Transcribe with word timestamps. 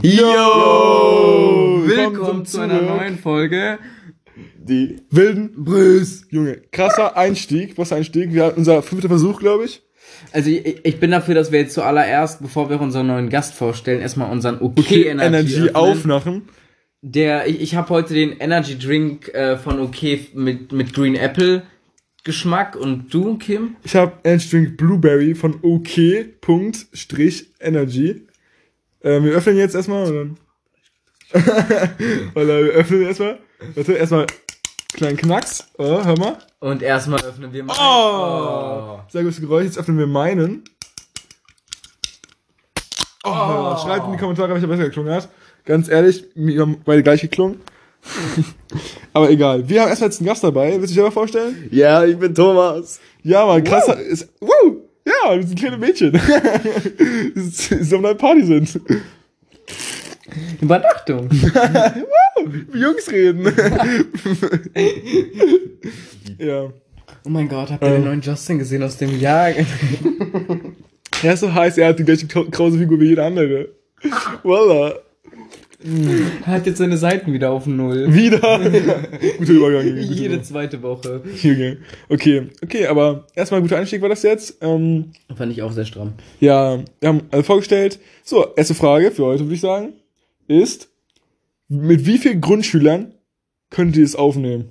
Yo! 0.00 1.82
Willkommen 1.84 2.46
zu 2.46 2.60
einer 2.60 2.80
neuen 2.80 3.18
Folge. 3.18 3.78
Die 4.56 4.96
Wilden 5.10 5.52
Brüß. 5.64 6.28
Junge, 6.30 6.62
krasser 6.72 7.14
Einstieg. 7.14 7.76
Was 7.76 7.92
Einstieg? 7.92 8.32
Wir 8.32 8.46
hatten 8.46 8.60
unser 8.60 8.82
fünfter 8.82 9.08
Versuch, 9.08 9.38
glaube 9.38 9.66
ich. 9.66 9.82
Also 10.32 10.48
ich, 10.48 10.82
ich 10.82 10.98
bin 10.98 11.10
dafür, 11.10 11.34
dass 11.34 11.52
wir 11.52 11.60
jetzt 11.60 11.74
zuallererst, 11.74 12.40
bevor 12.40 12.70
wir 12.70 12.80
unseren 12.80 13.08
neuen 13.08 13.28
Gast 13.28 13.52
vorstellen, 13.52 14.00
erstmal 14.00 14.32
unseren 14.32 14.62
OK, 14.62 14.78
Okay, 14.78 15.02
Energy, 15.08 15.56
Energy 15.56 15.74
aufmachen. 15.74 16.48
Der, 17.02 17.46
ich, 17.46 17.60
ich 17.60 17.74
habe 17.74 17.90
heute 17.90 18.14
den 18.14 18.32
Energy 18.38 18.78
Drink 18.78 19.28
äh, 19.34 19.58
von 19.58 19.78
OK 19.78 20.02
mit, 20.32 20.72
mit 20.72 20.94
Green 20.94 21.16
Apple 21.16 21.64
Geschmack 22.24 22.76
und 22.76 23.12
du, 23.12 23.36
Kim? 23.36 23.76
Ich 23.84 23.94
habe 23.94 24.12
Energy 24.24 24.48
Drink 24.48 24.76
Blueberry 24.78 25.34
von 25.34 25.58
OK. 25.60 26.40
Punkt, 26.40 26.86
Strich 26.94 27.50
Energy. 27.60 28.26
Ähm, 29.04 29.24
wir 29.24 29.32
öffnen 29.32 29.56
jetzt 29.56 29.74
erstmal 29.74 30.06
und 30.06 30.14
dann. 30.14 30.38
Oder 32.34 32.64
wir 32.64 32.72
öffnen 32.72 33.02
erstmal. 33.02 33.38
Warte, 33.74 33.92
erstmal 33.94 34.26
kleinen 34.92 35.16
Knacks. 35.16 35.66
Oh, 35.78 36.04
hör 36.04 36.18
mal. 36.18 36.38
Und 36.60 36.82
erstmal 36.82 37.24
öffnen 37.24 37.52
wir 37.52 37.64
mal. 37.64 37.74
Oh! 37.78 39.00
Sehr 39.08 39.22
gutes 39.22 39.40
Geräusch. 39.40 39.64
Jetzt 39.64 39.78
öffnen 39.78 39.98
wir 39.98 40.06
meinen. 40.06 40.64
Oh, 43.24 43.76
Schreibt 43.82 44.06
in 44.06 44.12
die 44.12 44.18
Kommentare, 44.18 44.52
welcher 44.52 44.66
besser 44.66 44.84
geklungen 44.84 45.14
hat. 45.14 45.28
Ganz 45.64 45.88
ehrlich, 45.88 46.24
wir 46.34 46.60
haben 46.60 46.82
beide 46.84 47.02
gleich 47.02 47.20
geklungen. 47.20 47.60
Aber 49.12 49.30
egal. 49.30 49.68
Wir 49.68 49.82
haben 49.82 49.88
erstmal 49.88 50.10
jetzt 50.10 50.20
einen 50.20 50.28
Gast 50.28 50.42
dabei. 50.42 50.72
Willst 50.72 50.82
du 50.82 50.86
dich 50.86 50.94
selber 50.94 51.12
vorstellen? 51.12 51.68
Ja, 51.70 52.04
ich 52.04 52.18
bin 52.18 52.34
Thomas. 52.34 53.00
Ja, 53.22 53.46
man, 53.46 53.62
krasser 53.62 53.98
ist. 54.00 54.28
Wow! 54.40 54.81
Ja, 55.24 55.36
wir 55.36 55.46
sind 55.46 55.58
kleine 55.58 55.78
Mädchen. 55.78 56.12
die 56.12 57.40
so 57.84 57.96
auf 57.96 58.04
einer 58.04 58.14
Party 58.14 58.44
sind. 58.44 58.80
Übernachtung. 60.60 61.28
Wie 62.72 62.78
Jungs 62.80 63.10
reden. 63.10 63.44
ja. 66.38 66.72
Oh 67.24 67.28
mein 67.28 67.48
Gott, 67.48 67.70
habt 67.70 67.82
ihr 67.84 67.90
den 67.90 68.04
neuen 68.04 68.20
Justin 68.20 68.58
gesehen 68.58 68.82
aus 68.82 68.96
dem 68.96 69.18
Jahr? 69.18 69.50
Er 71.24 71.34
ist 71.34 71.40
so 71.40 71.54
heiß, 71.54 71.78
er 71.78 71.86
hat 71.90 72.00
die 72.00 72.04
gleiche 72.04 72.26
krau- 72.26 72.50
krause 72.50 72.78
Figur 72.78 72.98
wie 72.98 73.10
jeder 73.10 73.26
andere. 73.26 73.68
Voila. 74.42 74.94
Er 75.84 76.52
hat 76.52 76.66
jetzt 76.66 76.78
seine 76.78 76.96
Seiten 76.96 77.32
wieder 77.32 77.50
auf 77.50 77.66
Null. 77.66 78.12
Wieder. 78.14 78.38
Guter 79.38 79.52
Übergang. 79.52 79.84
Guter 79.84 80.00
Jede 80.00 80.24
Übergang. 80.26 80.44
zweite 80.44 80.82
Woche. 80.82 81.22
Junge. 81.42 81.78
Okay, 82.08 82.48
okay, 82.62 82.86
aber 82.86 83.26
erstmal 83.34 83.60
ein 83.60 83.64
guter 83.64 83.78
Einstieg 83.78 84.00
war 84.02 84.08
das 84.08 84.22
jetzt. 84.22 84.58
Ähm, 84.60 85.12
Fand 85.36 85.52
ich 85.52 85.62
auch 85.62 85.72
sehr 85.72 85.84
stramm. 85.84 86.14
ja, 86.40 86.78
wir 87.00 87.08
haben 87.08 87.22
alle 87.30 87.42
vorgestellt. 87.42 87.98
So, 88.24 88.46
erste 88.56 88.74
Frage 88.74 89.10
für 89.10 89.24
heute, 89.24 89.44
würde 89.44 89.54
ich 89.54 89.60
sagen, 89.60 89.94
ist, 90.48 90.88
mit 91.68 92.06
wie 92.06 92.18
vielen 92.18 92.40
Grundschülern 92.40 93.14
könnt 93.70 93.96
ihr 93.96 94.04
es 94.04 94.14
aufnehmen? 94.16 94.70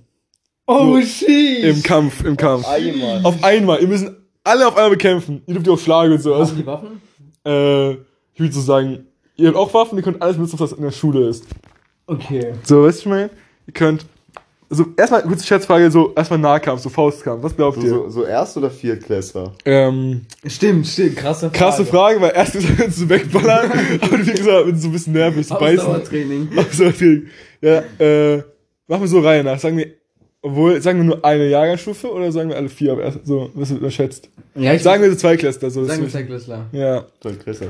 Oh, 0.67 0.95
Im 0.97 1.05
shit! 1.05 1.83
Kampf, 1.83 2.23
im 2.23 2.37
Kampf. 2.37 2.67
Einmal. 2.67 3.21
Auf 3.23 3.43
einmal. 3.43 3.81
Ihr 3.81 3.87
müssen 3.87 4.15
alle 4.43 4.67
auf 4.67 4.75
einmal 4.77 4.91
bekämpfen. 4.91 5.41
Ihr 5.47 5.55
dürft 5.55 5.67
ja 5.67 5.73
auch 5.73 5.79
schlagen 5.79 6.13
und 6.13 6.21
sowas. 6.21 6.49
Haben 6.51 6.57
die 6.57 6.65
Waffen? 6.65 7.01
Äh, 7.45 7.91
ich 8.33 8.39
würde 8.39 8.53
so 8.53 8.61
sagen, 8.61 9.07
ihr 9.41 9.47
habt 9.49 9.57
auch 9.57 9.73
Waffen, 9.73 9.97
ihr 9.97 10.03
könnt 10.03 10.21
alles 10.21 10.35
benutzen, 10.37 10.59
was 10.59 10.71
in 10.73 10.81
der 10.83 10.91
Schule 10.91 11.27
ist. 11.27 11.45
Okay. 12.07 12.53
So, 12.63 12.83
weißt 12.83 12.99
du, 12.99 13.01
ich 13.01 13.05
meine? 13.07 13.29
Ihr 13.67 13.73
könnt, 13.73 14.05
also 14.69 14.85
erstmal, 14.97 15.21
kurze 15.23 15.45
Schätzfrage, 15.45 15.91
so 15.91 16.13
erstmal 16.15 16.39
Nahkampf, 16.39 16.81
so 16.81 16.89
Faustkampf. 16.89 17.43
Was 17.43 17.55
glaubt 17.55 17.77
So, 17.79 17.83
ihr? 17.83 17.89
so, 17.89 18.09
so 18.09 18.25
Erst- 18.25 18.55
oder 18.57 18.69
Viertklässler? 18.71 19.53
Ähm, 19.65 20.21
Stimmt, 20.45 20.87
stimmt, 20.87 21.17
krasse 21.17 21.47
Frage. 21.49 21.57
krasse 21.57 21.85
Frage, 21.85 22.21
weil 22.21 22.31
erst 22.35 22.53
gesagt, 22.53 22.79
wenn 22.79 22.91
sie 22.91 23.07
wegballern, 23.09 23.71
aber 24.01 24.19
wie 24.25 24.31
gesagt, 24.31 24.67
wenn 24.67 24.75
so 24.79 24.87
ein 24.87 24.91
bisschen 24.93 25.13
nervig, 25.13 25.45
so 25.47 25.55
beißen. 25.55 25.79
Ausdauertraining. 25.79 26.49
Ausdauertraining. 26.57 27.27
Ja, 27.61 27.83
äh, 27.99 28.37
machen 28.87 29.01
wir 29.01 29.07
so 29.07 29.19
Reihe 29.19 29.43
nach. 29.43 29.59
Sagen 29.59 29.77
wir, 29.77 29.87
obwohl, 30.41 30.81
sagen 30.81 30.97
wir 30.99 31.03
nur 31.05 31.23
eine 31.23 31.47
Jahrgangsstufe 31.49 32.11
oder 32.11 32.31
sagen 32.31 32.49
wir 32.49 32.55
alle 32.57 32.69
vier, 32.69 32.93
aber 32.93 33.03
erst, 33.03 33.19
so, 33.25 33.51
was 33.53 33.69
wird 33.69 33.79
überschätzt? 33.79 34.29
Ja, 34.55 34.73
ich 34.73 34.81
Sagen 34.81 35.03
wir 35.03 35.09
so 35.11 35.15
zwei 35.17 35.37
Klässler, 35.37 35.69
so. 35.69 35.81
das 35.81 35.89
sagen 35.89 36.01
wir 36.01 36.07
ist- 36.07 36.13
Cyclistler. 36.13 36.65
ja. 36.71 37.05
Viertklässler. 37.21 37.67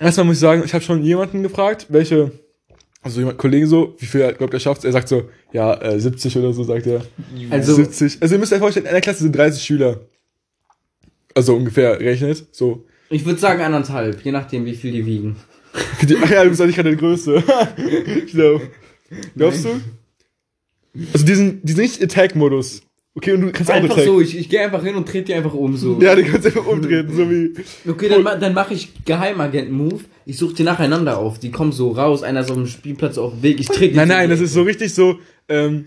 Erstmal 0.00 0.24
muss 0.24 0.36
ich 0.36 0.40
sagen, 0.40 0.62
ich 0.64 0.72
habe 0.72 0.82
schon 0.82 1.02
jemanden 1.02 1.42
gefragt, 1.42 1.86
welche, 1.90 2.32
also 3.02 3.20
jemand, 3.20 3.36
Kollegen 3.36 3.66
so, 3.66 3.94
wie 3.98 4.06
viel 4.06 4.22
er 4.22 4.32
glaubt, 4.32 4.54
er 4.54 4.60
schafft. 4.60 4.84
Er 4.84 4.92
sagt 4.92 5.08
so, 5.08 5.28
ja, 5.52 5.74
äh, 5.82 6.00
70 6.00 6.38
oder 6.38 6.54
so, 6.54 6.64
sagt 6.64 6.86
er. 6.86 7.04
Also, 7.50 7.74
70. 7.74 8.22
Also 8.22 8.34
ihr 8.34 8.38
müsst 8.38 8.52
euch 8.52 8.60
vorstellen, 8.60 8.86
in 8.86 8.90
einer 8.90 9.02
Klasse 9.02 9.22
sind 9.22 9.36
30 9.36 9.62
Schüler. 9.62 10.00
Also 11.34 11.54
ungefähr 11.54 12.00
rechnet, 12.00 12.46
so. 12.50 12.86
ich 13.08 13.24
würde 13.24 13.38
sagen 13.38 13.62
anderthalb, 13.62 14.24
je 14.24 14.32
nachdem, 14.32 14.64
wie 14.64 14.74
viel 14.74 14.90
die 14.90 15.06
wiegen. 15.06 15.36
Ach 15.72 16.02
ja, 16.30 16.42
du 16.42 16.50
bist 16.50 16.60
eigentlich 16.60 16.76
gerade 16.76 16.90
der 16.90 16.98
Größte. 16.98 17.44
ich 18.24 18.32
glaube. 18.32 18.68
Glaubst 19.36 19.64
du? 19.64 19.80
Also 21.12 21.24
die 21.24 21.34
sind, 21.34 21.60
die 21.62 21.72
sind 21.72 21.82
nicht 21.82 22.02
Attack-Modus. 22.02 22.82
Okay, 23.14 23.32
und 23.32 23.40
du 23.40 23.50
kannst 23.50 23.70
Einfach 23.70 23.90
Attack. 23.96 24.04
so, 24.06 24.20
ich, 24.20 24.38
ich 24.38 24.48
gehe 24.48 24.60
einfach 24.60 24.84
hin 24.84 24.94
und 24.94 25.06
trete 25.08 25.24
die 25.26 25.34
einfach 25.34 25.52
um 25.52 25.76
so. 25.76 26.00
Ja, 26.00 26.14
du 26.14 26.22
kannst 26.22 26.46
einfach 26.46 26.64
umdrehen, 26.64 27.08
so 27.12 27.28
wie. 27.28 27.52
Okay, 27.88 28.08
dann, 28.08 28.22
ma- 28.22 28.36
dann 28.36 28.54
mache 28.54 28.72
ich 28.74 29.04
Geheimagenten-Move. 29.04 30.00
Ich 30.26 30.36
suche 30.38 30.54
die 30.54 30.62
nacheinander 30.62 31.18
auf. 31.18 31.40
Die 31.40 31.50
kommen 31.50 31.72
so 31.72 31.90
raus, 31.90 32.22
einer 32.22 32.40
ist 32.42 32.50
auf 32.50 32.56
dem 32.56 32.66
Spielplatz 32.66 33.18
auf 33.18 33.32
dem 33.32 33.42
Weg. 33.42 33.58
Ich 33.58 33.66
trete 33.66 33.88
die 33.90 33.96
Nein, 33.96 34.08
nein, 34.08 34.24
in 34.24 34.30
das 34.30 34.40
ist 34.40 34.52
so 34.52 34.62
richtig 34.62 34.94
so, 34.94 35.18
ähm, 35.48 35.86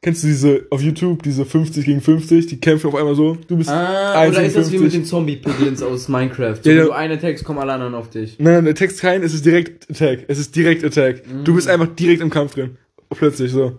kennst 0.00 0.22
du 0.22 0.28
diese, 0.28 0.66
auf 0.70 0.80
YouTube, 0.80 1.22
diese 1.22 1.44
50 1.44 1.84
gegen 1.84 2.00
50, 2.00 2.46
die 2.46 2.58
kämpfen 2.58 2.86
auf 2.86 2.94
einmal 2.94 3.14
so, 3.14 3.36
du 3.46 3.58
bist 3.58 3.68
Ah, 3.68 4.20
1 4.20 4.30
oder 4.30 4.38
gegen 4.40 4.48
ist 4.48 4.56
das 4.56 4.72
wie 4.72 4.78
50. 4.78 4.82
mit 4.84 4.92
den 4.94 5.04
Zombie-Piglins 5.04 5.82
aus 5.82 6.08
Minecraft? 6.08 6.56
So, 6.62 6.70
Ja, 6.70 6.76
wenn 6.78 6.84
du 6.86 6.92
eine 6.92 7.14
attackst, 7.14 7.44
kommen 7.44 7.58
alle 7.58 7.74
anderen 7.74 7.94
auf 7.94 8.08
dich. 8.08 8.36
Nein, 8.38 8.54
nein, 8.54 8.64
der 8.64 8.74
Text 8.74 9.00
kein, 9.02 9.22
es 9.22 9.34
ist 9.34 9.44
direkt 9.44 9.90
Attack. 9.90 10.24
Es 10.28 10.38
ist 10.38 10.56
direkt 10.56 10.82
Attack. 10.82 11.24
Du 11.44 11.52
Mhm. 11.52 11.56
bist 11.56 11.68
einfach 11.68 11.88
direkt 11.94 12.22
im 12.22 12.30
Kampf 12.30 12.54
drin. 12.54 12.78
Plötzlich 13.10 13.52
so. 13.52 13.78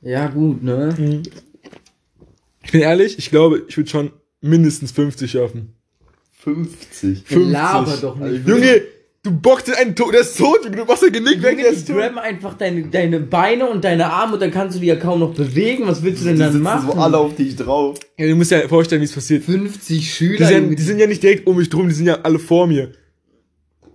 Ja, 0.00 0.28
gut, 0.28 0.62
ne? 0.62 0.94
Ich 2.68 2.72
bin 2.72 2.82
ehrlich, 2.82 3.16
ich 3.16 3.30
glaube, 3.30 3.62
ich 3.66 3.78
würde 3.78 3.88
schon 3.88 4.10
mindestens 4.42 4.92
50 4.92 5.30
schaffen. 5.30 5.72
50. 6.44 7.22
50. 7.24 7.50
Laber 7.50 7.96
doch 7.96 8.16
nicht. 8.16 8.46
Junge, 8.46 8.82
du 9.22 9.30
bockst 9.30 9.68
in 9.68 9.74
einen 9.74 9.96
tot, 9.96 10.12
der 10.12 10.20
ist 10.20 10.36
tot, 10.36 10.58
Junge, 10.64 10.76
du 10.76 10.84
machst 10.84 11.02
dein 11.02 11.12
Genick 11.12 11.40
weg, 11.42 11.56
der 11.56 11.70
die 11.70 11.76
ist 11.76 11.86
tot. 11.88 11.96
grabben 11.96 12.18
einfach 12.18 12.52
deine, 12.58 12.82
deine 12.88 13.20
Beine 13.20 13.70
und 13.70 13.82
deine 13.84 14.12
Arme 14.12 14.34
und 14.34 14.42
dann 14.42 14.50
kannst 14.50 14.76
du 14.76 14.80
die 14.80 14.86
ja 14.88 14.96
kaum 14.96 15.20
noch 15.20 15.32
bewegen. 15.32 15.86
Was 15.86 16.02
willst 16.02 16.20
du 16.20 16.26
denn 16.26 16.36
Die 16.36 16.42
dann 16.42 16.60
machen? 16.60 16.90
so 16.92 16.98
alle 16.98 17.16
auf 17.16 17.34
dich 17.36 17.56
drauf. 17.56 17.98
Ja, 18.18 18.26
du 18.26 18.34
musst 18.36 18.50
ja 18.50 18.68
vorstellen, 18.68 19.00
wie 19.00 19.06
es 19.06 19.12
passiert. 19.12 19.44
50 19.44 20.12
Schüler. 20.14 20.36
Die 20.36 20.44
sind, 20.44 20.78
die 20.78 20.82
sind 20.82 20.98
ja 20.98 21.06
nicht 21.06 21.22
direkt 21.22 21.46
um 21.46 21.56
mich 21.56 21.70
drum, 21.70 21.88
die 21.88 21.94
sind 21.94 22.04
ja 22.06 22.18
alle 22.22 22.38
vor 22.38 22.66
mir. 22.66 22.92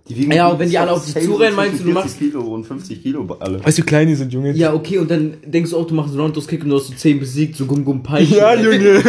Die 0.08 0.16
wiegen 0.16 0.32
Ja, 0.32 0.48
und 0.48 0.58
wenn 0.58 0.68
die 0.68 0.76
alle 0.76 0.92
auf 0.92 1.04
dich 1.04 1.14
zurennen, 1.24 1.56
meinst 1.56 1.80
du, 1.80 1.84
du 1.84 1.92
40 1.92 1.94
machst- 1.94 2.18
Kilo 2.18 2.40
und 2.54 2.64
50 2.66 3.02
Kilo 3.02 3.36
alle. 3.40 3.64
Weißt 3.64 3.78
du, 3.78 3.82
wie 3.82 3.86
klein 3.86 4.06
die 4.08 4.14
sind, 4.14 4.32
Junge? 4.32 4.52
ja, 4.52 4.74
okay, 4.74 4.98
und 4.98 5.10
dann 5.10 5.38
denkst 5.46 5.70
du 5.70 5.78
auch, 5.78 5.86
du 5.86 5.94
machst 5.94 6.10
einen 6.10 6.20
Roundhouse-Kick 6.20 6.62
und 6.64 6.68
du 6.70 6.76
hast 6.76 6.88
so 6.88 6.94
10 6.94 7.20
besiegt, 7.20 7.56
so 7.56 7.64
Gum 7.64 7.84
Gum 7.84 8.02
Peitsche. 8.02 8.36
Ja, 8.36 8.54
Junge. 8.54 9.02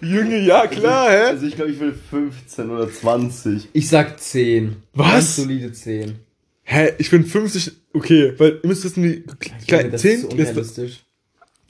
Junge, 0.00 0.38
ja, 0.46 0.66
klar, 0.68 1.10
hä? 1.10 1.22
Also 1.30 1.46
ich 1.46 1.56
glaube, 1.56 1.72
ich 1.72 1.80
will 1.80 1.92
15 2.10 2.70
oder 2.70 2.88
20. 2.90 3.68
Ich 3.72 3.88
sag 3.88 4.20
10. 4.20 4.76
Was? 4.94 5.10
Ganz 5.12 5.36
solide 5.36 5.72
10. 5.72 6.14
Hä, 6.62 6.92
ich 6.98 7.10
bin 7.10 7.24
50, 7.24 7.72
okay, 7.94 8.34
weil 8.38 8.60
ihr 8.62 8.68
müsst 8.68 8.84
wissen, 8.84 9.02
die 9.02 9.24
kleinen, 9.66 9.90
das 9.90 10.02
10 10.02 10.12
ist 10.12 10.20
so 10.22 10.28
unrealistisch. 10.28 11.00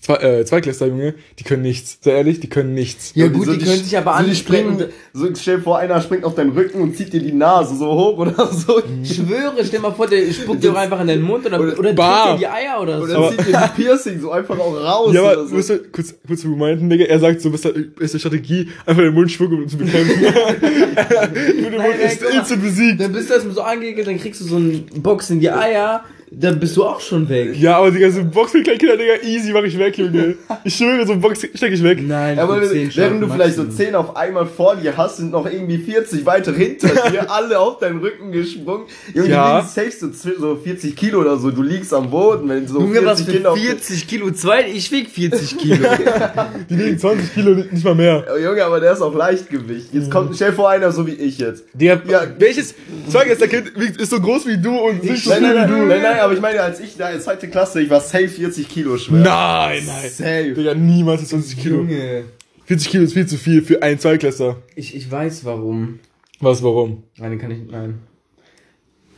Zwei, 0.09 0.17
äh, 0.41 0.45
zwei 0.47 0.61
Klässler, 0.61 0.87
Junge, 0.87 1.15
die 1.39 1.45
können 1.45 1.63
nichts. 1.63 1.99
Sehr 2.01 2.17
ehrlich, 2.17 2.41
die 2.41 2.49
können 2.49 2.73
nichts. 2.75 3.13
Ja 3.15 3.29
gut, 3.29 3.45
so 3.47 3.53
die 3.53 3.59
können 3.65 3.83
sich 3.85 3.97
aber 3.99 4.17
so 4.19 4.23
die 4.25 4.31
anspringen. 4.31 4.75
springen. 4.75 4.93
So 5.13 5.29
stell 5.39 5.57
dir 5.59 5.63
vor, 5.63 5.79
einer 5.79 6.01
springt 6.01 6.25
auf 6.25 6.35
deinen 6.35 6.53
Rücken 6.53 6.81
und 6.81 6.97
zieht 6.97 7.13
dir 7.13 7.21
die 7.21 7.33
Nase 7.33 7.77
so 7.77 7.87
hoch 7.87 8.19
oder 8.19 8.35
so. 8.53 8.81
Ich 9.03 9.17
schwöre, 9.17 9.63
stell 9.65 9.81
mal 9.81 9.93
vor, 9.93 10.07
der 10.07 10.33
spuckt 10.33 10.63
dir 10.65 10.73
auch 10.73 10.77
einfach 10.77 11.01
in 11.01 11.09
den 11.09 11.23
Mund 11.23 11.45
oder, 11.47 11.61
Oder- 11.61 11.79
oder 11.79 11.95
tritt 11.95 11.99
dir 11.99 12.37
die 12.39 12.47
Eier 12.47 12.81
oder 12.81 13.03
Oder 13.03 13.13
so. 13.13 13.19
Aber- 13.19 13.31
zieht 13.37 13.47
dir 13.49 13.71
die 13.77 13.83
Piercing 13.83 14.21
so 14.21 14.31
einfach 14.31 14.59
auch 14.59 14.75
raus. 14.75 15.13
Ja, 15.15 15.21
aber, 15.21 15.33
oder 15.33 15.47
so. 15.49 15.55
musst 15.55 15.71
du, 15.71 15.79
kurz, 15.93 16.15
kurz 16.27 16.41
zu 16.41 16.49
meinten, 16.49 16.89
Digga, 16.89 17.05
er 17.05 17.19
sagt 17.21 17.41
so, 17.43 17.51
beste, 17.51 17.73
beste 17.73 18.19
Strategie, 18.19 18.69
einfach 18.87 19.03
den 19.03 19.15
Mund 19.15 19.31
schmucken, 19.31 19.63
um 19.63 19.69
zu 19.69 19.77
bekämpfen. 19.77 20.21
Mit 20.23 21.73
dem 21.73 21.83
Mund 21.83 21.95
ist 22.05 22.23
instant 22.23 22.63
besiegt. 22.63 23.01
Dann 23.01 23.13
bist 23.13 23.29
du 23.29 23.35
erstmal 23.35 23.55
so 23.55 23.63
angeekelt, 23.63 24.07
dann 24.07 24.19
kriegst 24.19 24.41
du 24.41 24.45
so 24.45 24.57
einen 24.57 24.87
Box 25.03 25.31
in 25.31 25.41
die 25.41 25.51
Eier, 25.51 26.03
dann 26.31 26.61
bist 26.61 26.77
du 26.77 26.85
auch 26.85 27.01
schon 27.01 27.29
weg. 27.29 27.57
Ja, 27.59 27.79
aber 27.79 27.91
Digga, 27.91 28.11
so 28.11 28.21
ein 28.21 28.31
Box 28.31 28.53
für 28.53 28.63
kleine 28.63 28.79
Kinder, 28.79 28.97
Digga, 28.97 29.15
easy 29.23 29.53
mach 29.53 29.63
ich 29.63 29.79
weg, 29.79 29.97
Junge. 29.99 30.37
Ich 30.65 30.75
schwöre, 30.75 31.07
so 31.07 31.13
ein 31.13 31.21
Box 31.21 31.39
steck 31.55 31.73
ich 31.73 31.83
weg. 31.83 32.01
Nein, 32.07 32.39
aber 32.39 32.61
für 32.61 32.69
10 32.69 32.95
während 32.97 33.23
du 33.23 33.27
Schaden 33.27 33.33
vielleicht 33.33 33.55
so 33.57 33.63
Maximum. 33.63 33.87
10 33.87 33.95
auf 33.95 34.17
einmal 34.17 34.47
vor 34.47 34.77
dir 34.77 34.97
hast, 34.97 35.17
sind 35.19 35.31
noch 35.31 35.47
irgendwie 35.47 35.79
40 35.79 36.27
weiter 36.27 36.53
hinter 36.53 36.89
dir, 37.11 37.31
alle 37.31 37.59
auf 37.59 37.79
deinen 37.79 38.01
Rücken 38.01 38.33
gesprungen. 38.33 38.85
Junge, 39.15 39.29
Ja. 39.31 39.61
du 39.61 39.67
safe 39.67 39.91
so, 39.93 40.09
so 40.39 40.57
40 40.57 40.95
Kilo 40.97 41.21
oder 41.21 41.37
so, 41.39 41.51
du 41.51 41.63
liegst 41.63 41.95
am 41.95 42.11
Boden, 42.11 42.49
wenn 42.49 42.67
so 42.67 42.81
Junge, 42.81 43.05
was 43.05 43.19
40 43.23 43.27
für 43.27 43.33
Kinder 43.33 43.53
auf 43.53 43.59
40 43.59 44.09
Kilo? 44.09 44.31
Zwei, 44.33 44.67
ich 44.69 44.91
wieg 44.93 45.09
40 45.09 45.57
Kilo. 45.59 45.77
Die 46.69 46.79
wiegen 46.79 46.99
20 46.99 47.35
Kilo, 47.35 47.55
nicht 47.71 47.85
mal 47.85 47.95
mehr. 47.95 48.25
Oh, 48.35 48.37
Junge, 48.39 48.65
aber 48.65 48.81
der 48.81 48.93
ist 48.93 49.01
auf 49.01 49.15
Leichtgewicht. 49.15 49.93
Jetzt 49.93 50.11
kommt, 50.11 50.35
stell 50.35 50.51
dir 50.51 50.57
vor 50.57 50.69
einer 50.71 50.91
so 50.93 51.07
wie 51.07 51.13
ich 51.13 51.39
jetzt. 51.39 51.65
Digga, 51.75 52.01
Ja. 52.09 52.23
welches 52.39 52.75
Zeugester-Kind 53.09 53.69
ist 53.99 54.11
so 54.11 54.21
groß 54.21 54.47
wie 54.47 54.59
du 54.59 54.77
und 54.77 55.03
nicht 55.05 55.25
so 55.25 55.31
Nein, 55.31 55.39
viel 55.41 55.55
nein, 55.55 55.69
wie 55.69 55.73
nein, 55.73 55.81
du? 55.81 55.87
nein, 55.87 56.03
nein, 56.03 56.18
aber 56.25 56.35
ich 56.35 56.41
meine, 56.41 56.61
als 56.63 56.81
ich 56.81 56.97
da 56.97 57.11
in 57.11 57.21
zweite 57.21 57.49
Klasse, 57.49 57.81
ich 57.81 57.91
war 57.91 58.01
safe 58.01 58.29
40 58.29 58.69
Kilo 58.69 58.97
schwer. 58.97 59.21
Nein, 59.21 59.83
nein. 59.87 60.11
Safe. 60.11 60.53
Digga, 60.55 60.75
niemals 60.75 61.23
ist 61.23 61.31
20 61.31 61.59
Kilo. 61.59 61.77
Junge. 61.79 62.25
40 62.67 62.91
Kilo 62.91 63.05
ist 63.05 63.15
viel 63.15 63.27
zu 63.27 63.37
viel 63.37 63.63
für 63.63 63.83
einen 63.83 63.99
Zweiklässler. 63.99 64.63
Ich, 64.75 64.95
ich 64.95 65.11
weiß 65.11 65.45
warum. 65.45 66.01
Was, 66.41 66.63
warum? 66.63 67.05
Nein, 67.17 67.31
den 67.31 67.39
kann 67.41 67.51
ich, 67.51 67.59
nein. 67.69 68.01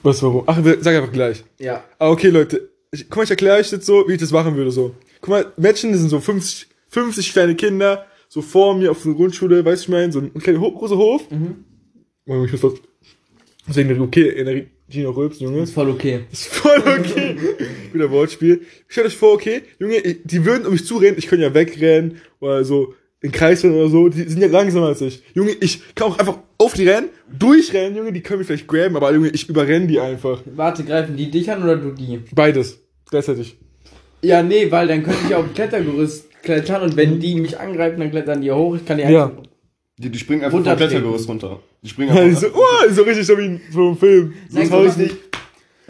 Was, 0.02 0.22
warum? 0.22 0.44
Ach, 0.46 0.58
sag 0.80 0.94
einfach 0.94 1.12
gleich. 1.12 1.44
Ja. 1.58 1.84
Ah, 1.98 2.10
okay, 2.10 2.28
Leute. 2.28 2.70
Ich, 2.92 3.08
guck 3.08 3.18
mal, 3.18 3.24
ich 3.24 3.30
erkläre 3.30 3.58
euch 3.58 3.70
jetzt 3.70 3.86
so, 3.86 4.08
wie 4.08 4.14
ich 4.14 4.20
das 4.20 4.30
machen 4.30 4.56
würde, 4.56 4.70
so. 4.70 4.94
Guck 5.20 5.30
mal, 5.30 5.52
Mädchen, 5.56 5.92
das 5.92 6.00
sind 6.00 6.10
so 6.10 6.20
50, 6.20 6.68
50 6.88 7.32
kleine 7.32 7.54
Kinder, 7.54 8.06
so 8.28 8.40
vor 8.40 8.74
mir 8.74 8.90
auf 8.90 9.02
der 9.02 9.12
Grundschule, 9.12 9.64
weißt 9.64 9.82
du, 9.82 9.84
ich 9.84 9.88
meine, 9.88 10.12
so 10.12 10.20
ein 10.20 10.34
kleiner 10.34 10.60
Ho 10.60 10.72
großer 10.72 10.96
Hof. 10.96 11.30
Mhm. 11.30 11.64
Ich 12.24 12.52
muss 12.52 12.62
was, 12.62 12.72
deswegen, 13.68 14.00
okay, 14.00 14.28
Energie 14.28 14.68
noch 14.98 15.16
rülpsen, 15.16 15.46
Junge. 15.46 15.62
Ist 15.62 15.72
voll 15.74 15.90
okay. 15.90 16.20
Ist 16.30 16.48
voll 16.48 16.78
okay. 16.78 17.36
Guter 17.92 18.10
Wortspiel. 18.10 18.62
Stellt 18.88 19.06
euch 19.06 19.16
vor, 19.16 19.34
okay, 19.34 19.62
Junge, 19.78 20.00
die 20.02 20.44
würden 20.44 20.66
um 20.66 20.72
mich 20.72 20.86
zurennen, 20.86 21.16
ich 21.18 21.26
könnte 21.26 21.44
ja 21.44 21.54
wegrennen 21.54 22.20
oder 22.40 22.64
so 22.64 22.94
in 23.22 23.32
Kreis 23.32 23.62
rennen 23.62 23.74
oder 23.74 23.88
so, 23.88 24.08
die 24.08 24.22
sind 24.22 24.40
ja 24.40 24.48
langsamer 24.48 24.86
als 24.86 25.00
ich. 25.00 25.22
Junge, 25.34 25.52
ich 25.60 25.94
kann 25.94 26.08
auch 26.08 26.18
einfach 26.18 26.38
auf 26.58 26.74
die 26.74 26.88
rennen, 26.88 27.10
durchrennen, 27.38 27.96
Junge, 27.96 28.12
die 28.12 28.22
können 28.22 28.38
mich 28.38 28.46
vielleicht 28.46 28.66
graben, 28.66 28.96
aber 28.96 29.12
Junge, 29.12 29.28
ich 29.28 29.48
überrenne 29.48 29.86
die 29.86 30.00
einfach. 30.00 30.42
Warte, 30.46 30.84
greifen 30.84 31.16
die 31.16 31.30
dich 31.30 31.50
an 31.50 31.62
oder 31.62 31.76
du 31.76 31.92
die? 31.92 32.20
Beides. 32.32 32.80
Gleichzeitig. 33.10 33.56
Ja, 34.22 34.42
nee, 34.42 34.70
weil 34.70 34.86
dann 34.86 35.02
könnte 35.02 35.20
ich 35.28 35.34
auf 35.34 35.52
Klettergerüst 35.54 36.26
klettern 36.42 36.82
und 36.82 36.96
wenn 36.96 37.20
die 37.20 37.34
mich 37.34 37.58
angreifen, 37.58 38.00
dann 38.00 38.10
klettern 38.10 38.40
die 38.40 38.50
hoch. 38.50 38.76
Ich 38.76 38.84
kann 38.84 38.98
die 38.98 39.04
Ja. 39.04 39.32
Die, 40.02 40.08
die 40.10 40.18
springen 40.18 40.42
einfach 40.44 40.56
vom. 40.62 40.64
Klettergerüst 40.76 41.28
runter. 41.28 41.60
Die 41.82 41.88
springen 41.88 42.08
Ja, 42.14 42.22
die 42.22 42.30
einfach. 42.30 42.40
so, 42.42 42.46
oh, 42.54 42.90
so 42.92 43.02
richtig 43.02 43.26
so 43.26 43.36
wie 43.38 43.44
in 43.46 43.60
so 43.72 43.88
einem 43.88 43.96
Film. 43.96 44.32
Nein, 44.50 44.62
Das 44.68 44.70
hau 44.72 44.84
ich 44.86 44.96
nicht. 44.96 45.16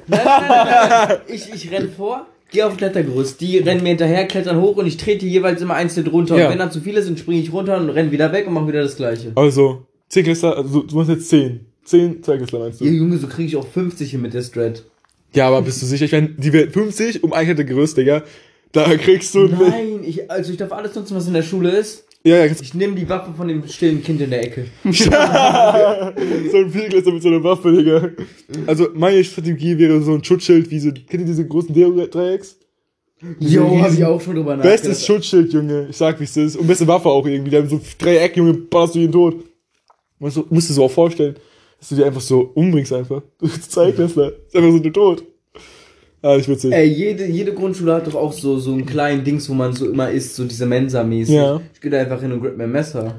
Nein, 0.08 0.20
nein, 0.24 0.40
nein, 0.48 0.88
nein. 1.08 1.16
Ich, 1.28 1.52
ich 1.54 1.70
renn 1.70 1.90
vor, 1.96 2.26
gehe 2.50 2.66
auf 2.66 2.76
Klettergerüst. 2.76 3.40
Die 3.40 3.58
rennen 3.58 3.82
mir 3.82 3.90
hinterher, 3.90 4.26
klettern 4.26 4.60
hoch 4.60 4.76
und 4.76 4.86
ich 4.86 4.96
trete 4.96 5.26
jeweils 5.26 5.62
immer 5.62 5.74
einzeln 5.74 6.06
runter. 6.08 6.36
Ja. 6.36 6.46
Und 6.46 6.52
wenn 6.52 6.58
dann 6.58 6.72
zu 6.72 6.80
viele 6.80 7.02
sind, 7.02 7.18
springe 7.20 7.40
ich 7.40 7.52
runter 7.52 7.76
und 7.78 7.90
renne 7.90 8.10
wieder 8.10 8.32
weg 8.32 8.46
und 8.48 8.54
mache 8.54 8.66
wieder 8.68 8.82
das 8.82 8.96
gleiche. 8.96 9.30
Also, 9.36 9.86
10 10.08 10.24
Klässler, 10.24 10.56
also 10.56 10.82
du 10.82 10.96
machst 10.96 11.10
jetzt 11.10 11.28
10. 11.28 11.60
10 11.84 12.22
Zweiklässler 12.24 12.58
meinst 12.58 12.80
Ja, 12.80 12.86
du? 12.88 12.92
Junge, 12.92 13.16
so 13.18 13.26
kriege 13.28 13.46
ich 13.48 13.56
auch 13.56 13.66
50 13.66 14.10
hin 14.10 14.20
mit 14.22 14.34
der 14.34 14.42
Strat. 14.42 14.84
Ja, 15.32 15.46
aber 15.46 15.62
bist 15.62 15.80
du 15.82 15.86
sicher? 15.86 16.06
Ich 16.06 16.12
meine, 16.12 16.30
die 16.30 16.52
werden 16.52 16.72
50 16.72 17.22
um 17.22 17.32
ein 17.32 17.44
Klettergerüst, 17.46 17.96
Digga. 17.96 18.24
Da 18.72 18.96
kriegst 18.96 19.34
du... 19.34 19.46
Nein, 19.46 20.00
ich, 20.04 20.28
also 20.30 20.50
ich 20.50 20.56
darf 20.58 20.72
alles 20.72 20.94
nutzen, 20.96 21.16
was 21.16 21.26
in 21.28 21.34
der 21.34 21.42
Schule 21.42 21.70
ist. 21.70 22.04
Ja, 22.22 22.44
ja, 22.44 22.52
Ich 22.60 22.74
nehme 22.74 22.94
die 22.94 23.08
Waffe 23.08 23.32
von 23.32 23.48
dem 23.48 23.66
stillen 23.66 24.02
Kind 24.02 24.20
in 24.20 24.30
der 24.30 24.44
Ecke. 24.44 24.66
So 24.84 26.58
ein 26.58 26.70
Vierklässler 26.70 27.12
mit 27.12 27.22
so 27.22 27.28
einer 27.28 27.42
Waffe, 27.42 27.72
Digga. 27.72 28.10
Also, 28.66 28.88
meine 28.94 29.24
Strategie 29.24 29.78
wäre 29.78 30.02
so 30.02 30.14
ein 30.14 30.22
Schutzschild, 30.22 30.70
wie 30.70 30.80
so, 30.80 30.90
kennt 30.90 31.22
ihr 31.22 31.26
diese 31.26 31.46
großen 31.46 31.74
Deo-Dreiecks? 31.74 32.58
Jo, 33.38 33.80
hab 33.80 33.92
ich 33.92 34.04
auch 34.04 34.20
schon 34.20 34.36
drüber 34.36 34.56
nachgedacht. 34.56 34.82
Bestes 34.82 35.06
Schutzschild, 35.06 35.52
Junge. 35.52 35.88
Ich 35.90 35.96
sag, 35.96 36.18
wie 36.20 36.24
es 36.24 36.36
ist. 36.36 36.56
Und 36.56 36.66
beste 36.66 36.86
Waffe 36.86 37.08
auch 37.08 37.26
irgendwie. 37.26 37.50
Die 37.50 37.56
haben 37.56 37.68
so 37.68 37.80
Dreieck, 37.98 38.36
Junge, 38.36 38.54
ballerst 38.54 38.94
du 38.94 38.98
jeden 38.98 39.12
tot. 39.12 39.44
Musst 40.18 40.36
du, 40.36 40.46
musst 40.50 40.70
du 40.70 40.74
so 40.74 40.84
auch 40.84 40.90
vorstellen, 40.90 41.36
dass 41.78 41.88
du 41.90 41.96
die 41.96 42.04
einfach 42.04 42.20
so 42.20 42.50
umbringst 42.54 42.92
einfach. 42.92 43.22
Du 43.38 43.46
bist 43.46 43.70
Zweiklässler. 43.72 44.32
Ist 44.46 44.56
einfach 44.56 44.72
so 44.72 44.78
du 44.78 44.90
tot. 44.90 45.24
Ah, 46.22 46.36
ich 46.36 46.48
witzig. 46.48 46.72
Ey, 46.72 46.86
jede, 46.86 47.26
jede 47.26 47.54
Grundschule 47.54 47.94
hat 47.94 48.06
doch 48.06 48.14
auch 48.14 48.32
so, 48.32 48.58
so 48.58 48.72
einen 48.72 48.84
kleinen 48.84 49.24
Dings, 49.24 49.48
wo 49.48 49.54
man 49.54 49.72
so 49.72 49.88
immer 49.90 50.10
isst, 50.10 50.36
so 50.36 50.44
diese 50.44 50.66
Mensa-mäßig. 50.66 51.34
Ja. 51.34 51.60
Ich 51.72 51.80
gehe 51.80 51.90
da 51.90 51.98
einfach 51.98 52.20
hin 52.20 52.32
und 52.32 52.42
grab 52.42 52.56
mir 52.56 52.64
ein 52.64 52.72
Messer. 52.72 53.14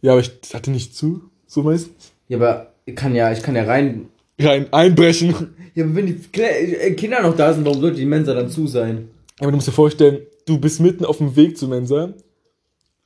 Ja, 0.00 0.12
aber 0.12 0.20
ich 0.20 0.30
hatte 0.54 0.70
nicht 0.70 0.94
zu. 0.94 1.22
So 1.46 1.62
meistens. 1.62 2.12
Ja, 2.28 2.36
aber 2.36 2.72
ich 2.84 2.94
kann 2.94 3.14
ja, 3.14 3.32
ich 3.32 3.42
kann 3.42 3.56
ja 3.56 3.64
rein. 3.64 4.08
Rein, 4.38 4.72
einbrechen. 4.72 5.34
Ja, 5.74 5.84
aber 5.84 5.94
wenn 5.94 6.06
die 6.06 6.14
Kle 6.32 6.48
äh, 6.48 6.92
Kinder 6.94 7.22
noch 7.22 7.36
da 7.36 7.52
sind, 7.54 7.64
warum 7.64 7.80
sollte 7.80 7.98
die 7.98 8.04
Mensa 8.04 8.34
dann 8.34 8.50
zu 8.50 8.66
sein? 8.66 9.10
Aber 9.38 9.52
du 9.52 9.56
musst 9.58 9.68
dir 9.68 9.72
vorstellen, 9.72 10.22
du 10.44 10.58
bist 10.58 10.80
mitten 10.80 11.04
auf 11.04 11.18
dem 11.18 11.36
Weg 11.36 11.56
zur 11.56 11.68
Mensa. 11.68 12.14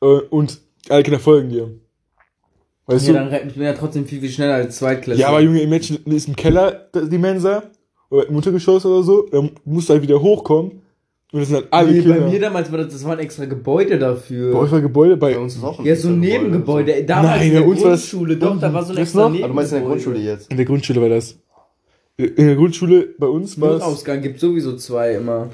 Äh, 0.00 0.06
und 0.06 0.58
alle 0.88 1.02
Kinder 1.02 1.19
folgen 1.19 1.50
dir. 1.50 1.69
Weißt 2.87 3.08
Ja, 3.08 3.12
du? 3.25 3.31
dann 3.31 3.49
ich 3.49 3.55
bin 3.55 3.64
ja 3.64 3.75
trotzdem 3.75 4.06
viel, 4.06 4.20
viel 4.20 4.31
schneller 4.31 4.55
als 4.55 4.79
Zweitklässler. 4.79 5.20
Ja, 5.20 5.29
aber 5.29 5.40
Junge, 5.40 5.61
im 5.61 5.69
Mädchen 5.69 5.99
ist 6.06 6.29
im 6.29 6.37
Keller 6.37 6.88
die 6.94 7.19
Mensa 7.19 7.64
oder 8.12 8.29
im 8.29 8.37
Untergeschoss 8.37 8.85
oder 8.87 9.03
so, 9.03 9.26
dann 9.31 9.50
musst 9.64 9.88
du 9.88 9.94
halt 9.94 10.03
wieder 10.03 10.20
hochkommen 10.20 10.82
und 11.32 11.41
das 11.41 11.49
sind 11.49 11.56
halt 11.56 11.69
alle 11.73 11.91
Nee, 11.93 12.00
Kinder. 12.03 12.20
bei 12.20 12.31
mir 12.31 12.41
damals 12.41 12.70
war 12.70 12.79
das, 12.79 12.93
das 12.93 13.05
war 13.05 13.12
ein 13.14 13.19
extra 13.20 13.47
Gebäude 13.47 13.99
dafür. 13.99 14.53
bei 14.53 14.59
euch 14.61 14.70
war 14.70 14.81
Gebäude, 14.81 15.17
bei, 15.17 15.32
Bei 15.35 15.38
uns 15.41 15.56
ist 15.56 15.64
auch 15.64 15.79
ein 15.79 15.87
ja, 15.87 15.97
so 15.97 16.09
ein 16.09 16.20
Gebäude. 16.20 16.32
Nebengebäude. 16.43 17.05
Damals 17.05 17.37
Nein, 17.38 17.47
in 17.49 17.53
der 17.55 17.61
bei 17.62 17.67
uns 17.67 17.82
war 17.82 17.91
das- 17.91 18.11
Grundschule, 18.11 18.37
doch, 18.37 18.61
da 18.61 18.73
war 18.75 18.82
so 18.85 18.91
ein 18.93 18.97
Das 18.97 19.03
extra 19.09 19.29
noch? 19.29 19.43
Ah, 19.43 19.49
du 19.49 19.55
meinst 19.55 19.73
in 19.73 19.79
der. 19.79 19.88
Grundschule 19.88 20.19
jetzt? 20.19 20.50
in 20.50 20.56
der 20.59 20.67
Grundschule 20.67 21.00
war 21.00 21.09
das. 21.09 21.38
In 22.19 22.35
der 22.47 22.56
Grundschule 22.56 23.14
bei 23.19 23.26
uns 23.26 23.59
war 23.61 23.70
es. 23.76 23.81
Notausgang 23.81 24.20
gibt 24.20 24.38
sowieso 24.38 24.76
zwei 24.76 25.15
immer. 25.15 25.49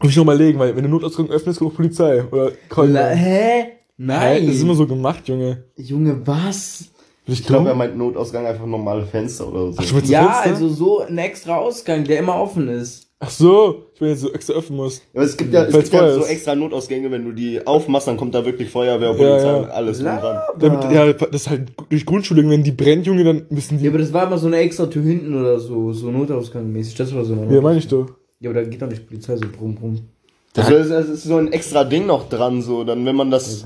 Muss 0.00 0.10
ich 0.10 0.16
noch 0.16 0.24
mal 0.24 0.36
legen, 0.36 0.58
weil 0.58 0.74
wenn 0.76 0.82
du 0.82 0.90
Notausgang 0.90 1.30
öffnest, 1.30 1.58
kommt 1.60 1.72
auch 1.72 1.76
Polizei. 1.76 2.24
Oder 2.24 2.50
La 2.86 3.08
hä? 3.10 3.14
Hä? 3.14 3.64
Nein. 3.96 4.46
Das 4.46 4.56
ist 4.56 4.62
immer 4.62 4.74
so 4.74 4.86
gemacht, 4.86 5.26
Junge. 5.28 5.64
Junge, 5.76 6.20
was? 6.26 6.90
Ich 7.28 7.44
glaube, 7.44 7.68
er 7.70 7.74
meint 7.74 7.96
Notausgang 7.96 8.46
einfach 8.46 8.66
normale 8.66 9.04
Fenster 9.04 9.48
oder 9.48 9.72
so. 9.72 9.78
Ach, 9.78 9.84
du 9.84 9.98
Ja, 10.12 10.32
Fenster? 10.42 10.50
also 10.50 10.68
so 10.68 11.00
ein 11.00 11.18
extra 11.18 11.56
Ausgang, 11.56 12.04
der 12.04 12.20
immer 12.20 12.36
offen 12.40 12.68
ist. 12.68 13.04
Ach 13.18 13.30
so, 13.30 13.86
ich 13.94 13.98
bin 14.00 14.10
jetzt 14.10 14.20
so 14.20 14.32
extra 14.32 14.52
öffnen 14.54 14.76
muss. 14.76 15.00
Aber 15.14 15.24
es 15.24 15.36
gibt 15.36 15.52
ja, 15.52 15.64
es 15.64 15.72
gibt 15.74 15.92
ja 15.92 16.12
so 16.12 16.24
extra 16.26 16.54
Notausgänge, 16.54 17.10
wenn 17.10 17.24
du 17.24 17.32
die 17.32 17.66
aufmachst, 17.66 18.06
dann 18.08 18.18
kommt 18.18 18.34
da 18.34 18.44
wirklich 18.44 18.68
Feuerwehr, 18.68 19.08
Ja, 19.12 19.14
Polizei 19.14 19.46
ja. 19.48 19.56
und 19.56 19.70
alles 19.70 19.98
drum 19.98 20.06
dran. 20.18 20.38
Damit, 20.58 20.92
ja, 20.92 21.12
das 21.14 21.28
ist 21.32 21.50
halt 21.50 21.72
durch 21.88 22.04
Grundschule, 22.04 22.48
wenn 22.48 22.62
die 22.62 22.72
brennt, 22.72 23.06
Junge, 23.06 23.24
dann 23.24 23.46
müssen 23.48 23.78
die. 23.78 23.84
Ja, 23.86 23.90
aber 23.90 23.98
das 24.00 24.12
war 24.12 24.26
immer 24.26 24.36
so 24.36 24.48
eine 24.48 24.58
extra 24.58 24.84
Tür 24.86 25.02
hinten 25.02 25.34
oder 25.34 25.58
so, 25.58 25.92
so 25.94 26.10
Notausgang-mäßig. 26.10 26.94
Das 26.96 27.14
war 27.14 27.24
so 27.24 27.32
eine 27.32 27.52
Ja, 27.54 27.60
meine 27.62 27.78
ich 27.78 27.88
doch. 27.88 28.06
Ja, 28.38 28.50
aber 28.50 28.60
da 28.62 28.68
geht 28.68 28.82
doch 28.82 28.88
nicht 28.88 29.06
Polizei 29.08 29.34
so 29.36 29.46
brumm, 29.50 29.74
brumm. 29.74 29.98
Also 30.54 30.74
es 30.74 30.90
es 30.90 31.08
ist 31.08 31.22
so 31.24 31.36
ein 31.36 31.52
extra 31.52 31.84
Ding 31.84 32.04
noch 32.06 32.28
dran, 32.28 32.60
so, 32.60 32.84
dann 32.84 33.04
wenn 33.06 33.16
man 33.16 33.30
das, 33.30 33.64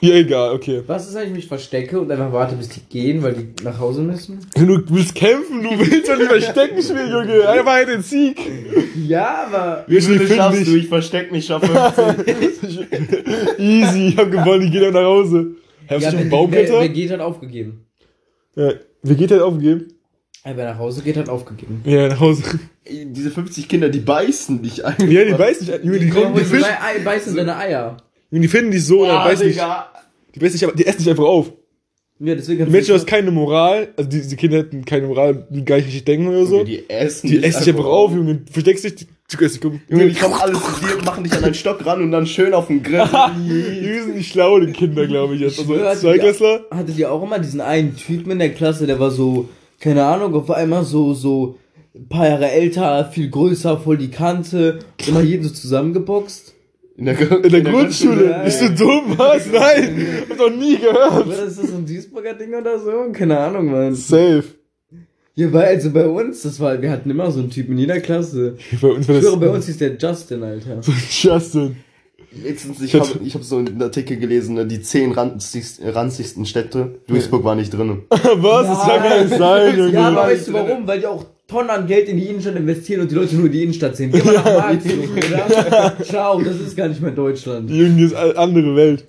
Ja, 0.00 0.14
egal, 0.14 0.54
okay. 0.54 0.82
Was 0.86 1.08
ist, 1.08 1.14
wenn 1.14 1.28
ich 1.28 1.32
mich 1.34 1.46
verstecke 1.46 1.98
und 1.98 2.10
einfach 2.10 2.30
warte, 2.32 2.54
bis 2.54 2.68
die 2.68 2.80
gehen, 2.80 3.22
weil 3.22 3.32
die 3.32 3.64
nach 3.64 3.78
Hause 3.78 4.02
müssen? 4.02 4.40
Du 4.54 4.82
willst 4.90 5.14
kämpfen, 5.14 5.62
du 5.62 5.70
willst 5.70 6.08
doch 6.08 6.18
nicht 6.18 6.28
verstecken 6.28 6.82
spielen, 6.82 7.10
Junge. 7.10 7.48
Einfach 7.48 7.72
halt 7.72 7.88
den 7.88 8.02
Sieg. 8.02 8.38
Ja, 9.06 9.46
aber. 9.46 9.84
Wir 9.86 10.02
finden 10.02 10.52
dich. 10.52 10.74
ich 10.74 10.88
versteck 10.88 11.32
mich, 11.32 11.46
schaffe. 11.46 11.66
Easy, 13.58 14.08
ich 14.08 14.16
hab 14.18 14.30
gewonnen, 14.30 14.66
ich 14.66 14.72
geh 14.72 14.80
dann 14.80 14.92
nach 14.92 15.04
Hause. 15.04 15.54
Hast 15.88 16.02
Ja, 16.02 16.10
du 16.10 16.18
schon 16.18 16.32
einen 16.32 16.52
wer, 16.52 16.68
wer 16.68 16.88
geht, 16.88 17.10
hat 17.10 17.20
aufgegeben. 17.20 17.86
Ja, 18.54 18.72
wie 19.02 19.14
geht 19.14 19.30
halt 19.30 19.42
aufgegeben? 19.42 19.88
Ja, 20.44 20.56
wer 20.56 20.72
nach 20.72 20.78
Hause 20.78 21.02
geht, 21.02 21.16
hat 21.16 21.28
aufgegeben. 21.28 21.80
Ja, 21.84 22.08
nach 22.08 22.20
Hause. 22.20 22.42
Diese 22.88 23.30
50 23.30 23.68
Kinder, 23.68 23.88
die 23.88 24.00
beißen 24.00 24.62
dich 24.62 24.84
einfach. 24.84 25.06
Ja, 25.06 25.24
die 25.24 25.32
beißen 25.34 25.66
nicht, 25.66 25.84
Junge, 25.84 25.98
die 25.98 26.08
kommen, 26.10 26.34
die, 26.34 26.40
Die 26.40 26.46
finden, 26.46 26.64
bei, 26.64 26.98
beißen 27.04 27.34
seine 27.34 27.56
Eier. 27.56 27.96
Junge, 28.30 28.42
die 28.42 28.48
finden 28.48 28.70
dich 28.70 28.84
so, 28.84 29.00
oder 29.04 29.24
beißen 29.24 29.46
nicht, 29.46 29.60
die 30.34 30.40
beißen 30.40 30.60
nicht, 30.60 30.78
die 30.78 30.86
essen 30.86 30.98
dich 30.98 31.10
einfach 31.10 31.24
auf. 31.24 31.52
Ja, 32.18 32.34
deswegen 32.34 32.64
Die 32.64 32.70
Menschen, 32.70 32.88
du 32.88 32.94
hast 32.94 33.06
keine 33.06 33.30
Moral, 33.30 33.88
also 33.94 34.08
die, 34.08 34.22
diese 34.22 34.36
Kinder 34.36 34.58
hätten 34.58 34.86
keine 34.86 35.06
Moral, 35.06 35.46
die 35.50 35.64
gar 35.64 35.76
nicht 35.76 35.86
richtig 35.86 36.04
denken 36.06 36.28
oder 36.28 36.46
so. 36.46 36.64
Die 36.64 36.88
essen 36.88 37.28
Die 37.28 37.42
essen 37.44 37.62
dich 37.62 37.74
einfach 37.74 37.84
auf, 37.84 38.12
Junge, 38.12 38.40
versteckst 38.50 38.84
dich, 38.84 38.94
die, 38.94 39.04
du, 39.04 39.36
du, 39.36 39.58
du, 39.58 39.80
Junge, 39.90 40.08
die 40.08 40.14
kommen 40.14 40.32
alle 40.32 40.54
zu 40.54 40.60
dir, 40.80 41.04
machen 41.04 41.24
dich 41.24 41.34
an 41.34 41.44
einen 41.44 41.54
Stock 41.54 41.84
ran 41.84 42.02
und 42.02 42.12
dann 42.12 42.26
schön 42.26 42.54
auf 42.54 42.68
den 42.68 42.82
Grill. 42.82 43.04
Die 43.36 44.00
sind 44.00 44.16
nicht 44.16 44.32
schlau, 44.32 44.58
die 44.60 44.72
Kinder, 44.72 45.06
glaube 45.06 45.34
ich 45.34 45.42
jetzt. 45.42 45.58
Also, 45.58 45.74
Zweiklässler? 45.74 46.64
Hattet 46.70 46.96
ihr 46.96 47.12
auch 47.12 47.22
immer 47.22 47.38
diesen 47.38 47.60
einen 47.60 47.94
Typen 47.96 48.32
in 48.32 48.38
der 48.38 48.54
Klasse, 48.54 48.86
der 48.86 48.98
war 48.98 49.10
so, 49.10 49.50
keine 49.78 50.04
Ahnung, 50.04 50.34
auf 50.34 50.50
einmal 50.50 50.84
so, 50.84 51.12
so, 51.12 51.58
ein 51.96 52.08
paar 52.08 52.28
Jahre 52.28 52.50
älter, 52.50 53.06
viel 53.06 53.30
größer, 53.30 53.78
voll 53.78 53.96
die 53.96 54.10
Kante, 54.10 54.80
immer 55.06 55.20
jeden 55.22 55.42
so 55.42 55.50
zusammengeboxt. 55.50 56.45
In 56.96 57.04
der, 57.04 57.44
In 57.44 57.50
der 57.52 57.60
Grundschule? 57.60 58.30
Ja, 58.30 58.42
Bist 58.42 58.62
du 58.62 58.70
dumm, 58.70 59.18
was? 59.18 59.46
Nein! 59.52 60.06
Hab 60.30 60.38
doch 60.38 60.50
nie 60.50 60.76
gehört. 60.78 61.12
Aber 61.12 61.24
das 61.34 61.58
ist 61.58 61.68
so 61.68 61.76
ein 61.76 61.84
Duisburger 61.86 62.34
Ding 62.34 62.54
oder 62.54 62.78
so? 62.78 62.90
Keine 63.12 63.38
Ahnung, 63.38 63.70
Mann. 63.70 63.94
Safe. 63.94 64.44
Ja, 65.34 65.52
weil, 65.52 65.64
also 65.66 65.90
bei 65.90 66.06
uns, 66.06 66.40
das 66.42 66.58
war, 66.58 66.80
wir 66.80 66.90
hatten 66.90 67.10
immer 67.10 67.30
so 67.30 67.40
einen 67.40 67.50
Typen 67.50 67.72
in 67.72 67.78
jeder 67.80 68.00
Klasse. 68.00 68.56
Bei 68.80 68.88
uns 68.88 69.06
war 69.06 69.16
Ich 69.16 69.20
das 69.20 69.30
schwöre, 69.30 69.36
bei 69.36 69.50
uns 69.50 69.66
hieß 69.66 69.76
der 69.76 69.96
Justin, 69.98 70.42
Alter. 70.42 70.80
Justin. 71.10 71.76
Letztens, 72.42 72.80
ich 72.80 72.94
habe 72.94 73.06
ich 73.22 73.34
hab 73.34 73.42
so 73.42 73.58
einen 73.58 73.80
Artikel 73.82 74.16
gelesen, 74.16 74.54
ne, 74.54 74.66
die 74.66 74.80
zehn 74.80 75.12
ranzigsten, 75.12 75.88
ranzigsten 75.90 76.46
Städte. 76.46 77.00
Duisburg 77.06 77.44
war 77.44 77.54
nicht 77.54 77.70
drin. 77.70 78.04
Was? 78.08 78.66
Das 78.66 78.82
kann 78.86 79.02
gar 79.02 79.24
nicht 79.24 79.36
sein, 79.36 79.76
Junge. 79.78 79.92
Ja, 79.92 80.08
aber 80.08 80.22
weißt 80.22 80.48
du 80.48 80.52
warum? 80.54 80.86
Weil 80.86 81.00
die 81.00 81.06
auch 81.06 81.24
Tonnen 81.48 81.70
an 81.70 81.86
Geld 81.86 82.08
in 82.08 82.16
die 82.16 82.26
Innenstadt 82.26 82.56
investieren 82.56 83.02
und 83.02 83.10
die 83.10 83.14
Leute 83.14 83.36
nur 83.36 83.48
die 83.48 83.62
Innenstadt 83.62 83.96
sehen. 83.96 84.10
Geh 84.10 84.22
mal 84.22 84.34
nach 84.34 84.44
Marktflug, 84.44 85.16
oder? 85.16 85.96
Ciao, 86.04 86.40
das 86.42 86.58
ist 86.60 86.76
gar 86.76 86.88
nicht 86.88 87.00
mehr 87.00 87.12
Deutschland. 87.12 87.70
Das 87.70 87.76
ist 87.76 88.14
eine 88.14 88.36
andere 88.36 88.74
Welt. 88.74 89.06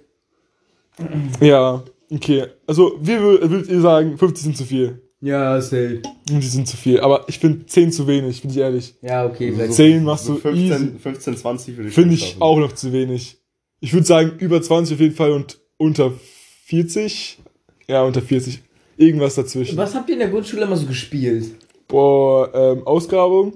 Ja, 1.41 1.83
okay. 2.11 2.45
Also, 2.65 2.97
wie 3.01 3.11
wür- 3.13 3.41
würdet 3.49 3.69
ihr 3.69 3.81
sagen, 3.81 4.17
50 4.17 4.43
sind 4.43 4.57
zu 4.57 4.65
viel? 4.65 5.01
Ja, 5.21 5.59
safe. 5.61 6.01
50 6.29 6.51
sind 6.51 6.67
zu 6.67 6.77
viel. 6.77 6.99
Aber 6.99 7.25
ich 7.27 7.39
finde 7.39 7.65
10 7.65 7.91
zu 7.91 8.07
wenig, 8.07 8.41
bin 8.41 8.51
ich 8.51 8.57
ehrlich. 8.57 8.93
Ja, 9.01 9.25
okay, 9.25 9.51
vielleicht. 9.51 9.73
10 9.73 10.03
machst 10.03 10.27
du 10.29 10.37
So 10.37 10.49
easy. 10.49 10.69
15, 10.69 10.99
15, 10.99 11.37
20 11.37 11.77
würde 11.77 11.89
ich 11.89 11.95
Finde 11.95 12.13
ich 12.13 12.21
schaffen. 12.27 12.41
auch 12.41 12.57
noch 12.59 12.73
zu 12.73 12.93
wenig. 12.93 13.37
Ich 13.79 13.93
würde 13.93 14.05
sagen, 14.05 14.33
über 14.39 14.61
20 14.61 14.95
auf 14.95 14.99
jeden 15.01 15.15
Fall 15.15 15.31
und 15.31 15.59
unter 15.77 16.13
40. 16.65 17.39
Ja, 17.87 18.03
unter 18.03 18.21
40. 18.21 18.59
Irgendwas 18.97 19.35
dazwischen. 19.35 19.77
Was 19.77 19.93
habt 19.95 20.09
ihr 20.09 20.13
in 20.13 20.19
der 20.19 20.29
Grundschule 20.29 20.63
immer 20.63 20.75
so 20.75 20.85
gespielt? 20.87 21.45
Boah, 21.87 22.51
ähm, 22.53 22.85
Ausgrabung. 22.85 23.53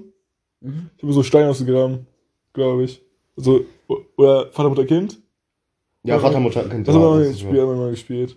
Mhm. 0.60 0.90
Ich 0.96 1.02
habe 1.02 1.12
so 1.12 1.22
Stein 1.22 1.46
ausgegraben, 1.48 2.06
glaube 2.52 2.84
ich. 2.84 3.02
So, 3.36 3.64
o- 3.88 4.00
oder 4.16 4.48
Vater, 4.52 4.68
Mutter, 4.68 4.84
Kind. 4.84 5.18
Ja, 6.04 6.18
Vater, 6.18 6.40
Mutter, 6.40 6.64
Kind. 6.68 6.86
Das 6.88 6.94
haben 6.94 7.02
wir 7.02 7.10
mal 7.10 7.18
das 7.20 7.28
ist 7.28 7.32
gespielt, 7.42 7.60
haben 7.60 7.68
wir 7.70 7.76
mal 7.76 7.90
gespielt. 7.90 8.36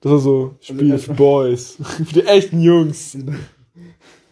Das 0.00 0.12
war 0.12 0.18
so 0.18 0.54
Spiel 0.60 0.98
für 0.98 1.14
Boys. 1.14 1.76
für 2.06 2.14
die 2.14 2.24
echten 2.26 2.60
Jungs. 2.60 3.16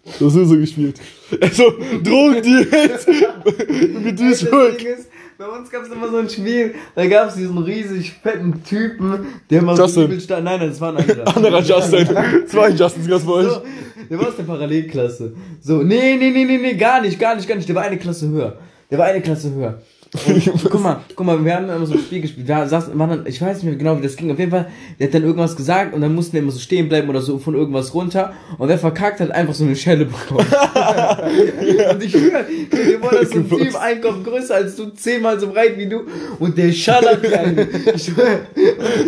Das 0.05 0.21
hast 0.23 0.35
du 0.37 0.45
so 0.47 0.57
gespielt. 0.57 1.01
Also, 1.41 1.65
Drogendeals. 2.03 3.07
Mit 4.03 4.19
Das 4.19 4.41
Duisburg. 4.41 4.79
Ding 4.79 4.87
ist, 4.87 5.09
bei 5.39 5.47
uns 5.47 5.71
gab 5.71 5.85
es 5.85 5.89
immer 5.89 6.09
so 6.11 6.17
ein 6.17 6.29
Spiel, 6.29 6.75
da 6.97 7.07
gab 7.07 7.29
es 7.29 7.37
diesen 7.37 7.59
riesig 7.59 8.13
fetten 8.13 8.65
Typen, 8.65 9.27
der 9.49 9.61
immer 9.61 9.77
Justin. 9.77 9.95
so 9.95 10.05
übel 10.05 10.21
stand. 10.21 10.45
Nein, 10.45 10.59
nein, 10.59 10.69
das 10.71 10.81
war 10.81 10.91
ein 10.91 10.97
anderer. 10.97 11.29
Anderer 11.37 11.63
Justin. 11.63 12.09
Zwei 12.49 12.71
Justins 12.71 13.07
gab's 13.07 13.25
bei 13.25 13.33
euch. 13.33 13.47
So, 13.47 13.63
der 14.11 14.19
war 14.19 14.27
aus 14.29 14.37
der 14.37 14.43
Parallelklasse. 14.43 15.33
So, 15.61 15.85
nee, 15.85 16.17
nee, 16.17 16.31
nee, 16.33 16.45
nee, 16.45 16.59
nee, 16.59 16.75
gar 16.75 17.01
nicht, 17.01 17.21
gar 17.21 17.37
nicht, 17.37 17.47
gar 17.47 17.55
nicht. 17.55 17.69
Der 17.69 17.77
war 17.77 17.85
eine 17.85 17.99
Klasse 17.99 18.29
höher. 18.29 18.59
Der 18.91 18.99
war 18.99 19.07
eine 19.07 19.21
Klasse 19.21 19.55
höher. 19.55 19.81
Und, 20.27 20.71
guck 20.71 20.83
mal, 20.83 21.01
guck 21.15 21.27
mal, 21.27 21.45
wir 21.45 21.55
haben 21.55 21.69
immer 21.69 21.87
so 21.87 21.95
ein 21.95 22.01
Spiel 22.01 22.23
gespielt. 22.23 22.49
Da 22.49 22.67
saß, 22.67 22.91
dann, 22.97 23.27
ich 23.27 23.41
weiß 23.41 23.59
nicht 23.59 23.65
mehr 23.65 23.77
genau, 23.77 23.99
wie 23.99 24.03
das 24.03 24.17
ging. 24.17 24.31
Auf 24.31 24.39
jeden 24.39 24.51
Fall, 24.51 24.71
der 24.99 25.07
hat 25.09 25.15
dann 25.15 25.23
irgendwas 25.23 25.55
gesagt 25.55 25.95
und 25.95 26.01
dann 26.01 26.15
mussten 26.15 26.33
wir 26.33 26.41
immer 26.41 26.53
so 26.53 26.59
stehen 26.59 26.89
bleiben 26.89 27.09
oder 27.09 27.21
so 27.21 27.39
von 27.39 27.55
irgendwas 27.55 27.93
runter. 27.93 28.33
Und 28.57 28.69
wer 28.69 28.79
verkackt 28.79 29.21
hat, 29.21 29.31
einfach 29.31 29.55
so 29.55 29.65
eine 29.65 29.77
Schelle 29.77 30.07
bekommen. 30.07 30.47
und 31.91 32.03
ich 32.03 32.11
schwöre, 32.11 32.45
dir 32.73 33.03
war 33.03 33.13
das 33.13 33.31
so 33.31 33.39
ein 33.39 33.49
Typ, 33.49 33.77
ein 33.77 34.01
Kopf 34.01 34.25
größer 34.25 34.55
als 34.55 34.77
du, 34.77 34.87
zehnmal 34.95 35.39
so 35.39 35.49
breit 35.49 35.77
wie 35.77 35.87
du. 35.87 36.03
Und 36.39 36.57
der 36.57 36.73
schallert 36.73 37.23
wie 37.23 37.35
ein. 37.35 37.69
Ich 37.95 38.05
schwöre. 38.05 38.41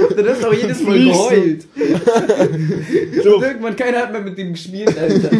Und 0.09 0.19
dann 0.19 0.28
hast 0.28 0.42
du 0.42 0.49
auch 0.49 0.54
jedes 0.54 0.83
Mal 0.83 0.99
geheult. 0.99 1.64
So, 3.23 3.37
Und 3.37 3.42
irgendwann 3.42 3.76
keiner 3.76 3.99
hat 3.99 4.12
mehr 4.12 4.21
mit 4.21 4.38
ihm 4.38 4.52
gespielt, 4.52 4.97
Alter. 4.99 5.30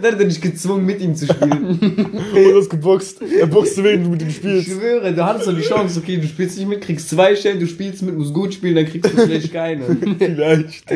Dann 0.00 0.12
hat 0.12 0.20
er 0.20 0.26
dich 0.26 0.40
gezwungen, 0.40 0.86
mit 0.86 1.00
ihm 1.00 1.14
zu 1.14 1.26
spielen. 1.26 1.78
ey, 2.34 2.52
du 2.52 2.58
hast 2.58 2.70
geboxt. 2.70 3.20
Er 3.22 3.46
boxte, 3.46 3.84
während 3.84 4.06
du 4.06 4.10
mit 4.10 4.22
ihm 4.22 4.28
Ich 4.28 4.36
spielst. 4.36 4.68
Schwöre, 4.94 5.12
du 5.12 5.24
hattest 5.24 5.46
doch 5.46 5.54
die 5.54 5.62
Chance, 5.62 6.00
okay, 6.00 6.16
du 6.16 6.26
spielst 6.26 6.58
nicht 6.58 6.68
mit, 6.68 6.80
kriegst 6.80 7.10
zwei 7.10 7.34
Stellen, 7.36 7.60
du 7.60 7.66
spielst 7.66 8.02
mit, 8.02 8.16
musst 8.16 8.34
gut 8.34 8.54
spielen, 8.54 8.76
dann 8.76 8.86
kriegst 8.86 9.12
du 9.12 9.16
vielleicht 9.16 9.52
keine. 9.52 9.84
Vielleicht. 10.18 10.90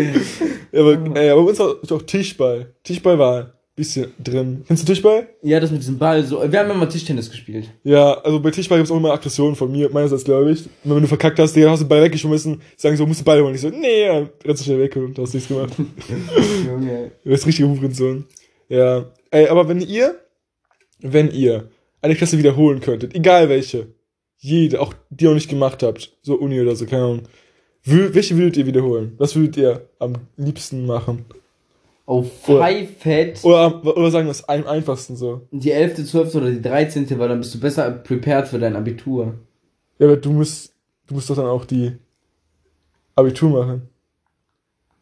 Ja, 0.73 0.81
aber, 0.81 1.17
ey, 1.17 1.31
aber 1.31 1.43
bei 1.43 1.49
uns 1.49 1.59
war 1.59 1.77
auch 1.91 2.03
Tischball. 2.03 2.75
Tischball 2.83 3.19
war 3.19 3.39
ein 3.39 3.53
bisschen 3.75 4.13
drin. 4.23 4.65
Kennst 4.67 4.83
du 4.83 4.93
Tischball? 4.93 5.29
Ja, 5.43 5.61
das 5.61 5.71
mit 5.71 5.81
diesem 5.81 5.99
Ball, 5.99 6.25
so, 6.25 6.41
wir 6.51 6.59
haben 6.59 6.71
immer 6.71 6.89
Tischtennis 6.89 7.31
gespielt. 7.31 7.71
Ja, 7.85 8.15
also 8.15 8.41
bei 8.41 8.51
Tischball 8.51 8.79
gibt's 8.79 8.91
auch 8.91 8.97
immer 8.97 9.13
Aggressionen 9.13 9.57
von 9.57 9.71
mir, 9.71 9.91
meinerseits 9.91 10.25
glaube 10.25 10.53
ich. 10.53 10.67
Und 10.85 10.95
wenn 10.95 11.03
du 11.03 11.09
verkackt 11.09 11.39
hast, 11.39 11.55
Digga, 11.55 11.71
hast 11.71 11.81
du 11.81 11.85
den 11.85 11.89
Ball 11.89 12.03
weggeschmissen, 12.03 12.61
sagen 12.77 12.97
so, 12.97 13.07
musst 13.07 13.21
du 13.21 13.25
Ball 13.25 13.43
holen. 13.43 13.55
Ich 13.55 13.61
so, 13.61 13.71
nee, 13.71 14.05
ja, 14.05 14.29
rennst 14.45 14.63
du 14.63 14.65
schnell 14.65 14.81
weg 14.81 14.97
und 14.97 15.19
hast 15.19 15.35
nichts 15.35 15.49
gemacht. 15.49 15.73
Junge. 16.67 17.13
Du 17.25 17.31
bist 17.31 17.47
richtige 17.47 17.69
Hurensohn. 17.69 18.27
Ja. 18.69 19.07
Ey, 19.31 19.49
aber 19.49 19.69
wenn 19.69 19.81
ihr, 19.81 20.17
wenn 21.01 21.31
ihr 21.31 21.69
eine 22.03 22.15
Klasse 22.15 22.39
wiederholen 22.39 22.81
könntet, 22.81 23.15
egal 23.15 23.49
welche, 23.49 23.89
jede, 24.39 24.81
auch 24.81 24.95
die 25.11 25.25
ihr 25.25 25.31
noch 25.31 25.35
nicht 25.35 25.51
gemacht 25.51 25.83
habt, 25.83 26.17
so 26.23 26.35
Uni 26.37 26.61
oder 26.61 26.77
so, 26.77 26.87
keine 26.87 27.03
Ahnung, 27.05 27.23
wür- 27.85 28.15
welche 28.15 28.37
würdet 28.37 28.57
ihr 28.57 28.67
wiederholen? 28.67 29.15
Was 29.19 29.35
würdet 29.35 29.57
ihr 29.57 29.89
am 29.99 30.15
liebsten 30.37 30.87
machen? 30.87 31.25
Oh, 32.07 32.23
Pfeifett. 32.23 33.45
Oder, 33.45 33.59
am- 33.59 33.87
oder 33.87 34.11
sagen 34.11 34.27
wir 34.27 34.31
es 34.31 34.49
am 34.49 34.67
einfachsten 34.67 35.15
so. 35.17 35.43
Die 35.51 35.73
11., 35.73 36.07
12. 36.07 36.35
oder 36.37 36.51
die 36.51 36.63
13., 36.63 37.07
weil 37.19 37.29
dann 37.29 37.41
bist 37.41 37.55
du 37.55 37.61
besser 37.61 37.91
prepared 37.91 38.49
für 38.49 38.59
dein 38.59 38.77
Abitur. 38.77 39.35
Ja, 39.99 40.07
aber 40.07 40.17
du 40.17 40.31
musst, 40.33 40.73
du 41.07 41.15
musst 41.15 41.29
doch 41.29 41.37
dann 41.37 41.47
auch 41.47 41.65
die 41.67 41.93
Abitur 43.15 43.51
machen. 43.51 43.83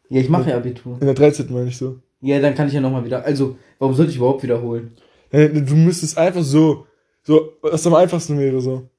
Ja, 0.09 0.19
ich 0.21 0.29
mache 0.29 0.49
ja 0.49 0.57
Abitur. 0.57 0.97
In 0.99 1.05
der 1.05 1.13
13. 1.15 1.47
meine 1.53 1.69
ich 1.69 1.77
so. 1.77 1.99
Ja, 2.21 2.39
dann 2.39 2.55
kann 2.55 2.67
ich 2.67 2.73
ja 2.73 2.81
nochmal 2.81 3.05
wieder, 3.05 3.23
also, 3.23 3.57
warum 3.79 3.93
sollte 3.95 4.11
ich 4.11 4.17
überhaupt 4.17 4.41
wiederholen? 4.43 4.91
Ja, 5.31 5.47
Du 5.47 5.75
müsstest 5.75 6.17
einfach 6.17 6.43
so, 6.43 6.85
so, 7.23 7.53
was 7.61 7.85
am 7.87 7.93
einfachsten 7.95 8.39
wäre 8.39 8.61
so. 8.61 8.89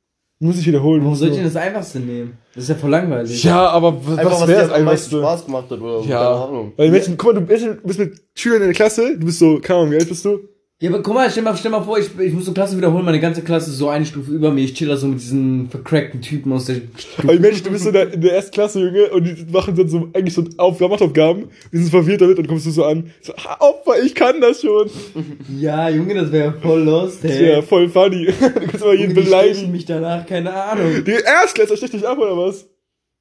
Du 0.41 0.47
musst 0.47 0.61
dich 0.61 0.67
wiederholen. 0.69 1.03
Warum 1.03 1.17
soll 1.17 1.29
ich 1.29 1.35
so. 1.35 1.41
denn 1.41 1.53
das 1.53 1.57
Einfachste 1.57 1.99
nehmen? 1.99 2.39
Das 2.55 2.65
ist 2.65 2.69
ja 2.71 2.75
voll 2.77 2.91
langweilig. 2.91 3.43
Ja, 3.43 3.69
aber 3.71 3.97
was, 4.07 4.19
Einfach, 4.19 4.33
was 4.41 4.49
wäre 4.49 4.61
dir 4.63 4.69
das 4.69 4.77
am 4.79 4.85
meisten 4.85 5.17
einfachste? 5.17 5.19
Spaß 5.19 5.47
gemacht 5.47 5.71
hat 5.71 5.81
oder 5.81 6.01
Ja, 6.07 6.19
keine 6.23 6.45
Ahnung. 6.45 6.73
weil 6.77 6.91
Menschen, 6.91 7.17
guck 7.17 7.35
mal, 7.35 7.41
du 7.41 7.47
bist, 7.85 7.99
mit 7.99 8.23
Schülern 8.37 8.63
in 8.63 8.69
der 8.69 8.75
Klasse, 8.75 9.17
du 9.19 9.27
bist 9.27 9.41
so, 9.41 9.59
keine 9.59 9.81
Ahnung, 9.81 9.93
wie 9.93 9.97
alt 9.97 10.09
bist 10.09 10.25
du? 10.25 10.39
Ja, 10.81 10.91
aber 10.91 11.03
guck 11.03 11.13
mal, 11.15 11.29
stell 11.29 11.43
mal, 11.43 11.57
stell 11.57 11.73
mal 11.73 11.83
vor, 11.83 11.99
ich, 11.99 12.09
ich 12.21 12.33
muss 12.33 12.45
so 12.45 12.53
Klasse 12.53 12.77
wiederholen, 12.77 13.05
meine 13.05 13.19
ganze 13.19 13.43
Klasse 13.43 13.69
ist 13.71 13.79
so 13.79 13.89
eine 13.89 14.07
Stufe 14.07 14.31
über 14.31 14.53
mir, 14.53 14.61
ich 14.63 14.75
chill 14.75 14.87
da 14.87 14.97
so 14.97 15.09
mit 15.09 15.19
diesen 15.21 15.69
vercrackten 15.69 16.23
Typen 16.23 16.53
aus 16.53 16.67
der 16.67 16.77
Aber 17.21 17.33
die 17.33 17.41
Menschen, 17.41 17.65
du 17.65 17.71
bist 17.73 17.83
so 17.83 17.89
in 17.91 17.95
der, 17.95 18.13
in 18.13 18.21
der 18.21 18.35
ersten 18.35 18.53
Klasse, 18.53 18.79
Junge, 18.79 19.11
und 19.11 19.25
die 19.25 19.45
machen 19.53 19.75
dann 19.75 19.89
so, 19.89 20.09
eigentlich 20.15 20.35
so 20.35 20.45
Aufgaben, 20.57 20.93
Matheaufgaben, 20.93 21.49
die 21.73 21.79
sind 21.79 21.91
verwirrt 21.91 22.21
damit, 22.21 22.39
und 22.39 22.45
dann 22.45 22.49
kommst 22.51 22.67
du 22.67 22.71
so 22.71 22.85
an, 22.85 23.11
so, 23.21 23.33
"Ha, 23.35 23.57
Opfer, 23.59 24.01
ich 24.05 24.15
kann 24.15 24.41
das 24.41 24.61
schon. 24.61 24.89
Ja, 25.59 25.89
Junge, 25.89 26.15
das 26.15 26.31
wäre 26.31 26.53
voll 26.63 26.83
lost, 26.85 27.25
Das 27.25 27.33
hey. 27.33 27.41
wäre 27.47 27.63
voll 27.65 27.89
funny. 27.89 28.27
Du 28.41 28.51
kannst 28.53 28.75
immer 28.85 28.93
jeden 28.93 29.11
stechen 29.11 29.15
beleidigen. 29.25 29.73
mich 29.73 29.85
danach, 29.85 30.25
keine 30.27 30.53
Ahnung. 30.55 31.03
Die 31.05 31.11
Erstklässler 31.11 31.77
stecht 31.77 31.95
dich 31.95 32.07
ab, 32.07 32.19
oder 32.19 32.37
was? 32.37 32.69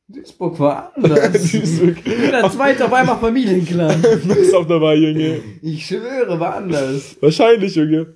Duisburg 0.10 0.60
war 0.60 0.94
anders. 0.96 1.52
Duisburg. 1.52 1.98
Jeder 2.06 2.50
zweite 2.50 2.86
auf 2.86 2.94
einmal 2.94 3.18
Familienclan. 3.18 4.02
Du 4.02 4.34
bist 4.36 4.56
auch 4.56 4.66
dabei, 4.66 4.96
Junge. 4.96 5.42
Ich 5.62 5.86
schwöre, 5.86 6.40
war 6.40 6.56
anders. 6.56 7.18
Wahrscheinlich, 7.20 7.76
Junge. 7.76 8.14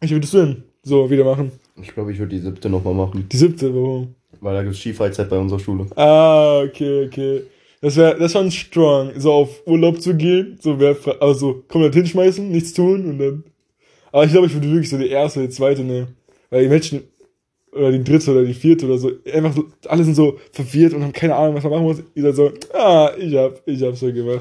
Ich 0.00 0.10
würdest 0.12 0.34
du 0.34 0.38
denn 0.38 0.62
so 0.82 1.10
wieder 1.10 1.24
machen? 1.24 1.50
Ich 1.80 1.92
glaube, 1.92 2.12
ich 2.12 2.18
würde 2.18 2.36
die 2.36 2.40
siebte 2.42 2.68
nochmal 2.68 2.94
machen. 2.94 3.26
Die 3.30 3.36
siebte, 3.36 3.74
warum? 3.74 4.14
Weil 4.40 4.54
da 4.54 4.62
gibt's 4.62 4.78
Skifreizeit 4.78 5.28
bei 5.28 5.38
unserer 5.38 5.58
Schule. 5.58 5.86
Ah, 5.96 6.60
okay, 6.60 7.06
okay. 7.06 7.42
Das 7.80 7.96
wäre 7.96 8.14
das 8.16 8.26
ist 8.26 8.32
schon 8.32 8.50
strong, 8.50 9.10
so 9.16 9.32
auf 9.32 9.62
Urlaub 9.66 10.00
zu 10.00 10.14
gehen, 10.16 10.58
so 10.60 10.78
wer 10.80 10.94
fra- 10.96 11.16
also 11.20 11.62
komplett 11.68 11.94
hinschmeißen, 11.94 12.48
nichts 12.50 12.72
tun 12.72 13.06
und 13.06 13.18
dann. 13.18 13.44
Aber 14.10 14.24
ich 14.24 14.32
glaube, 14.32 14.46
ich 14.48 14.54
würde 14.54 14.68
wirklich 14.70 14.90
so 14.90 14.98
die 14.98 15.08
erste, 15.08 15.40
die 15.42 15.48
zweite 15.48 15.82
nehmen. 15.82 16.08
Weil 16.50 16.62
die 16.64 16.68
Menschen, 16.68 17.02
oder 17.78 17.92
die 17.92 18.04
dritte 18.04 18.30
oder 18.32 18.44
die 18.44 18.54
vierte 18.54 18.86
oder 18.86 18.98
so, 18.98 19.10
einfach 19.32 19.54
so, 19.54 19.64
alle 19.86 20.04
sind 20.04 20.14
so 20.14 20.38
verwirrt 20.52 20.92
und 20.94 21.02
haben 21.02 21.12
keine 21.12 21.34
Ahnung, 21.36 21.54
was 21.56 21.62
man 21.64 21.72
machen 21.72 21.84
muss. 21.84 22.02
Ihr 22.14 22.22
seid 22.24 22.36
so, 22.36 22.52
ah, 22.74 23.12
ich 23.18 23.34
hab, 23.34 23.60
ich 23.66 23.82
hab 23.82 23.96
so 23.96 24.12
gemacht. 24.12 24.40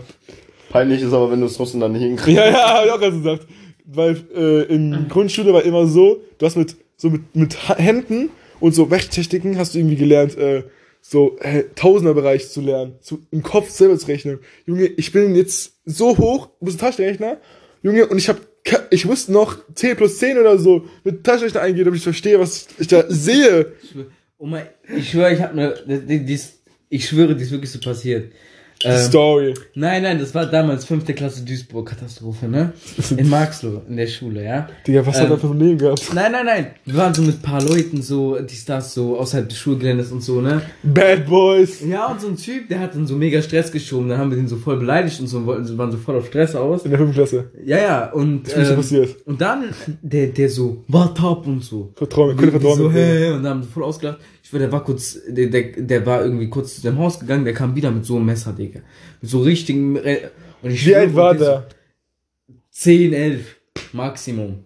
Peinlich 0.69 1.01
ist 1.01 1.13
aber, 1.13 1.31
wenn 1.31 1.39
du 1.39 1.45
es 1.47 1.55
trotzdem 1.55 1.79
dann 1.79 1.93
nicht 1.93 2.01
hinkriegst. 2.01 2.37
Ja, 2.37 2.49
ja, 2.49 2.73
hab 2.79 2.85
ich 2.85 2.91
auch 2.91 2.99
gerade 2.99 3.17
gesagt. 3.17 3.47
Weil 3.85 4.17
äh, 4.35 4.63
in 4.63 5.07
Grundschule 5.07 5.53
war 5.53 5.63
immer 5.63 5.87
so, 5.87 6.21
du 6.37 6.45
hast 6.45 6.57
mit 6.57 6.75
so 6.97 7.09
mit, 7.09 7.35
mit 7.35 7.55
Händen 7.79 8.29
und 8.59 8.75
so 8.75 8.83
Rechtstechniken 8.83 9.57
hast 9.57 9.75
du 9.75 9.79
irgendwie 9.79 9.95
gelernt, 9.95 10.37
äh, 10.37 10.63
so 10.99 11.37
äh, 11.39 11.63
Tausenderbereich 11.75 12.49
zu 12.49 12.59
lernen, 12.59 12.95
zu, 12.99 13.19
im 13.31 13.43
Kopf 13.43 13.69
selber 13.69 13.97
zu 13.97 14.07
rechnen. 14.07 14.39
Junge, 14.65 14.87
ich 14.87 15.11
bin 15.13 15.35
jetzt 15.35 15.75
so 15.85 16.17
hoch, 16.17 16.49
du 16.59 16.65
bist 16.65 16.77
ein 16.77 16.79
Taschenrechner, 16.85 17.37
Junge, 17.81 18.07
und 18.07 18.17
ich 18.17 18.27
hab 18.27 18.37
ke- 18.37 18.47
ich 18.89 19.05
musste 19.05 19.31
noch 19.31 19.57
10 19.73 19.95
plus 19.97 20.17
10 20.17 20.37
oder 20.37 20.57
so 20.57 20.87
mit 21.03 21.23
Taschenrechner 21.23 21.61
eingehen, 21.61 21.85
damit 21.85 21.99
ich 21.99 22.03
verstehe, 22.03 22.39
was 22.39 22.67
ich 22.77 22.87
da 22.87 23.05
sehe. 23.07 23.73
Oh 24.37 24.47
ich 24.95 25.09
schwöre, 25.09 25.33
ich 25.33 25.41
habe 25.41 25.55
ne, 25.55 26.41
ich 26.89 27.07
schwöre, 27.07 27.35
die 27.35 27.43
ist 27.43 27.51
wirklich 27.51 27.71
so 27.71 27.79
passiert. 27.79 28.31
Die 28.83 28.87
Ähm, 28.87 28.97
Story. 29.07 29.53
nein, 29.73 30.03
nein, 30.03 30.19
das 30.19 30.35
war 30.35 30.45
damals 30.45 30.85
fünfte 30.85 31.13
Klasse 31.15 31.43
Duisburg, 31.43 31.89
Katastrophe, 31.89 32.47
ne? 32.47 32.73
In 33.17 33.27
Marxloh, 33.29 33.81
in 33.89 33.97
der 33.97 34.05
Schule, 34.07 34.43
ja? 34.43 34.67
Digga, 34.85 35.03
was 35.05 35.17
hat 35.19 35.25
ähm, 35.25 35.31
er 35.31 35.37
für 35.39 35.47
ein 35.47 35.59
Leben 35.59 35.77
gehabt? 35.79 36.11
Nein, 36.13 36.31
nein, 36.31 36.45
nein. 36.45 36.67
Wir 36.85 36.95
waren 36.95 37.13
so 37.13 37.23
mit 37.23 37.41
paar 37.41 37.61
Leuten, 37.61 38.01
so, 38.03 38.37
die 38.39 38.53
Stars 38.55 38.93
so 38.93 39.17
außerhalb 39.17 39.49
des 39.49 39.57
Schulgeländes 39.57 40.11
und 40.11 40.21
so, 40.21 40.41
ne? 40.41 40.61
Bad 40.83 41.25
Boys. 41.25 41.81
Ja, 41.83 42.05
und 42.11 42.21
so 42.21 42.27
ein 42.27 42.37
Typ, 42.37 42.69
der 42.69 42.79
hat 42.79 42.93
dann 42.93 43.07
so 43.07 43.15
mega 43.15 43.41
Stress 43.41 43.71
geschoben. 43.71 44.09
Dann 44.09 44.19
haben 44.19 44.29
wir 44.29 44.37
den 44.37 44.47
so 44.47 44.57
voll 44.57 44.77
beleidigt 44.77 45.19
und 45.21 45.27
so, 45.27 45.43
wollten, 45.47 45.65
so 45.65 45.75
waren 45.77 45.91
so 45.91 45.97
voll 45.97 46.15
auf 46.17 46.27
Stress 46.27 46.55
aus. 46.55 46.83
In 46.85 46.91
der 46.91 46.99
fünften 46.99 47.15
Klasse. 47.15 47.51
Ja, 47.65 47.77
ja, 47.77 48.11
und, 48.11 48.43
Das 48.55 48.69
ähm, 48.69 48.75
passiert. 48.75 49.15
und 49.25 49.41
dann, 49.41 49.65
der, 50.03 50.27
der 50.27 50.49
so, 50.49 50.83
wart 50.87 51.19
ab 51.23 51.47
und 51.47 51.63
so. 51.63 51.91
Vertrau 51.95 52.25
mir, 52.25 52.31
Und 52.33 52.37
könnte 52.37 52.59
vertrauen. 52.59 52.77
so, 52.77 52.91
hey, 52.91 53.31
und 53.31 53.41
dann 53.43 53.53
haben 53.55 53.63
sie 53.63 53.69
voll 53.69 53.83
ausgelacht. 53.83 54.19
Ich 54.47 54.53
war, 54.53 54.61
der 54.61 54.71
war 54.71 54.81
kurz, 54.81 55.19
der, 55.27 55.47
der, 55.47 55.63
der 55.73 56.05
war 56.05 56.23
irgendwie 56.23 56.49
kurz 56.49 56.75
zu 56.75 56.81
seinem 56.81 56.99
Haus 56.99 57.19
gegangen, 57.19 57.43
der 57.43 57.53
kam 57.53 57.75
wieder 57.75 57.91
mit 57.91 58.05
so 58.05 58.15
einem 58.15 58.27
Messer, 58.27 58.53
Digga. 58.53 58.79
Mit 59.21 59.29
so 59.29 59.41
richtigen, 59.41 59.97
Re- 59.97 60.31
und 60.61 60.71
ich 60.71 60.87
Wie 60.87 60.95
alt 60.95 61.11
schwöre, 61.11 61.21
war 61.21 61.33
die 61.33 61.39
so 61.39 61.45
der? 61.45 61.67
10, 62.71 63.13
11, 63.13 63.55
Maximum. 63.91 64.59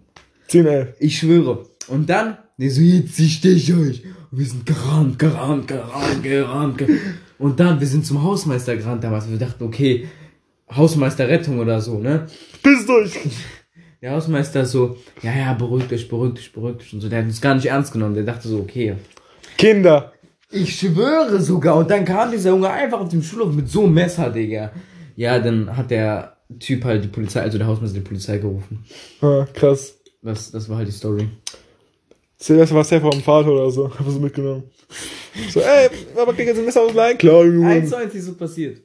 10, 0.46 0.66
11. 0.66 0.96
Ich 1.00 1.18
schwöre. 1.18 1.66
Und 1.88 2.08
dann, 2.08 2.38
der 2.58 2.70
so, 2.70 2.80
jetzt 2.80 3.20
steh 3.20 3.48
ich 3.48 3.74
euch. 3.74 4.04
Und 4.30 4.38
wir 4.38 4.46
sind 4.46 4.64
gerannt, 4.64 5.18
gerannt, 5.18 5.66
gerannt, 5.66 6.22
gerannt, 6.22 6.78
gerannt. 6.78 7.00
Und 7.40 7.58
dann, 7.58 7.80
wir 7.80 7.86
sind 7.88 8.06
zum 8.06 8.22
Hausmeister 8.22 8.76
gerannt 8.76 9.02
damals. 9.02 9.28
Wir 9.28 9.36
dachten, 9.36 9.64
okay, 9.64 10.06
Hausmeisterrettung 10.70 11.58
oder 11.58 11.80
so, 11.80 11.98
ne? 11.98 12.28
Pisst 12.62 12.88
euch! 12.88 13.18
Der 14.00 14.12
Hausmeister 14.12 14.64
so, 14.64 14.96
ja, 15.22 15.36
ja, 15.36 15.52
beruhigt 15.54 15.92
euch, 15.92 16.08
beruhigt 16.08 16.38
euch, 16.38 16.52
beruhigt 16.52 16.82
euch 16.82 16.92
und 16.92 17.00
so. 17.00 17.08
Der 17.08 17.18
hat 17.18 17.26
uns 17.26 17.40
gar 17.40 17.56
nicht 17.56 17.66
ernst 17.66 17.92
genommen. 17.92 18.14
Der 18.14 18.22
dachte 18.22 18.46
so, 18.46 18.60
okay. 18.60 18.94
Kinder. 19.56 20.12
Ich 20.50 20.76
schwöre 20.76 21.40
sogar. 21.40 21.76
Und 21.76 21.90
dann 21.90 22.04
kam 22.04 22.30
dieser 22.30 22.50
Junge 22.50 22.68
einfach 22.70 23.00
auf 23.00 23.08
dem 23.08 23.22
Schulhof 23.22 23.52
mit 23.52 23.68
so 23.68 23.84
einem 23.84 23.94
Messer, 23.94 24.30
Digga. 24.30 24.72
Ja, 25.16 25.38
dann 25.38 25.76
hat 25.76 25.90
der 25.90 26.36
Typ 26.58 26.84
halt 26.84 27.04
die 27.04 27.08
Polizei, 27.08 27.40
also 27.40 27.58
der 27.58 27.66
Hausmeister 27.66 27.98
die 27.98 28.04
Polizei 28.04 28.38
gerufen. 28.38 28.84
Ah, 29.20 29.46
krass. 29.54 29.94
Das, 30.22 30.50
das 30.50 30.68
war 30.68 30.76
halt 30.78 30.88
die 30.88 30.92
Story. 30.92 31.28
Zuerst 32.36 32.74
war 32.74 32.84
safe 32.84 33.00
vom 33.00 33.22
Vater 33.22 33.50
oder 33.52 33.70
so. 33.70 33.88
Hab 33.88 34.06
so 34.08 34.18
mitgenommen. 34.18 34.64
So, 35.50 35.60
ey, 35.60 35.88
aber 36.20 36.34
krieg 36.34 36.46
jetzt 36.46 36.58
ein 36.58 36.64
Messer 36.64 36.82
ausleihen? 36.82 37.16
Klar, 37.16 37.44
Junge. 37.44 37.68
Eins 37.68 37.90
zu 37.90 37.96
eins 37.96 38.14
ist 38.14 38.26
so 38.26 38.34
passiert. 38.34 38.82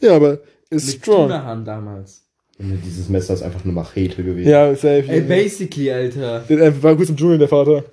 Ja, 0.00 0.16
aber 0.16 0.40
ist 0.68 0.86
Mit 0.86 0.96
strong. 0.96 1.28
Tunahan 1.28 1.64
damals. 1.64 2.26
Und 2.58 2.78
dieses 2.84 3.08
Messer 3.08 3.34
ist 3.34 3.42
einfach 3.42 3.64
eine 3.64 3.72
Machete 3.72 4.22
gewesen. 4.22 4.50
Ja, 4.50 4.74
safe. 4.74 5.04
Ey, 5.08 5.22
basically, 5.22 5.90
Alter. 5.90 6.40
Der 6.48 6.82
war 6.82 6.94
gut 6.94 7.08
im 7.08 7.16
Dschungel, 7.16 7.38
der 7.38 7.48
Vater. 7.48 7.84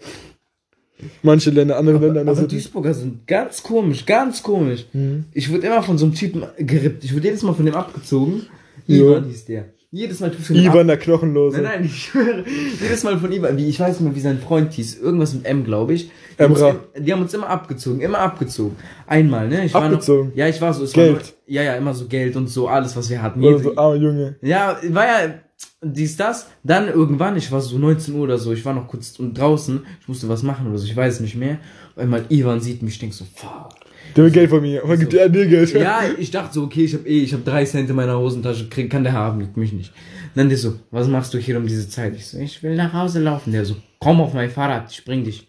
Manche 1.24 1.52
Länder, 1.52 1.78
andere 1.78 1.98
Länder, 2.00 2.22
Aber 2.22 2.32
andere 2.32 2.48
Duisburger 2.48 2.94
sind 2.94 3.28
ganz 3.28 3.62
komisch, 3.64 4.06
ganz 4.06 4.42
komisch. 4.44 4.86
Mhm. 4.94 5.26
Ich 5.34 5.52
wurde 5.52 5.68
immer 5.68 5.84
von 5.84 5.98
so 5.98 6.06
einem 6.06 6.16
Typen 6.16 6.44
gerippt. 6.58 7.04
Ich 7.04 7.14
wurde 7.16 7.26
jedes 7.28 7.44
Mal 7.44 7.54
von 7.54 7.66
dem 7.66 7.76
abgezogen. 7.76 8.44
Ivan 8.88 9.26
hieß 9.26 9.46
der. 9.46 9.66
Jedes 9.90 10.20
Mal 10.20 10.32
tust 10.32 10.50
du 10.50 10.54
ihn 10.54 10.68
ab- 10.68 10.74
Ivan 10.76 10.88
der 10.88 10.98
Knochenlose. 10.98 11.58
Nein, 11.62 11.64
nein, 11.64 11.86
ich 11.86 12.04
schwöre. 12.06 12.44
Jedes 12.82 13.04
Mal 13.04 13.18
von 13.20 13.32
Ivan, 13.32 13.56
wie, 13.58 13.68
ich 13.68 13.80
weiß 13.80 14.00
nicht 14.00 14.02
mehr, 14.02 14.16
wie 14.16 14.20
sein 14.20 14.40
Freund 14.40 14.74
hieß. 14.74 15.00
Irgendwas 15.00 15.34
mit 15.34 15.46
M, 15.46 15.64
glaube 15.64 15.94
ich. 15.94 16.12
Die 16.38 16.44
haben, 16.44 16.52
uns, 16.52 16.62
Emra. 16.62 16.76
im- 16.94 17.06
die 17.06 17.14
haben 17.14 17.22
uns 17.22 17.34
immer 17.34 17.48
abgezogen, 17.50 18.02
immer 18.02 18.20
abgezogen. 18.20 18.76
Einmal, 19.08 19.48
ne? 19.48 19.66
Ich 19.66 19.74
war 19.74 19.84
Abgezogen? 19.84 20.30
Noch, 20.30 20.36
ja, 20.36 20.48
ich 20.50 20.60
war 20.62 20.74
so, 20.74 20.84
es 20.84 20.92
Geld? 20.94 21.14
War 21.16 21.20
nur, 21.22 21.24
ja, 21.48 21.64
ja, 21.64 21.76
immer 21.76 21.94
so 21.94 22.06
Geld 22.08 22.36
und 22.36 22.48
so, 22.48 22.68
alles, 22.68 22.96
was 22.98 23.10
wir 23.10 23.22
hatten. 23.22 23.42
Oder 23.44 23.60
so, 23.60 23.76
armer 23.78 23.96
Junge. 23.96 24.36
ja, 24.42 24.78
war 24.90 25.06
ja 25.06 25.34
dies, 25.82 26.18
das. 26.18 26.48
Dann 26.64 26.88
irgendwann, 26.88 27.38
ich 27.38 27.52
war 27.52 27.62
so 27.62 27.78
19 27.78 28.16
Uhr 28.16 28.22
oder 28.22 28.38
so, 28.38 28.54
ich 28.54 28.64
war 28.66 28.74
noch 28.74 28.88
kurz 28.88 29.14
draußen, 29.14 29.86
ich 30.02 30.08
musste 30.08 30.30
was 30.30 30.44
machen 30.44 30.68
oder 30.68 30.78
so, 30.78 30.86
ich 30.86 30.96
weiß 30.96 31.16
es 31.16 31.20
nicht 31.20 31.36
mehr. 31.36 31.60
Auf 31.96 32.04
einmal 32.04 32.26
Ivan 32.30 32.60
sieht 32.60 32.82
mich, 32.82 32.94
ich 32.94 33.00
denk 33.00 33.14
so, 33.14 33.26
fuck. 33.36 33.70
Der 34.16 34.24
will 34.24 34.32
Geld 34.32 34.50
von 34.50 34.62
mir. 34.62 34.84
Aber 34.84 34.98
gibt 34.98 35.14
er 35.14 35.30
dir 35.30 35.46
Geld? 35.46 35.74
Ja, 35.74 36.02
ich 36.18 36.32
dachte 36.32 36.54
so, 36.54 36.64
okay, 36.64 36.86
ich 36.86 36.94
habe 36.94 37.08
eh, 37.08 37.24
ich 37.24 37.34
habe 37.34 37.44
drei 37.44 37.66
Cent 37.66 37.90
in 37.90 37.96
meiner 37.96 38.18
Hosentasche, 38.18 38.70
krieg, 38.70 38.90
kann 38.90 39.04
der 39.04 39.14
haben, 39.14 39.42
liegt 39.42 39.58
mich 39.58 39.74
nicht. 39.74 39.92
Dann 40.34 40.50
der 40.50 40.58
so, 40.58 40.76
was 40.92 41.08
machst 41.08 41.34
du 41.34 41.38
hier 41.38 41.58
um 41.58 41.68
diese 41.68 41.90
Zeit? 41.90 42.16
Ich 42.16 42.28
so, 42.28 42.38
ich 42.38 42.64
will 42.64 42.76
nach 42.76 42.94
Hause 42.94 43.20
laufen. 43.20 43.52
Der 43.52 43.66
so, 43.66 43.76
komm 44.00 44.22
auf 44.22 44.34
mein 44.34 44.50
Fahrrad, 44.50 44.92
ich 44.92 45.04
bring 45.04 45.24
dich. 45.24 45.48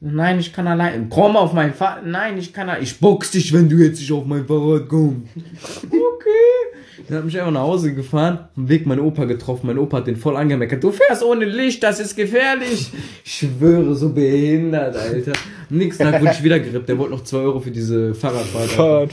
Nein, 0.00 0.38
ich 0.38 0.52
kann 0.52 0.66
allein. 0.66 1.08
Komm 1.08 1.36
auf 1.36 1.54
mein 1.54 1.72
Fahrrad. 1.72 2.04
Nein, 2.06 2.36
ich 2.36 2.52
kann 2.52 2.68
allein. 2.68 2.82
Ich 2.82 2.98
box 3.00 3.30
dich, 3.30 3.52
wenn 3.52 3.68
du 3.68 3.76
jetzt 3.76 4.00
nicht 4.00 4.12
auf 4.12 4.26
mein 4.26 4.46
Fahrrad 4.46 4.88
kommst. 4.88 5.28
Okay. 6.96 7.06
Dann 7.08 7.18
hab 7.18 7.28
ich 7.28 7.38
einfach 7.38 7.52
nach 7.52 7.62
Hause 7.62 7.94
gefahren, 7.94 8.48
am 8.56 8.68
Weg 8.68 8.86
meinen 8.86 9.00
Opa 9.00 9.24
getroffen. 9.24 9.66
Mein 9.66 9.78
Opa 9.78 9.98
hat 9.98 10.06
den 10.06 10.16
voll 10.16 10.36
angemeckert. 10.36 10.82
Du 10.82 10.92
fährst 10.92 11.24
ohne 11.24 11.44
Licht, 11.44 11.82
das 11.82 11.98
ist 11.98 12.14
gefährlich. 12.14 12.90
Ich 13.24 13.32
schwöre, 13.32 13.94
so 13.94 14.10
behindert, 14.10 14.96
Alter. 14.96 15.32
Am 15.70 15.76
nächsten 15.76 16.04
Tag 16.04 16.20
wurde 16.20 16.32
ich 16.32 16.44
wieder 16.44 16.60
gerippt. 16.60 16.88
Der 16.88 16.98
wollte 16.98 17.14
noch 17.14 17.24
2 17.24 17.36
Euro 17.38 17.60
für 17.60 17.70
diese 17.70 18.14
Fahrradfahrt. 18.14 19.12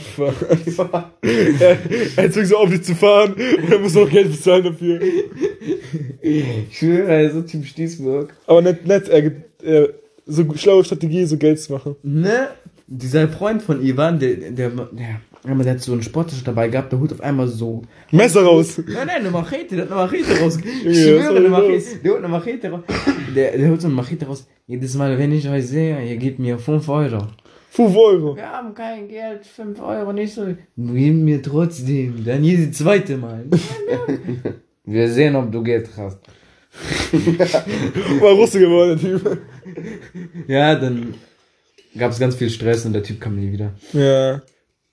Fahrt. 0.70 1.06
er, 1.22 1.76
er 2.16 2.30
zwingt 2.30 2.48
so 2.48 2.56
auf, 2.56 2.70
dich 2.70 2.82
zu 2.82 2.94
fahren 2.94 3.34
und 3.34 3.72
er 3.72 3.78
muss 3.78 3.94
noch 3.94 4.08
Geld 4.08 4.30
bezahlen 4.30 4.64
dafür. 4.64 5.00
Ich 6.20 6.44
schwöre, 6.70 7.30
so 7.32 7.42
Typ 7.42 7.64
Stiesburg. 7.66 8.32
Aber 8.46 8.62
nett, 8.62 8.86
nett, 8.86 9.08
er, 9.08 9.88
so 10.26 10.44
schlaue 10.54 10.84
Strategie, 10.84 11.24
so 11.24 11.36
Geld 11.36 11.60
zu 11.60 11.72
machen. 11.72 11.96
Ne? 12.02 12.48
Dieser 12.94 13.26
Freund 13.28 13.62
von 13.62 13.82
Ivan, 13.82 14.18
der, 14.18 14.36
der, 14.36 14.50
der, 14.50 14.70
der, 14.70 15.54
der 15.54 15.72
hat 15.72 15.80
so 15.80 15.92
einen 15.92 16.02
Sporttisch 16.02 16.44
dabei 16.44 16.68
gehabt, 16.68 16.92
der 16.92 17.00
holt 17.00 17.10
auf 17.10 17.22
einmal 17.22 17.48
so. 17.48 17.82
Messer 18.10 18.42
raus. 18.42 18.76
Nein, 18.86 19.06
nein, 19.06 19.16
eine 19.20 19.30
Machete, 19.30 19.76
der 19.76 19.84
hat 19.86 19.92
eine 19.92 20.02
Machete 20.02 20.40
raus. 20.40 20.58
Ich 20.84 21.02
schwöre, 21.02 21.36
eine 21.36 21.48
Machete. 21.48 21.96
Der 22.02 22.12
holt 22.12 22.18
eine 22.18 22.28
Machete 22.28 22.70
raus. 22.70 22.82
Der, 23.34 23.56
der 23.56 23.70
holt 23.70 23.80
so 23.80 23.86
eine 23.86 23.96
Machete 23.96 24.26
raus. 24.26 24.46
Jedes 24.66 24.94
Mal, 24.94 25.18
wenn 25.18 25.32
ich 25.32 25.48
euch 25.48 25.66
sehe, 25.66 26.04
ihr 26.04 26.16
gebt 26.18 26.38
mir 26.38 26.58
5 26.58 26.86
Euro. 26.90 27.28
5 27.70 27.96
Euro. 27.96 28.36
Wir 28.36 28.50
haben 28.50 28.74
kein 28.74 29.08
Geld, 29.08 29.46
5 29.46 29.80
Euro, 29.80 30.12
nicht 30.12 30.34
so. 30.34 30.44
Gib 30.76 31.14
mir 31.14 31.40
trotzdem. 31.40 32.22
Dann 32.26 32.44
jedes 32.44 32.76
zweite 32.76 33.16
Mal. 33.16 33.46
Wir 34.84 35.08
sehen, 35.08 35.36
ob 35.36 35.50
du 35.50 35.62
Geld 35.62 35.88
hast. 35.96 36.18
War 38.20 38.32
Russe 38.32 38.58
geworden, 38.58 38.98
der 39.00 39.20
Typ. 39.20 39.38
Ja, 40.48 40.74
dann 40.74 41.14
gab 41.98 42.10
es 42.12 42.18
ganz 42.18 42.34
viel 42.36 42.50
Stress 42.50 42.84
und 42.84 42.92
der 42.92 43.02
Typ 43.02 43.20
kam 43.20 43.36
nie 43.36 43.52
wieder. 43.52 43.72
Ja. 43.92 44.40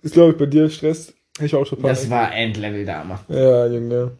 Ist, 0.01 0.13
glaube 0.13 0.31
ich, 0.31 0.37
bei 0.37 0.45
dir 0.45 0.69
Stress. 0.69 1.13
Hätte 1.37 1.45
ich 1.45 1.55
auch 1.55 1.65
schon 1.65 1.81
Das 1.81 1.99
Panik. 1.99 2.11
war 2.11 2.33
Endlevel 2.35 2.85
damals. 2.85 3.21
Ja, 3.29 3.65
Junge. 3.67 4.11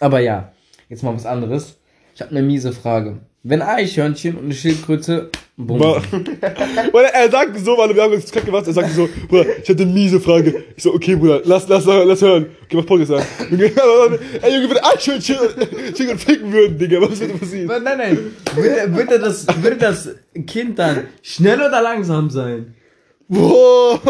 Aber 0.00 0.20
ja, 0.20 0.52
jetzt 0.88 1.02
mal 1.02 1.14
was 1.14 1.26
anderes. 1.26 1.76
Ich 2.14 2.20
habe 2.20 2.30
eine 2.32 2.42
miese 2.42 2.72
Frage. 2.72 3.20
Wenn 3.42 3.62
Eichhörnchen 3.62 4.36
und 4.36 4.44
eine 4.46 4.54
Schildkröte. 4.54 5.30
Bruder, 5.54 6.00
er 7.12 7.30
sagt 7.30 7.58
so, 7.58 7.76
weil 7.76 7.94
wir 7.94 8.02
haben 8.02 8.14
uns 8.14 8.32
kacke 8.32 8.46
gemacht, 8.46 8.66
er 8.66 8.72
sagt 8.72 8.90
so, 8.92 9.06
Bruder, 9.28 9.44
ich 9.62 9.68
hatte 9.68 9.82
eine 9.82 9.92
miese 9.92 10.18
Frage. 10.18 10.64
Ich 10.74 10.82
so, 10.82 10.94
okay, 10.94 11.14
Bruder, 11.14 11.42
lass, 11.44 11.68
lass, 11.68 11.84
lass 11.84 12.22
hören. 12.22 12.46
Okay, 12.64 12.76
mach 12.76 12.86
Podcast 12.86 13.12
an. 13.12 13.22
Junge, 13.50 13.70
ey, 14.40 14.54
Junge, 14.54 14.70
wenn 14.70 14.78
Eichhörnchen 14.78 15.36
Chicken 15.94 16.18
ficken 16.18 16.52
würden, 16.52 16.78
Digga, 16.78 17.02
was 17.02 17.20
würde 17.20 17.34
passieren? 17.34 17.66
Nein, 17.66 17.98
nein. 17.98 18.18
Würde, 18.54 18.96
würde, 18.96 19.18
das, 19.18 19.46
würde 19.62 19.76
das 19.76 20.08
Kind 20.46 20.78
dann 20.78 21.08
schnell 21.20 21.60
oder 21.60 21.82
langsam 21.82 22.30
sein? 22.30 22.74
Boah! 23.28 24.00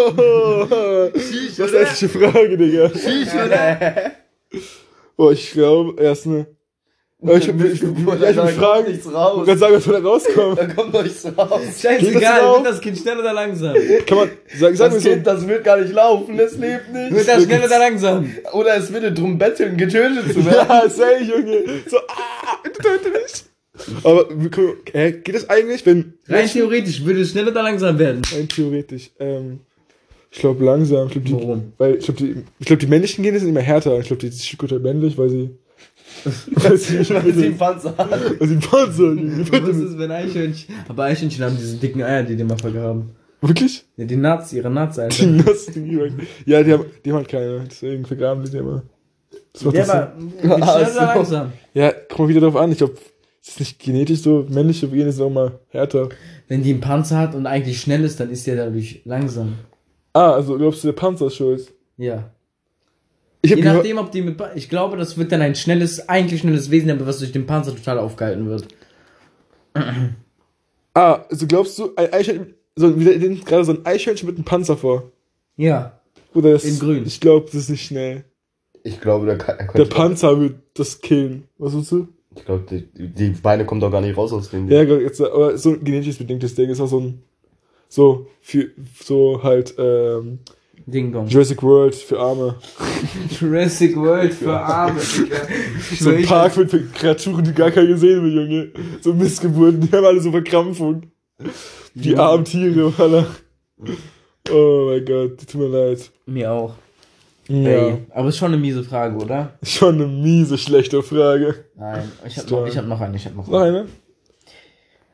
Das 1.12 1.22
ist 1.22 1.60
eine 1.60 2.08
Frage, 2.08 2.56
Digga. 2.56 2.86
Ich 2.86 3.34
oder? 3.34 4.12
Boah, 5.16 5.32
ich 5.32 5.50
glaube, 5.50 6.00
erst 6.00 6.26
eine. 6.26 6.46
Aber 7.22 7.36
ich, 7.36 7.48
ich, 7.48 7.54
ich, 7.54 7.64
ich, 7.64 7.82
ich, 7.82 7.82
ich 7.82 8.36
kommt 8.36 8.50
fragen, 8.50 8.90
nichts 8.90 9.06
ich 9.06 9.12
raus. 9.14 9.46
kann 9.46 9.58
sagen, 9.58 9.74
was 9.76 9.84
da 9.84 9.98
rauskommt. 9.98 10.58
Da 10.58 10.66
kommt 10.66 10.94
doch 10.94 11.02
nichts 11.04 11.24
raus. 11.24 11.60
Scheißegal, 11.80 12.56
wird 12.56 12.66
das 12.66 12.80
Kind 12.80 12.98
schnell 12.98 13.18
oder 13.18 13.32
langsam? 13.32 13.76
Kann 14.06 14.18
man, 14.18 14.30
sag, 14.58 14.76
sag 14.76 14.90
mir 14.90 14.94
Das 14.96 15.02
so, 15.04 15.10
Kind, 15.10 15.26
das 15.26 15.46
wird 15.48 15.64
gar 15.64 15.80
nicht 15.80 15.92
laufen, 15.92 16.38
es 16.38 16.56
lebt 16.58 16.92
Wird 16.92 17.12
nicht. 17.12 17.28
das 17.28 17.44
schnell 17.44 17.60
oder 17.64 17.78
langsam? 17.78 18.30
Oder 18.52 18.76
es 18.76 18.92
würde 18.92 19.12
drum 19.12 19.38
betteln, 19.38 19.76
getötet 19.76 20.32
zu 20.32 20.44
werden. 20.44 20.66
ja, 20.68 20.88
say, 20.88 21.22
Junge. 21.22 21.62
So, 21.88 21.98
ah, 21.98 22.68
töte 22.68 23.10
mich. 23.10 23.44
Aber, 24.04 24.26
hä, 24.92 25.12
geht 25.12 25.34
das 25.34 25.48
eigentlich, 25.48 25.86
wenn, 25.86 26.14
Rein 26.28 26.46
theoretisch 26.48 27.04
würde 27.04 27.20
es 27.20 27.30
schnell 27.30 27.48
oder 27.48 27.62
langsam 27.62 27.98
werden. 27.98 28.22
rein 28.34 28.48
theoretisch, 28.48 29.10
ähm, 29.18 29.60
ich 30.30 30.38
glaube 30.40 30.64
langsam, 30.64 31.06
ich 31.06 31.12
glaube 31.12 31.26
die, 31.28 31.32
Warum? 31.34 31.72
weil, 31.78 31.94
ich 31.96 32.04
glaube 32.04 32.20
die, 32.22 32.34
ich 32.58 32.66
glaube 32.66 32.80
die 32.80 32.86
männlichen 32.86 33.22
Gene 33.22 33.38
sind 33.38 33.48
immer 33.48 33.60
härter. 33.60 33.98
Ich 34.00 34.06
glaube 34.06 34.20
die 34.28 34.32
Schildkröte 34.32 34.78
männlich, 34.78 35.16
weil 35.18 35.28
sie, 35.30 35.50
Weil 36.52 36.76
sie 36.76 36.98
einen 36.98 37.58
Panzer 37.58 37.94
weil 37.98 38.48
sie 38.48 38.54
ein 38.54 38.60
Panzer. 38.60 39.16
Was 39.66 39.76
ist, 39.76 39.98
wenn 39.98 40.10
Eichhörnchen... 40.10 40.74
Aber 40.88 41.04
Eichhörnchen 41.04 41.44
haben 41.44 41.56
diese 41.56 41.76
dicken 41.76 42.02
Eier, 42.02 42.22
die 42.22 42.36
die 42.36 42.44
mal 42.44 42.56
vergraben. 42.58 43.10
Wirklich? 43.40 43.84
Ja, 43.96 44.04
die 44.04 44.16
Nuts, 44.16 44.52
ihre 44.52 44.70
Nuts, 44.70 44.94
Die 44.96 45.00
Alter. 45.00 45.26
nassen 45.26 45.86
Jungen. 45.90 46.20
Ja, 46.46 46.62
die 46.62 46.72
haben, 46.72 46.84
die 47.04 47.10
haben 47.10 47.16
halt 47.18 47.28
keine, 47.28 47.64
deswegen 47.68 48.04
vergraben 48.06 48.44
die 48.44 48.50
die 48.52 48.58
immer. 48.58 48.82
Das 49.52 49.64
macht 49.64 49.74
Ja, 49.76 49.82
aber 49.84 50.12
Ach 50.60 50.76
oder 50.76 50.86
so. 50.90 50.98
langsam? 51.00 51.52
Ja, 51.74 51.92
komm 52.10 52.26
mal 52.26 52.28
wieder 52.28 52.40
drauf 52.40 52.56
an. 52.56 52.70
Ich 52.70 52.78
glaube, 52.78 52.94
es 53.42 53.48
ist 53.48 53.60
nicht 53.60 53.78
genetisch 53.80 54.20
so. 54.20 54.46
Männliche 54.48 54.86
Gene 54.88 55.10
sind 55.10 55.24
auch 55.24 55.30
mal 55.30 55.58
härter. 55.70 56.08
Wenn 56.46 56.62
die 56.62 56.70
einen 56.70 56.80
Panzer 56.80 57.18
hat 57.18 57.34
und 57.34 57.46
eigentlich 57.46 57.80
schnell 57.80 58.04
ist, 58.04 58.20
dann 58.20 58.30
ist 58.30 58.46
der 58.46 58.56
dadurch 58.56 59.02
langsam. 59.04 59.54
Ah, 60.12 60.32
also 60.32 60.56
glaubst 60.56 60.84
du, 60.84 60.88
der 60.88 60.92
Panzer 60.92 61.26
ist 61.26 61.36
schuld? 61.36 61.72
Ja. 61.96 62.30
Ich 63.44 63.50
Je 63.50 63.62
nachdem, 63.62 63.98
ob 63.98 64.12
die 64.12 64.22
mit. 64.22 64.36
Pa- 64.36 64.52
Ich 64.54 64.68
glaube, 64.68 64.96
das 64.96 65.18
wird 65.18 65.32
dann 65.32 65.42
ein 65.42 65.54
schnelles, 65.56 66.08
eigentlich 66.08 66.40
schnelles 66.42 66.70
Wesen, 66.70 66.90
aber 66.90 67.06
was 67.06 67.18
durch 67.18 67.32
den 67.32 67.44
Panzer 67.46 67.74
total 67.74 67.98
aufgehalten 67.98 68.48
wird. 68.48 68.68
ah, 70.94 71.24
also 71.28 71.46
glaubst 71.46 71.78
du, 71.78 71.94
ein 71.96 72.12
Eichhörnchen, 72.12 72.54
so, 72.76 72.98
wir 72.98 73.18
sehen 73.20 73.44
gerade 73.44 73.64
so 73.64 73.72
ein 73.72 73.84
Eichhörnchen 73.84 74.26
mit 74.28 74.36
einem 74.36 74.44
Panzer 74.44 74.76
vor. 74.76 75.10
Ja. 75.56 76.00
Oder 76.34 76.52
das, 76.52 76.64
In 76.64 76.78
grün. 76.78 77.04
Ich 77.06 77.20
glaube, 77.20 77.46
das 77.46 77.54
ist 77.56 77.68
nicht 77.70 77.84
schnell. 77.84 78.24
Ich 78.84 79.00
glaube, 79.00 79.26
der, 79.26 79.38
kann, 79.38 79.58
er 79.58 79.72
Der. 79.72 79.84
Panzer 79.84 80.40
wird 80.40 80.56
das 80.74 81.00
killen. 81.00 81.44
Was 81.58 81.74
willst 81.74 81.92
du? 81.92 82.08
Ich 82.34 82.44
glaube, 82.44 82.64
die, 82.70 82.86
die 83.08 83.28
Beine 83.30 83.66
kommen 83.66 83.80
doch 83.80 83.90
gar 83.92 84.00
nicht 84.00 84.16
raus 84.16 84.32
aus 84.32 84.50
dem. 84.50 84.68
Ja, 84.70 84.82
jetzt, 84.82 85.20
aber 85.20 85.58
so 85.58 85.70
ein 85.70 85.84
genetisch 85.84 86.16
bedingtes 86.16 86.54
Ding 86.54 86.70
ist 86.70 86.80
auch 86.80 86.86
so 86.86 87.00
ein, 87.00 87.22
so, 87.88 88.26
für, 88.40 88.70
so 89.02 89.42
halt, 89.42 89.74
ähm, 89.78 90.38
Ding 90.86 91.12
Dong. 91.12 91.28
Jurassic 91.28 91.62
World 91.62 91.94
für 91.94 92.18
Arme. 92.18 92.56
Jurassic 93.40 93.96
World 93.96 94.34
für 94.34 94.52
Arme, 94.52 95.00
Digga. 95.00 95.36
So 95.98 96.10
ein 96.10 96.24
Park 96.24 96.56
mit 96.56 96.94
Kreaturen, 96.94 97.44
die 97.44 97.52
gar 97.52 97.70
keiner 97.70 97.88
gesehen 97.88 98.18
haben, 98.18 98.32
Junge. 98.32 98.72
So 99.00 99.12
Missgeburten, 99.14 99.80
die 99.80 99.92
haben 99.96 100.04
alle 100.04 100.20
so 100.20 100.30
Verkrampfung. 100.30 101.02
Die 101.94 102.16
armen 102.16 102.44
Tiere, 102.44 102.92
Alter. 102.96 103.26
Oh 104.50 104.88
mein 104.90 105.04
Gott, 105.04 105.46
tut 105.46 105.60
mir 105.60 105.68
leid. 105.68 106.10
Mir 106.26 106.52
auch. 106.52 106.74
Ja. 107.48 107.68
Ey, 107.68 107.98
aber 108.10 108.28
ist 108.28 108.38
schon 108.38 108.52
eine 108.52 108.60
miese 108.60 108.84
Frage, 108.84 109.16
oder? 109.16 109.58
Schon 109.62 109.96
eine 109.96 110.06
miese, 110.06 110.56
schlechte 110.56 111.02
Frage. 111.02 111.66
Nein, 111.76 112.10
ich 112.26 112.38
hab, 112.38 112.50
noch, 112.50 112.66
ich 112.66 112.76
hab 112.78 112.86
noch 112.86 113.00
eine, 113.00 113.16
ich 113.16 113.26
hab 113.26 113.34
noch 113.34 113.48
Noch 113.48 113.60
eine. 113.60 113.86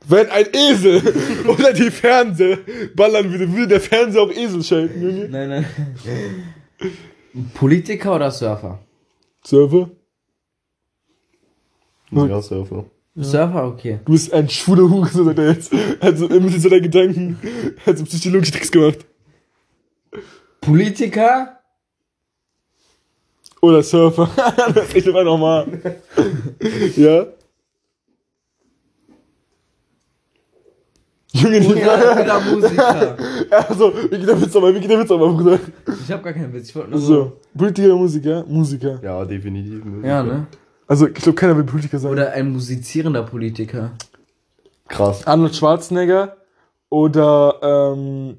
Wenn 0.09 0.31
ein 0.31 0.47
Esel 0.53 1.03
oder 1.47 1.73
die 1.73 1.91
Fernseher 1.91 2.59
ballern 2.95 3.31
würde, 3.31 3.53
würde 3.53 3.69
der 3.69 3.81
Fernseher 3.81 4.23
auch 4.23 4.31
Esel 4.31 4.63
schalten, 4.63 5.03
Junge. 5.03 5.29
Nein, 5.29 5.49
nein. 5.51 5.67
Politiker 7.55 8.17
oder 8.17 8.31
Surfer? 8.31 8.79
Server? 9.45 9.91
Ja, 12.11 12.41
Surfer. 12.41 12.87
Surfer, 13.15 13.67
okay. 13.67 14.01
Du 14.05 14.13
bist 14.13 14.33
ein 14.33 14.49
schwuler 14.49 14.89
Hurensohn, 14.89 15.27
sagt 15.27 15.39
er 15.39 15.53
jetzt. 15.53 15.73
Also, 16.01 16.27
immer 16.29 16.49
so 16.51 16.69
deine 16.69 16.83
Gedanken. 16.83 17.39
Hat 17.85 17.99
so 17.99 18.05
psychologische 18.05 18.53
Tricks 18.53 18.71
gemacht. 18.71 19.05
Politiker? 20.61 21.59
Oder 23.61 23.83
Surfer. 23.83 24.31
das 24.75 24.95
rechnet 24.95 25.15
man 25.15 25.25
nochmal. 25.25 25.67
ja? 26.97 27.27
Junge, 31.43 31.61
oder 31.61 32.41
Musiker? 32.41 33.17
Also, 33.51 33.93
wie 34.11 34.19
geht 34.19 34.29
der 34.29 34.41
Witz 34.41 34.57
aber, 34.57 34.75
wie 34.75 34.81
geht 34.81 34.91
der 34.91 34.99
Witz 34.99 35.11
aber, 35.11 35.29
Bruder? 35.33 35.59
Ich 36.05 36.13
hab 36.13 36.23
gar 36.23 36.33
keinen 36.33 36.53
Witz, 36.53 36.69
ich 36.69 36.77
wollte 36.77 36.91
nur 36.91 37.01
so. 37.01 37.15
So, 37.15 37.33
Politiker 37.57 37.97
Musiker? 37.97 38.45
Musiker. 38.47 39.01
Ja, 39.03 39.25
definitiv. 39.25 39.83
Ja, 40.03 40.23
ne? 40.23 40.47
Also, 40.87 41.07
ich 41.07 41.15
glaube, 41.15 41.35
keiner 41.35 41.57
will 41.57 41.65
Politiker 41.65 41.99
sein. 41.99 42.11
Oder 42.11 42.33
ein 42.33 42.53
musizierender 42.53 43.23
Politiker. 43.23 43.93
Krass. 44.89 45.27
Arnold 45.27 45.55
Schwarzenegger 45.55 46.37
oder 46.89 47.59
ähm, 47.63 48.39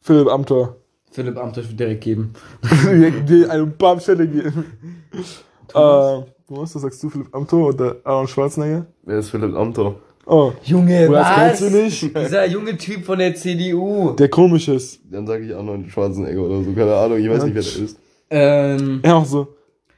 Philipp 0.00 0.28
Amthor. 0.28 0.76
Philipp 1.12 1.36
Amthor 1.38 1.62
ich 1.62 1.70
würde 1.70 1.76
direkt 1.76 2.04
geben. 2.04 2.32
die 3.28 3.46
eine 3.48 3.66
Bam-Stelle 3.66 4.26
geben. 4.26 4.64
äh, 5.12 5.74
was, 5.74 6.74
was 6.74 6.82
sagst 6.82 7.02
du, 7.02 7.08
Philipp 7.08 7.34
Amthor 7.34 7.68
oder 7.68 7.96
Arnold 8.04 8.30
Schwarzenegger? 8.30 8.86
Wer 9.02 9.18
ist 9.18 9.30
Philipp 9.30 9.54
Amthor? 9.54 9.96
Oh, 10.28 10.52
Junge, 10.64 11.02
das 11.08 11.10
was? 11.10 11.34
kennst 11.36 11.60
du 11.62 11.70
nicht? 11.70 12.02
Dieser 12.18 12.46
junge 12.46 12.76
Typ 12.76 13.04
von 13.04 13.18
der 13.18 13.34
CDU. 13.36 14.10
der 14.12 14.28
komisch 14.28 14.66
ist. 14.68 14.98
Dann 15.10 15.24
sage 15.26 15.44
ich 15.46 15.54
Arnold 15.54 15.88
Schwarzenegger 15.88 16.40
oder 16.42 16.64
so. 16.64 16.72
Keine 16.72 16.94
Ahnung, 16.96 17.18
ich 17.18 17.30
weiß 17.30 17.44
nicht, 17.44 17.54
wer 17.54 17.62
der 17.62 17.82
ist. 17.84 17.96
Ähm, 18.30 19.00
Ja, 19.04 19.14
auch 19.14 19.24
so. 19.24 19.46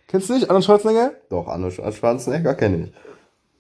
Kennst 0.06 0.28
du 0.28 0.34
nicht 0.34 0.48
Arnold 0.50 0.64
Schwarzenegger? 0.66 1.12
Doch, 1.30 1.46
Arnold 1.48 1.72
Schwarzenegger 1.94 2.54
kenne 2.54 2.88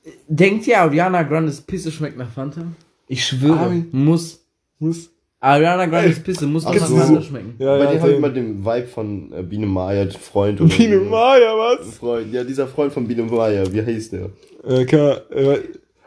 ich. 0.04 0.12
denkt 0.28 0.66
ihr, 0.66 0.78
Ariana 0.80 1.22
Grandes 1.22 1.60
Pisse 1.62 1.90
schmeckt 1.90 2.18
nach 2.18 2.30
Fanta? 2.30 2.62
Ich 3.06 3.24
schwöre, 3.24 3.58
Ari- 3.70 3.84
muss. 3.92 4.40
Muss. 4.78 5.10
Ariana 5.40 5.86
Grandes 5.86 6.20
Pisse 6.20 6.46
muss 6.46 6.66
Ach 6.66 6.74
nach 6.74 6.86
so. 6.86 6.96
Fanta 6.96 7.22
schmecken. 7.22 7.54
Ja, 7.58 7.78
Bei 7.78 7.84
ja, 7.84 7.92
dir 7.92 8.00
habe 8.02 8.12
ich 8.12 8.20
mal 8.20 8.32
den 8.32 8.62
Vibe 8.62 8.86
von 8.88 9.32
äh, 9.32 9.42
Biene 9.42 9.66
Maya, 9.66 10.06
Freund. 10.10 10.60
oder 10.60 10.74
Biene 10.74 10.98
so. 10.98 11.04
Maya, 11.06 11.52
was? 11.56 11.94
Freund, 11.96 12.30
ja, 12.30 12.44
dieser 12.44 12.66
Freund 12.66 12.92
von 12.92 13.08
Biene 13.08 13.22
Maya, 13.22 13.64
wie 13.72 13.82
heißt 13.82 14.12
der? 14.12 14.28
Äh, 14.66 14.84
kann, 14.84 15.16
äh, 15.30 15.58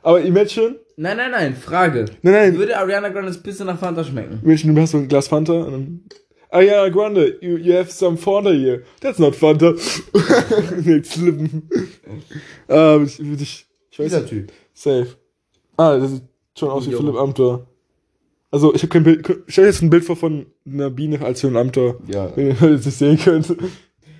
aber 0.03 0.21
Imagine, 0.21 0.75
Nein, 0.97 1.17
nein, 1.17 1.31
nein, 1.31 1.55
Frage. 1.55 2.05
nein, 2.21 2.33
nein, 2.33 2.57
Würde 2.57 2.77
Ariana 2.77 3.09
Grandes 3.09 3.41
Pisse 3.41 3.65
nach 3.65 3.79
Fanta 3.79 4.03
schmecken? 4.03 4.39
Imagine, 4.43 4.73
du 4.75 4.81
hast 4.81 4.91
so 4.91 4.97
ein 4.97 5.07
Glas 5.07 5.27
Fanta 5.27 5.53
und 5.53 5.71
dann, 5.71 5.99
ah 6.49 6.61
ja, 6.61 6.87
Grande, 6.89 7.37
you, 7.41 7.57
you 7.57 7.73
have 7.73 7.89
some 7.91 8.17
Fanta 8.17 8.51
here. 8.51 8.83
That's 8.99 9.17
not 9.19 9.35
Fanta. 9.35 9.73
nee, 10.83 11.01
slippen. 11.03 11.69
Ah, 12.67 12.99
würde 12.99 13.05
ich, 13.05 13.19
ich, 13.43 13.67
ich 13.91 13.99
weiß 13.99 14.05
Dieser 14.05 14.25
Typ. 14.25 14.51
safe. 14.73 15.07
Ah, 15.77 15.97
das 15.97 16.11
sieht 16.11 16.23
schon 16.57 16.69
aus 16.69 16.87
wie. 16.87 16.95
Philipp 16.95 17.15
Amthor. 17.15 17.67
Also, 18.51 18.75
ich 18.75 18.81
habe 18.83 18.89
kein 18.89 19.03
Bild, 19.03 19.25
stell 19.47 19.63
dir 19.63 19.69
jetzt 19.71 19.81
ein 19.81 19.89
Bild 19.89 20.03
vor 20.03 20.17
von 20.17 20.45
einer 20.65 20.89
Biene 20.89 21.21
als 21.23 21.39
Philipp 21.41 21.55
Amthor. 21.55 21.95
Ja. 22.07 22.31
Wenn 22.35 22.47
ihr 22.47 22.53
das 22.55 22.85
nicht 22.85 22.97
sehen 22.97 23.17
könnt. 23.17 23.55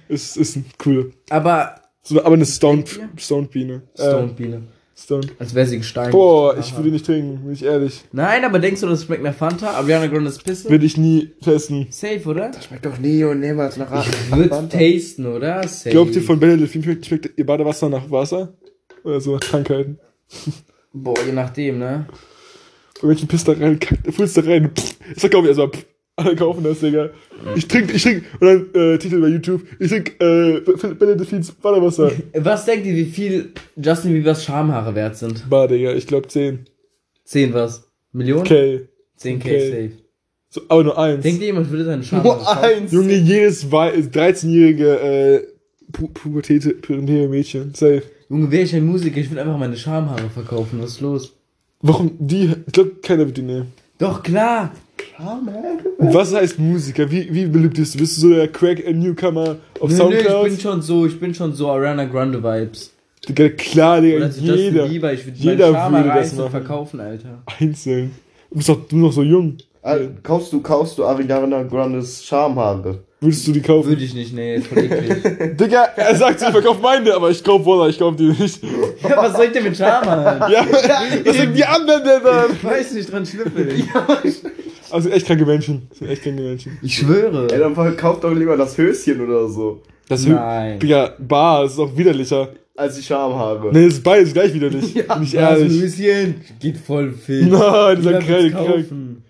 Ist, 0.08 0.36
ist 0.38 0.56
ein 0.56 0.66
cool. 0.86 1.12
Aber 1.30 1.76
So, 2.02 2.20
aber 2.24 2.34
eine 2.36 2.46
ihr? 2.46 2.88
Stoned 3.18 3.52
Biene. 3.52 3.84
Stone 3.96 4.34
Biene. 4.34 4.64
Stoned. 5.02 5.32
Als 5.40 5.56
wäre 5.56 5.66
sie 5.66 5.78
gestein. 5.78 6.12
Boah, 6.12 6.58
ich 6.58 6.72
würde 6.74 6.84
die 6.84 6.92
nicht 6.92 7.06
trinken, 7.06 7.44
bin 7.44 7.54
ich 7.54 7.64
ehrlich. 7.64 8.04
Nein, 8.12 8.46
aber 8.46 8.60
denkst 8.60 8.82
du, 8.82 8.88
das 8.88 9.04
schmeckt 9.04 9.24
nach 9.24 9.34
Fanta? 9.34 9.72
Ariana 9.72 10.08
Grandes 10.08 10.38
Pisse? 10.38 10.70
Würde 10.70 10.86
ich 10.86 10.98
nie 10.98 11.32
testen. 11.44 11.88
Safe, 11.90 12.22
oder? 12.26 12.52
Schmeckt 12.62 12.86
doch 12.86 12.98
nie 13.00 13.24
und 13.24 13.40
niemals 13.40 13.78
nach 13.78 14.06
Ich 14.06 14.32
würde 14.32 14.70
tasten, 14.70 15.26
oder? 15.26 15.68
Safe. 15.68 15.90
Glaubt 15.90 16.16
ihr 16.16 16.22
von 16.22 16.40
Bella 16.40 16.56
Delphine 16.56 16.84
schmeckt, 16.84 17.06
schmeckt 17.06 17.30
ihr 17.36 17.46
Badewasser 17.46 17.90
nach 17.90 18.10
Wasser? 18.12 18.54
Oder 19.04 19.20
so 19.20 19.34
nach 19.34 19.40
Krankheiten? 19.40 20.00
Boah, 20.94 21.18
je 21.26 21.32
nachdem, 21.32 21.80
ne? 21.80 22.06
Und 23.02 23.10
Menschen 23.10 23.28
pisst 23.28 23.48
da 23.48 23.54
rein, 23.54 23.80
kackt, 23.80 24.06
da 24.06 24.42
rein. 24.42 24.72
Pff, 24.76 24.96
ich 25.16 25.22
sag, 25.22 25.32
glaub 25.32 25.44
ich, 25.44 25.50
erstmal, 25.50 25.70
pff, 25.70 25.86
alle 26.22 26.36
kaufen 26.36 26.64
das, 26.64 26.80
Digga. 26.80 27.10
Ich 27.56 27.68
trink, 27.68 27.94
ich 27.94 28.04
trink, 28.04 28.24
und 28.40 28.48
dann, 28.48 28.82
äh, 28.94 28.98
Titel 28.98 29.20
bei 29.22 29.28
YouTube, 29.28 29.62
ich 29.80 29.90
trink, 29.90 30.16
äh, 30.22 30.62
Bella 30.98 31.16
Delphines 31.16 31.52
Badewasser. 31.52 32.12
Was 32.36 32.66
denkt 32.66 32.86
ihr, 32.86 32.96
wie 32.96 33.06
viel 33.06 33.52
Justin 33.76 34.14
Biebers 34.14 34.44
Schamhaare 34.44 34.94
wert 34.96 35.16
sind? 35.18 35.50
Bah, 35.50 35.68
Digga, 35.68 35.94
ich 35.94 36.08
glaub 36.08 36.30
10. 36.30 36.66
10 37.26 37.54
was? 37.54 37.88
Millionen? 38.12 38.42
Okay. 38.42 38.88
10k 39.20 39.36
Okay. 39.38 39.70
safe. 39.70 39.92
So, 40.50 40.62
aber 40.68 40.84
nur 40.84 40.98
eins. 40.98 41.24
Denkt 41.24 41.40
ihr, 41.42 41.48
jemand 41.48 41.70
würde 41.72 41.86
seine 41.86 42.04
Schamhaare 42.04 42.28
Nur 42.38 42.46
kaufen? 42.46 42.64
eins. 42.66 42.92
Junge, 42.92 43.14
jedes 43.14 43.72
Wei- 43.72 43.96
13-jährige, 43.96 45.00
äh, 45.00 45.48
Pu 45.94 46.08
pubertäte, 46.08 46.72
pubertäre 46.72 47.28
Mädchen, 47.28 47.74
safe. 47.74 48.04
Junge, 48.30 48.50
wäre 48.52 48.64
ich 48.64 48.74
ein 48.76 48.86
Musiker, 48.86 49.18
ich 49.18 49.30
würde 49.30 49.42
einfach 49.42 49.58
meine 49.58 49.76
Schamhaare 49.78 50.30
verkaufen. 50.30 50.80
Was 50.82 50.92
ist 50.92 51.02
los? 51.02 51.34
Warum 51.82 52.12
die? 52.20 52.54
Ich 52.68 52.74
glaube, 52.74 52.92
keiner 53.02 53.26
wird 53.26 53.38
die 53.38 53.42
nehmen. 53.42 53.74
Doch, 53.98 54.24
klar. 54.24 54.72
Was 56.00 56.34
heißt 56.34 56.60
Musiker? 56.60 57.10
Wie, 57.10 57.34
wie 57.34 57.46
beliebt 57.46 57.76
bist 57.78 57.96
du? 57.96 58.00
Bist 58.00 58.18
du 58.18 58.22
so 58.22 58.30
der 58.34 58.48
Crack-Newcomer 58.48 59.58
auf 59.80 59.90
Nö, 59.90 59.90
nö, 59.90 59.92
ich 59.92 59.98
Soundcloud? 59.98 60.44
bin 60.50 60.60
schon 60.60 60.82
so, 60.82 61.06
ich 61.06 61.20
bin 61.20 61.34
schon 61.34 61.54
so 61.54 61.70
Ariana 61.70 62.06
Grande 62.06 62.42
Vibes. 62.44 62.92
Digga, 63.28 63.50
klar, 63.50 64.02
Digga, 64.02 64.18
Oder 64.18 64.30
jeder. 64.30 64.88
Bieber, 64.88 65.14
ich 65.14 65.26
würde 65.26 65.38
jeder 65.38 65.68
würde 65.68 66.08
das 66.10 66.18
einzeln 66.18 66.38
machen. 66.40 66.52
verkaufen, 66.52 67.00
Alter. 67.00 67.44
Einzeln. 67.60 68.12
Du 68.50 68.58
bist 68.58 68.70
doch 68.70 68.88
du 68.88 68.98
noch 68.98 69.12
so 69.14 69.22
jung. 69.24 69.58
Ah, 69.84 69.98
kaufst 70.24 70.52
du, 70.54 70.62
kaufst 70.62 70.98
du 70.98 71.06
Ariana 71.06 71.64
Grandes 71.64 72.24
Schamhaare? 72.24 73.00
Würdest 73.24 73.46
du 73.48 73.52
die 73.52 73.62
kaufen? 73.62 73.88
Würde 73.88 74.04
ich 74.04 74.16
nicht, 74.16 74.34
nee, 74.34 74.56
ist 74.56 74.66
voll 74.66 74.80
eklig. 74.80 75.56
Digga, 75.58 75.84
er 75.96 76.16
sagt, 76.16 76.42
ich 76.42 76.48
verkauf 76.48 76.82
meine, 76.82 77.14
aber 77.14 77.30
ich 77.30 77.44
kauf 77.44 77.64
Wolla, 77.64 77.88
ich 77.88 78.00
kauf 78.00 78.16
die 78.16 78.30
nicht. 78.30 78.64
ja, 78.64 79.16
was 79.16 79.36
soll 79.36 79.46
ich 79.46 79.52
denn 79.52 79.64
mit 79.64 79.78
Schamhaaren? 79.78 80.42
Ja, 80.52 80.66
was 81.24 81.38
sind 81.38 81.56
die 81.56 81.64
anderen 81.64 82.04
denn 82.04 82.24
dann? 82.24 82.64
Weiß 82.64 82.94
nicht 82.94 83.12
dran 83.12 83.24
schnüffeln. 83.24 83.88
Also 84.90 85.10
echt 85.12 85.28
kranke 85.28 85.46
Menschen. 85.46 85.86
Das 85.90 86.00
sind 86.00 86.10
echt 86.10 86.24
kranke 86.24 86.42
Menschen. 86.42 86.80
Ich 86.82 86.96
schwöre. 86.98 87.48
Ey, 87.52 87.60
dann 87.60 87.76
verkauft 87.76 88.24
doch 88.24 88.34
lieber 88.34 88.58
das 88.58 88.76
Höschen 88.76 89.22
oder 89.22 89.48
so. 89.48 89.84
Das 90.10 90.26
Nein. 90.26 90.80
Digga, 90.80 91.14
Bar, 91.20 91.62
das 91.62 91.74
ist 91.74 91.80
auch 91.80 91.96
widerlicher. 91.96 92.50
Als 92.76 92.96
die 92.96 93.04
Schamhaare. 93.04 93.70
Nee, 93.74 93.86
das 93.86 93.96
ist 93.96 94.04
beides 94.04 94.34
gleich 94.34 94.54
widerlich. 94.54 94.94
Bin 94.94 95.04
ich 95.24 95.36
ehrlich. 95.36 95.82
Höschen 95.82 96.36
geht 96.60 96.78
voll 96.78 97.12
fit. 97.12 97.48
Nein, 97.52 97.98
dieser 97.98 98.20
krank, 98.20 98.52
krank. 98.52 98.86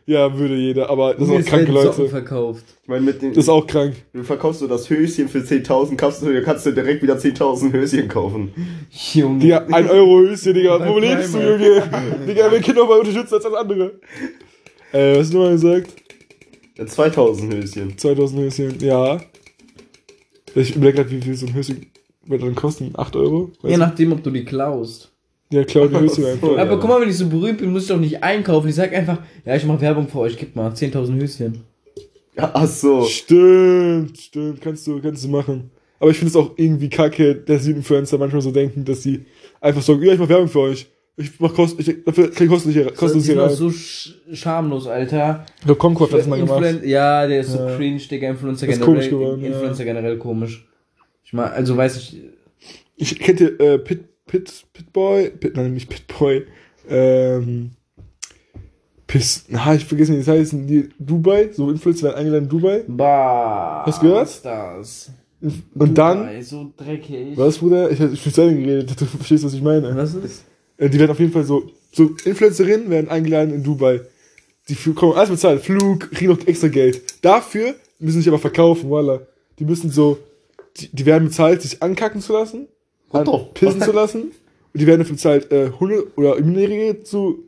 Ja, 0.06 0.38
würde 0.38 0.56
jeder, 0.56 0.90
aber 0.90 1.16
das 1.16 1.28
sind 1.28 1.42
auch 1.42 1.50
kranke 1.50 1.72
Socken 1.72 1.88
Leute. 1.98 2.10
verkauft. 2.10 2.66
Ich 2.84 2.88
meine, 2.88 3.02
mit 3.02 3.22
dem. 3.22 3.34
Das 3.34 3.46
ist 3.46 3.50
auch 3.50 3.66
krank. 3.66 3.96
du 4.14 4.24
verkaufst 4.24 4.62
du 4.62 4.68
das 4.68 4.90
Höschen 4.90 5.28
für 5.28 5.40
10.000, 5.40 5.96
kaufst 5.96 6.22
du, 6.22 6.42
kannst 6.44 6.66
du 6.66 6.72
direkt 6.72 7.02
wieder 7.02 7.16
10.000 7.16 7.72
Höschen 7.74 8.08
kaufen. 8.08 8.52
Junge. 9.14 9.40
Digga, 9.40 9.66
ein 9.72 9.90
Euro 9.90 10.20
Höschen, 10.20 10.54
Digga. 10.54 10.88
Wo 10.88 11.00
lebst 11.00 11.34
du. 11.34 11.40
Junge? 11.40 11.84
Digga, 12.28 12.52
wir 12.52 12.62
können 12.62 12.78
doch 12.78 12.88
mal 12.90 13.00
unterstützen 13.00 13.36
als 13.36 13.46
andere. 13.46 14.00
Äh, 14.92 15.14
was 15.14 15.20
hast 15.20 15.34
du 15.34 15.38
mal 15.40 15.52
gesagt? 15.52 15.90
Ja, 16.78 16.86
2000 16.86 17.54
Höschen. 17.54 17.98
2000 17.98 18.42
Höschen, 18.42 18.80
ja. 18.82 19.20
Ich 20.54 20.76
überlege 20.76 20.98
gerade, 20.98 21.12
wie 21.12 21.22
viel 21.22 21.36
so 21.36 21.46
ein 21.48 21.54
Höschen 21.54 21.91
wird 22.32 22.42
dann 22.44 22.56
kosten? 22.56 22.92
8 22.96 23.16
Euro? 23.16 23.52
Je 23.64 23.78
nachdem, 23.78 24.12
ob 24.14 24.24
du 24.24 24.32
die 24.32 24.44
klaust. 24.46 25.10
Ja, 25.52 25.64
klar, 25.66 25.88
die 25.88 25.96
Höschen 25.98 26.26
einfach. 26.32 26.52
Ja. 26.56 26.62
Aber 26.62 26.80
guck 26.80 26.90
mal, 26.90 27.02
wenn 27.02 27.10
ich 27.10 27.18
so 27.18 27.28
berühmt 27.28 27.58
bin, 27.60 27.72
muss 27.72 27.84
ich 27.84 27.90
doch 27.90 27.98
nicht 28.00 28.24
einkaufen. 28.24 28.70
Ich 28.70 28.76
sag 28.76 28.94
einfach, 28.94 29.18
ja, 29.46 29.56
ich 29.56 29.66
mache 29.66 29.82
Werbung 29.82 30.08
für 30.08 30.20
euch, 30.20 30.38
gib 30.38 30.56
mal 30.56 30.72
10.000 30.72 31.16
Höschen. 31.20 31.62
Ja, 32.38 32.50
ach 32.54 32.68
so. 32.68 33.04
Stimmt, 33.04 34.18
stimmt, 34.18 34.62
kannst 34.62 34.88
du, 34.88 35.02
kannst 35.02 35.24
du 35.26 35.28
machen. 35.30 35.70
Aber 36.00 36.10
ich 36.10 36.18
finde 36.18 36.30
es 36.30 36.36
auch 36.38 36.52
irgendwie 36.56 36.90
kacke, 36.90 37.36
dass 37.36 37.64
die 37.66 37.72
Influencer 37.72 38.18
manchmal 38.18 38.42
so 38.42 38.52
denken, 38.52 38.86
dass 38.86 39.04
sie 39.04 39.26
einfach 39.60 39.82
sagen, 39.82 40.02
ja, 40.04 40.14
ich 40.14 40.20
mach 40.20 40.30
Werbung 40.30 40.48
für 40.48 40.60
euch. 40.62 40.88
Ich 41.18 41.32
mach 41.40 41.54
kost, 41.54 41.78
ich, 41.80 42.04
dafür 42.06 42.32
krieg 42.32 42.46
ich 42.46 42.50
kostenlos 42.50 42.74
hier, 42.74 42.86
kostenlos 42.86 43.26
hier 43.26 43.34
sind 43.36 43.40
auch 43.40 43.48
rein. 43.50 43.56
so 43.56 43.70
sch 43.70 44.16
schamlos, 44.32 44.88
Alter. 44.88 45.46
Glaube, 45.64 45.78
Concord 45.78 46.14
hat 46.14 46.20
das 46.22 46.28
mal 46.28 46.40
gemacht. 46.40 46.64
Influen- 46.64 46.88
Ja, 46.88 47.28
der 47.28 47.42
ist 47.42 47.52
so 47.52 47.60
Ja. 47.60 47.76
cringe, 47.76 48.00
Digga. 48.00 48.30
Influencer 48.30 48.66
Das 48.66 48.76
ist 48.76 48.82
generell. 48.82 48.96
komisch 48.96 49.10
geworden, 49.10 49.42
ja. 49.42 49.48
Influencer 49.50 49.84
generell 49.84 50.18
komisch. 50.18 50.66
Ich 51.32 51.34
meine, 51.34 51.52
also 51.52 51.78
weiß 51.78 51.96
ich. 51.96 52.18
Ich 52.98 53.18
kennt 53.18 53.40
ihr 53.40 53.58
äh, 53.62 53.80
Pit, 53.80 54.04
Pit, 54.28 54.66
Pitboy? 54.74 55.30
Pit, 55.30 55.56
nein, 55.56 55.74
nicht 55.74 55.88
Pitboy. 55.90 56.44
Ähm, 56.90 57.72
Piss, 59.08 59.46
na, 59.48 59.74
ich 59.76 59.86
vergesse 59.86 60.12
nicht, 60.12 60.28
das 60.28 60.36
heißt 60.36 60.52
die 60.54 60.90
Dubai, 61.00 61.50
so 61.54 61.70
Influencer 61.72 62.08
werden 62.08 62.18
eingeladen 62.18 62.44
in 62.44 62.50
Dubai. 62.50 62.84
Bah. 62.86 63.84
Hast 63.86 64.02
du 64.02 64.08
gehört? 64.08 64.22
Was 64.24 64.36
ist 64.36 64.46
das? 64.46 65.12
Und 65.74 65.98
dann, 65.98 66.18
Dubai, 66.20 66.42
So 66.42 66.74
dreckig. 66.76 67.38
was, 67.38 67.58
Bruder? 67.60 67.90
Ich 67.92 68.00
hab 68.02 68.12
mit 68.12 68.38
Ende 68.38 68.62
geredet, 68.62 69.00
du 69.02 69.06
verstehst, 69.06 69.46
was 69.46 69.54
ich 69.54 69.62
meine. 69.62 69.96
Was 69.96 70.14
ist? 70.16 70.44
Äh, 70.78 70.90
Die 70.90 71.00
werden 71.00 71.12
auf 71.12 71.20
jeden 71.20 71.32
Fall 71.32 71.46
so, 71.46 71.64
so 71.94 72.12
Influencerinnen 72.26 72.90
werden 72.90 73.10
eingeladen 73.10 73.54
in 73.54 73.64
Dubai. 73.64 74.02
Die 74.68 74.76
kommen 74.94 75.14
alles 75.14 75.30
bezahlt, 75.30 75.62
Flug, 75.62 76.12
kriegen 76.12 76.32
noch 76.32 76.46
extra 76.46 76.68
Geld. 76.68 77.02
Dafür 77.22 77.76
müssen 78.00 78.16
sie 78.18 78.24
sich 78.24 78.28
aber 78.28 78.40
verkaufen, 78.40 78.90
voila. 78.90 79.22
Die 79.60 79.66
müssen 79.66 79.90
so, 79.90 80.18
die, 80.78 80.90
die 80.96 81.06
werden 81.06 81.28
bezahlt, 81.28 81.62
sich 81.62 81.82
ankacken 81.84 82.22
zu 82.22 82.34
lassen, 82.34 82.68
an, 83.12 83.26
pissen 83.54 83.82
zu 83.82 83.92
lassen. 83.92 84.22
Und 84.74 84.80
die 84.80 84.88
werden 84.88 85.00
dafür 85.00 85.16
bezahlt, 85.16 85.52
äh, 85.52 85.72
Hunde 85.80 86.08
oder 86.16 86.40
Minderjährige 86.40 87.04
zu 87.04 87.44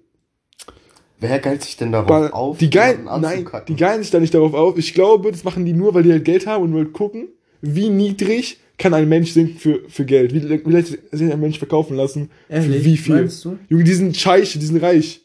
Wer 1.19 1.39
geilt 1.39 1.63
sich 1.63 1.77
denn 1.77 1.93
darauf 1.93 2.07
Ba- 2.07 2.27
auf? 2.31 2.57
die 2.57 2.69
geilen, 2.69 3.05
nein, 3.05 3.47
die 3.69 3.75
geilen 3.77 4.01
sich 4.01 4.11
da 4.11 4.19
nicht 4.19 4.33
darauf 4.33 4.53
auf. 4.53 4.77
Ich 4.77 4.93
glaube, 4.93 5.31
das 5.31 5.45
machen 5.45 5.63
die 5.65 5.71
nur, 5.71 5.93
weil 5.93 6.03
die 6.03 6.11
halt 6.11 6.25
Geld 6.25 6.45
haben 6.47 6.65
und 6.65 6.73
wollen 6.73 6.91
gucken, 6.91 7.29
wie 7.61 7.89
niedrig 7.89 8.57
kann 8.77 8.93
ein 8.93 9.07
Mensch 9.07 9.31
sinken 9.31 9.57
für, 9.57 9.83
für 9.87 10.03
Geld. 10.03 10.33
Wie, 10.33 10.39
leicht 10.39 10.87
sich 11.11 11.31
ein 11.31 11.39
Mensch 11.39 11.59
verkaufen 11.59 11.95
lassen. 11.95 12.29
Ehrlich? 12.49 12.79
Für 12.79 12.85
wie 12.85 12.97
viel. 12.97 13.15
Meinst 13.15 13.45
du? 13.45 13.57
Junge, 13.69 13.85
die 13.85 13.93
sind 13.93 14.17
scheich, 14.17 14.51
die 14.59 14.65
sind 14.65 14.81
reich. 14.81 15.21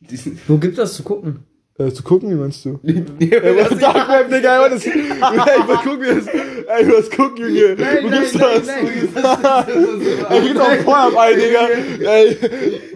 Diesen- 0.00 0.38
Wo 0.46 0.58
gibt 0.58 0.76
das 0.76 0.92
zu 0.94 1.02
gucken? 1.02 1.38
Äh, 1.76 1.90
zu 1.90 2.04
gucken, 2.04 2.30
wie 2.30 2.34
meinst 2.34 2.64
du? 2.64 2.78
Ja, 2.84 3.38
Ey, 3.38 3.56
was 3.56 3.78
Dark 3.80 4.08
Web, 4.08 4.30
Digga, 4.30 4.64
ey, 4.66 4.76
ist, 4.76 4.86
was 4.86 5.82
gucken 5.82 6.00
wir 6.02 6.14
jetzt? 6.14 6.28
Ey, 6.28 6.88
was 6.88 7.10
gucken, 7.10 7.52
Junge? 7.52 7.76
Wo 8.02 8.08
gibt's 8.10 8.32
das? 8.32 8.68
Ey, 8.68 10.40
gib 10.42 10.54
doch 10.54 10.68
ein 10.68 10.84
Pornhub 10.84 11.16
ein, 11.18 11.34
Digga. 11.36 11.68
Ey, 12.10 12.36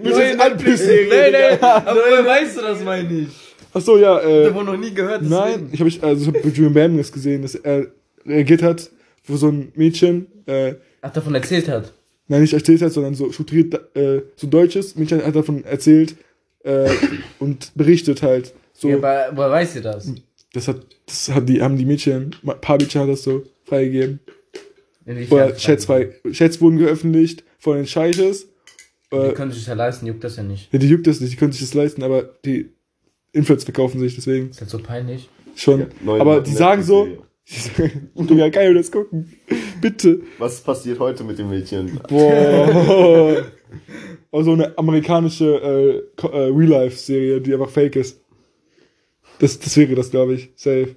willst 0.03 0.19
du 0.19 0.23
jetzt 0.23 0.41
anpissen? 0.41 0.89
Nein, 1.09 1.33
nein, 1.33 1.59
aber 1.61 1.95
woher 1.97 2.25
weißt 2.25 2.57
du 2.57 2.61
das, 2.63 2.85
meine 2.85 3.13
ich? 3.23 3.29
Achso, 3.73 3.99
ja, 3.99 4.19
Ich 4.21 4.27
äh, 4.27 4.51
hab 4.53 4.65
noch 4.65 4.77
nie 4.77 4.95
gehört. 4.95 5.23
deswegen. 5.23 5.41
nein, 5.41 5.69
ich 5.73 5.81
hab, 5.81 5.87
ich, 5.89 6.03
also, 6.03 6.23
ich 6.23 6.29
hab 6.37 6.43
bei 6.43 6.49
Julian 6.49 6.73
Bam 6.75 6.97
das 6.99 7.13
gesehen, 7.13 7.43
dass 7.43 7.55
er 7.57 7.87
reagiert 8.25 8.63
hat, 8.63 8.91
wo 9.27 9.37
so 9.37 9.49
ein 9.49 9.73
Mädchen, 9.75 10.27
äh, 10.47 10.75
Ach, 11.03 11.13
davon 11.13 11.35
erzählt 11.35 11.69
hat. 11.69 11.93
nein, 12.29 12.43
nicht 12.43 12.55
erzählt 12.55 12.81
hat, 12.83 12.93
sondern 12.93 13.15
so 13.15 13.31
strukturiert, 13.33 13.75
äh, 13.97 14.23
so 14.37 14.47
Deutsches. 14.47 14.95
Mädchen 14.97 15.25
hat 15.25 15.35
davon 15.35 15.65
erzählt 15.65 16.15
äh, 16.65 16.89
und 17.41 17.73
berichtet 17.75 18.23
halt. 18.23 18.55
So, 18.81 18.89
Ja, 18.91 18.97
aber 18.97 19.31
woher 19.35 19.51
weißt 19.51 19.77
du 19.77 19.81
das? 19.83 20.13
das 20.53 20.69
hat, 20.69 20.87
das 21.07 21.29
hat 21.31 21.49
die, 21.49 21.61
haben 21.63 21.77
die 21.77 21.85
Mädchen, 21.85 22.35
ein 22.47 22.61
paar 22.61 22.77
Mädchen 22.79 23.01
hat 23.03 23.09
das 23.09 23.25
so 23.25 23.43
freigegeben. 23.65 24.21
Oder 25.31 25.55
Chats, 25.57 25.87
frei, 25.87 26.15
Chats 26.33 26.61
wurden 26.61 26.79
geöffentlicht 26.79 27.43
von 27.59 27.77
den 27.77 27.87
Scheiches. 27.87 28.47
Die 29.13 29.17
Äh, 29.17 29.33
können 29.33 29.51
sich 29.53 29.67
ja 29.67 29.75
leisten, 29.75 30.07
juckt 30.07 30.23
das 30.23 30.37
ja 30.37 30.43
nicht. 30.43 30.73
ja, 30.73 30.79
die 30.79 30.89
juckt 30.89 31.07
das 31.07 31.21
nicht, 31.21 31.33
die 31.33 31.37
können 31.37 31.51
sich 31.53 31.63
das 31.63 31.75
leisten, 31.75 32.03
aber 32.03 32.23
die 32.45 32.69
Influencer 33.33 33.65
verkaufen 33.65 33.99
sich 34.01 34.15
deswegen 34.15 34.51
Ist 34.51 34.61
das 34.61 34.71
so 34.71 34.79
peinlich? 34.79 35.29
schon. 35.57 35.87
Neue 36.05 36.21
aber 36.21 36.41
die 36.41 36.53
sagen 36.53 36.83
so. 36.83 37.09
Digga, 38.15 38.49
geil, 38.51 38.75
das 38.75 38.93
gucken. 38.93 39.33
Bitte. 39.81 40.21
Was 40.39 40.61
passiert 40.61 40.99
heute 40.99 41.25
mit 41.25 41.39
dem 41.39 41.49
Mädchen? 41.51 41.99
Boah. 42.09 43.45
Also 44.31 44.53
eine 44.53 44.77
amerikanische 44.77 46.05
äh, 46.23 46.27
äh, 46.27 46.51
Real-Life-Serie, 46.55 47.41
die 47.41 47.55
einfach 47.55 47.71
fake 47.71 47.97
ist. 47.97 48.21
Das, 49.39 49.59
das 49.59 49.77
wäre 49.77 49.95
das, 49.95 50.11
glaube 50.11 50.35
ich. 50.35 50.51
Safe. 50.57 50.95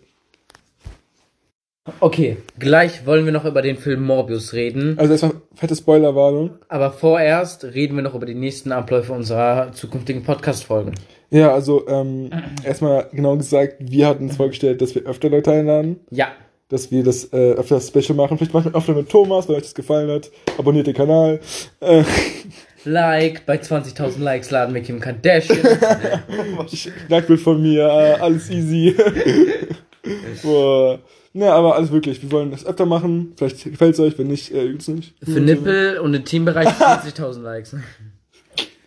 Okay, 1.99 2.38
gleich 2.60 3.06
wollen 3.08 3.25
wir 3.25 3.32
noch 3.32 3.45
über 3.45 3.62
den 3.63 3.75
Film 3.75 4.04
Morbius 4.04 4.54
reden. 4.54 4.97
Also 4.99 5.13
erstmal 5.13 5.34
fette 5.56 5.75
Spoilerwarnung. 5.75 6.51
Aber 6.69 6.91
vorerst 6.91 7.63
reden 7.63 7.95
wir 7.95 8.04
noch 8.04 8.13
über 8.13 8.27
die 8.27 8.36
nächsten 8.36 8.71
Abläufe 8.71 9.13
unserer 9.13 9.71
zukünftigen 9.73 10.23
Podcast-Folgen. 10.23 10.93
Ja, 11.32 11.51
also 11.54 11.88
ähm, 11.88 12.30
erstmal 12.63 13.10
genau 13.12 13.36
gesagt, 13.36 13.77
wir 13.80 14.08
hatten 14.08 14.25
uns 14.25 14.38
vorgestellt, 14.38 14.82
dass 14.82 14.93
wir 14.93 15.04
öfter 15.04 15.30
Leute 15.30 15.51
einladen, 15.51 15.99
Ja, 16.12 16.27
dass 16.69 16.91
wir 16.91 17.04
das 17.04 17.25
äh, 17.34 17.54
öfter 17.54 17.82
Special 17.82 18.15
machen. 18.15 18.38
Vielleicht 18.38 18.54
machen 18.54 18.71
wir 18.71 18.77
öfter 18.77 18.93
mit 18.93 19.10
Thomas, 19.10 19.47
wenn 19.49 19.56
euch 19.56 19.63
das 19.63 19.75
gefallen 19.75 20.10
hat. 20.10 20.32
Abonniert 20.58 20.88
den 20.88 20.93
Kanal. 20.93 21.39
Äh, 21.80 22.04
Like, 22.84 23.46
bei 23.46 23.58
20.000 23.58 24.20
Likes 24.20 24.50
laden 24.52 24.74
wir 24.74 24.82
Kim 24.82 25.00
Kardashian. 25.00 25.60
Nacktbild 27.10 27.39
von 27.39 27.62
mir, 27.62 27.84
äh, 27.84 28.13
alles 28.20 28.50
easy. 28.50 28.96
Boah. 30.44 31.00
Ne, 31.34 31.52
aber 31.52 31.76
alles 31.76 31.91
wirklich. 31.91 32.22
Wir 32.22 32.32
wollen 32.32 32.52
das 32.52 32.65
öfter 32.65 32.86
machen. 32.86 33.34
Vielleicht 33.38 33.63
gefällt 33.63 33.94
es 33.94 34.00
euch, 34.00 34.17
wenn 34.17 34.28
nicht, 34.28 34.52
äh, 34.52 34.65
übt's 34.65 34.88
nicht. 34.88 35.13
Für 35.24 35.39
Nippel 35.39 36.00
und 36.00 36.12
den 36.13 36.26
Teambereich 36.26 36.67
40.000 36.67 37.41
Likes. 37.41 37.76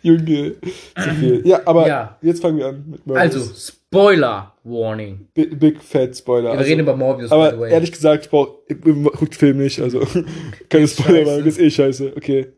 Junge, 0.02 0.54
zu 1.02 1.10
viel. 1.18 1.46
Ja, 1.46 1.62
aber 1.64 1.88
Ja. 1.88 2.18
jetzt 2.20 2.42
fangen 2.42 2.58
wir 2.58 2.66
an 2.66 2.84
mit 2.86 3.06
Morbius. 3.06 3.34
Also, 3.36 3.54
Spoiler 3.54 4.52
Warning. 4.64 5.28
Big, 5.32 5.58
big 5.58 5.82
Fat 5.82 6.14
Spoiler. 6.14 6.50
Wir 6.50 6.58
also, 6.58 6.64
reden 6.64 6.80
über 6.80 6.94
Morbius, 6.94 7.30
by 7.30 7.36
the 7.36 7.42
aber 7.42 7.60
way. 7.60 7.72
ehrlich 7.72 7.92
gesagt, 7.92 8.24
ich 8.24 8.30
brauch, 8.30 8.58
ich 8.68 8.78
guckt 8.82 9.34
Film 9.34 9.58
nicht, 9.58 9.80
also 9.80 10.02
keine 10.68 10.86
Spoiler, 10.88 11.38
das 11.38 11.46
ist 11.46 11.60
eh 11.60 11.70
scheiße. 11.70 12.12
Okay. 12.16 12.48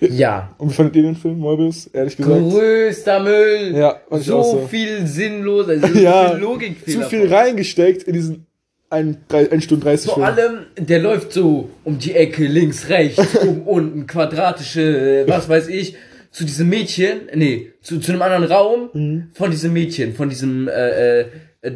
Ja. 0.00 0.54
Und 0.58 0.70
wie 0.70 0.74
fandet 0.74 0.96
ihr 0.96 1.02
den 1.02 1.16
Film, 1.16 1.38
Morbius? 1.38 1.86
Ehrlich 1.88 2.16
gesagt? 2.16 2.50
Größter 2.50 3.20
Müll. 3.20 3.74
Ja, 3.76 4.00
so 4.10 4.42
so. 4.42 4.66
viel 4.68 5.06
sinnlos, 5.06 5.68
also 5.68 5.86
so 5.86 5.98
Ja, 5.98 6.30
viel 6.30 6.40
Logikfehler. 6.40 7.02
Zu 7.02 7.08
viel 7.08 7.32
reingesteckt 7.32 8.02
in 8.04 8.14
diesen 8.14 8.46
1, 8.90 9.18
1 9.30 9.64
Stunde 9.64 9.84
30 9.84 10.10
Vor 10.12 10.24
allem, 10.24 10.60
der 10.78 10.98
läuft 11.00 11.32
so 11.32 11.68
um 11.84 11.98
die 11.98 12.14
Ecke, 12.14 12.46
links, 12.46 12.88
rechts, 12.88 13.36
oben, 13.42 13.62
unten, 13.66 14.06
quadratische, 14.06 15.24
äh, 15.26 15.28
was 15.28 15.48
weiß 15.48 15.68
ich, 15.68 15.96
zu 16.30 16.44
diesem 16.44 16.68
Mädchen, 16.68 17.20
nee, 17.34 17.72
zu, 17.82 18.00
zu 18.00 18.12
einem 18.12 18.22
anderen 18.22 18.44
Raum 18.44 18.88
Mhm. 18.92 19.28
von 19.34 19.50
diesem 19.50 19.72
Mädchen, 19.72 20.14
von 20.14 20.28
diesem 20.30 20.68
äh, 20.68 21.20
äh, 21.20 21.26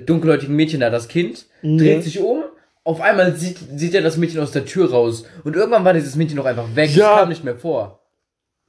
dunkelhäutigen 0.06 0.54
Mädchen 0.56 0.80
da, 0.80 0.88
das 0.90 1.08
Kind, 1.08 1.46
Mhm. 1.62 1.78
dreht 1.78 2.02
sich 2.04 2.18
um, 2.20 2.44
auf 2.84 3.00
einmal 3.00 3.34
sieht, 3.36 3.58
sieht 3.76 3.94
er 3.94 4.02
das 4.02 4.16
Mädchen 4.16 4.40
aus 4.40 4.50
der 4.52 4.64
Tür 4.64 4.90
raus 4.90 5.24
und 5.44 5.54
irgendwann 5.56 5.84
war 5.84 5.92
dieses 5.94 6.16
Mädchen 6.16 6.36
noch 6.36 6.46
einfach 6.46 6.66
weg, 6.74 6.94
Ja. 6.94 7.12
es 7.14 7.20
kam 7.20 7.28
nicht 7.28 7.44
mehr 7.44 7.56
vor. 7.56 7.98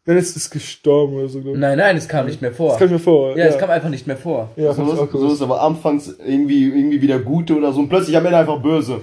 Ist 0.05 0.35
es 0.35 0.49
gestorben 0.49 1.13
oder 1.15 1.29
so. 1.29 1.39
Nein, 1.39 1.77
nein, 1.77 1.95
es 1.95 2.09
kam 2.09 2.25
nicht 2.25 2.41
mehr 2.41 2.51
vor. 2.53 2.71
Das 2.71 2.77
kann 2.79 2.87
ich 2.87 2.91
mir 2.93 2.99
vor. 2.99 3.37
ja, 3.37 3.45
es 3.45 3.57
kam 3.57 3.69
einfach 3.69 3.87
nicht 3.89 4.05
mehr 4.05 4.17
vor. 4.17 4.49
ja, 4.57 4.73
So, 4.73 4.83
auch 4.83 5.09
so 5.11 5.31
ist 5.33 5.41
aber 5.41 5.61
anfangs 5.61 6.13
irgendwie, 6.25 6.65
irgendwie 6.65 7.01
wieder 7.01 7.19
Gute 7.19 7.55
oder 7.55 7.71
so 7.71 7.79
und 7.79 7.87
plötzlich 7.89 8.17
am 8.17 8.25
Ende 8.25 8.37
einfach 8.37 8.61
böse. 8.61 9.01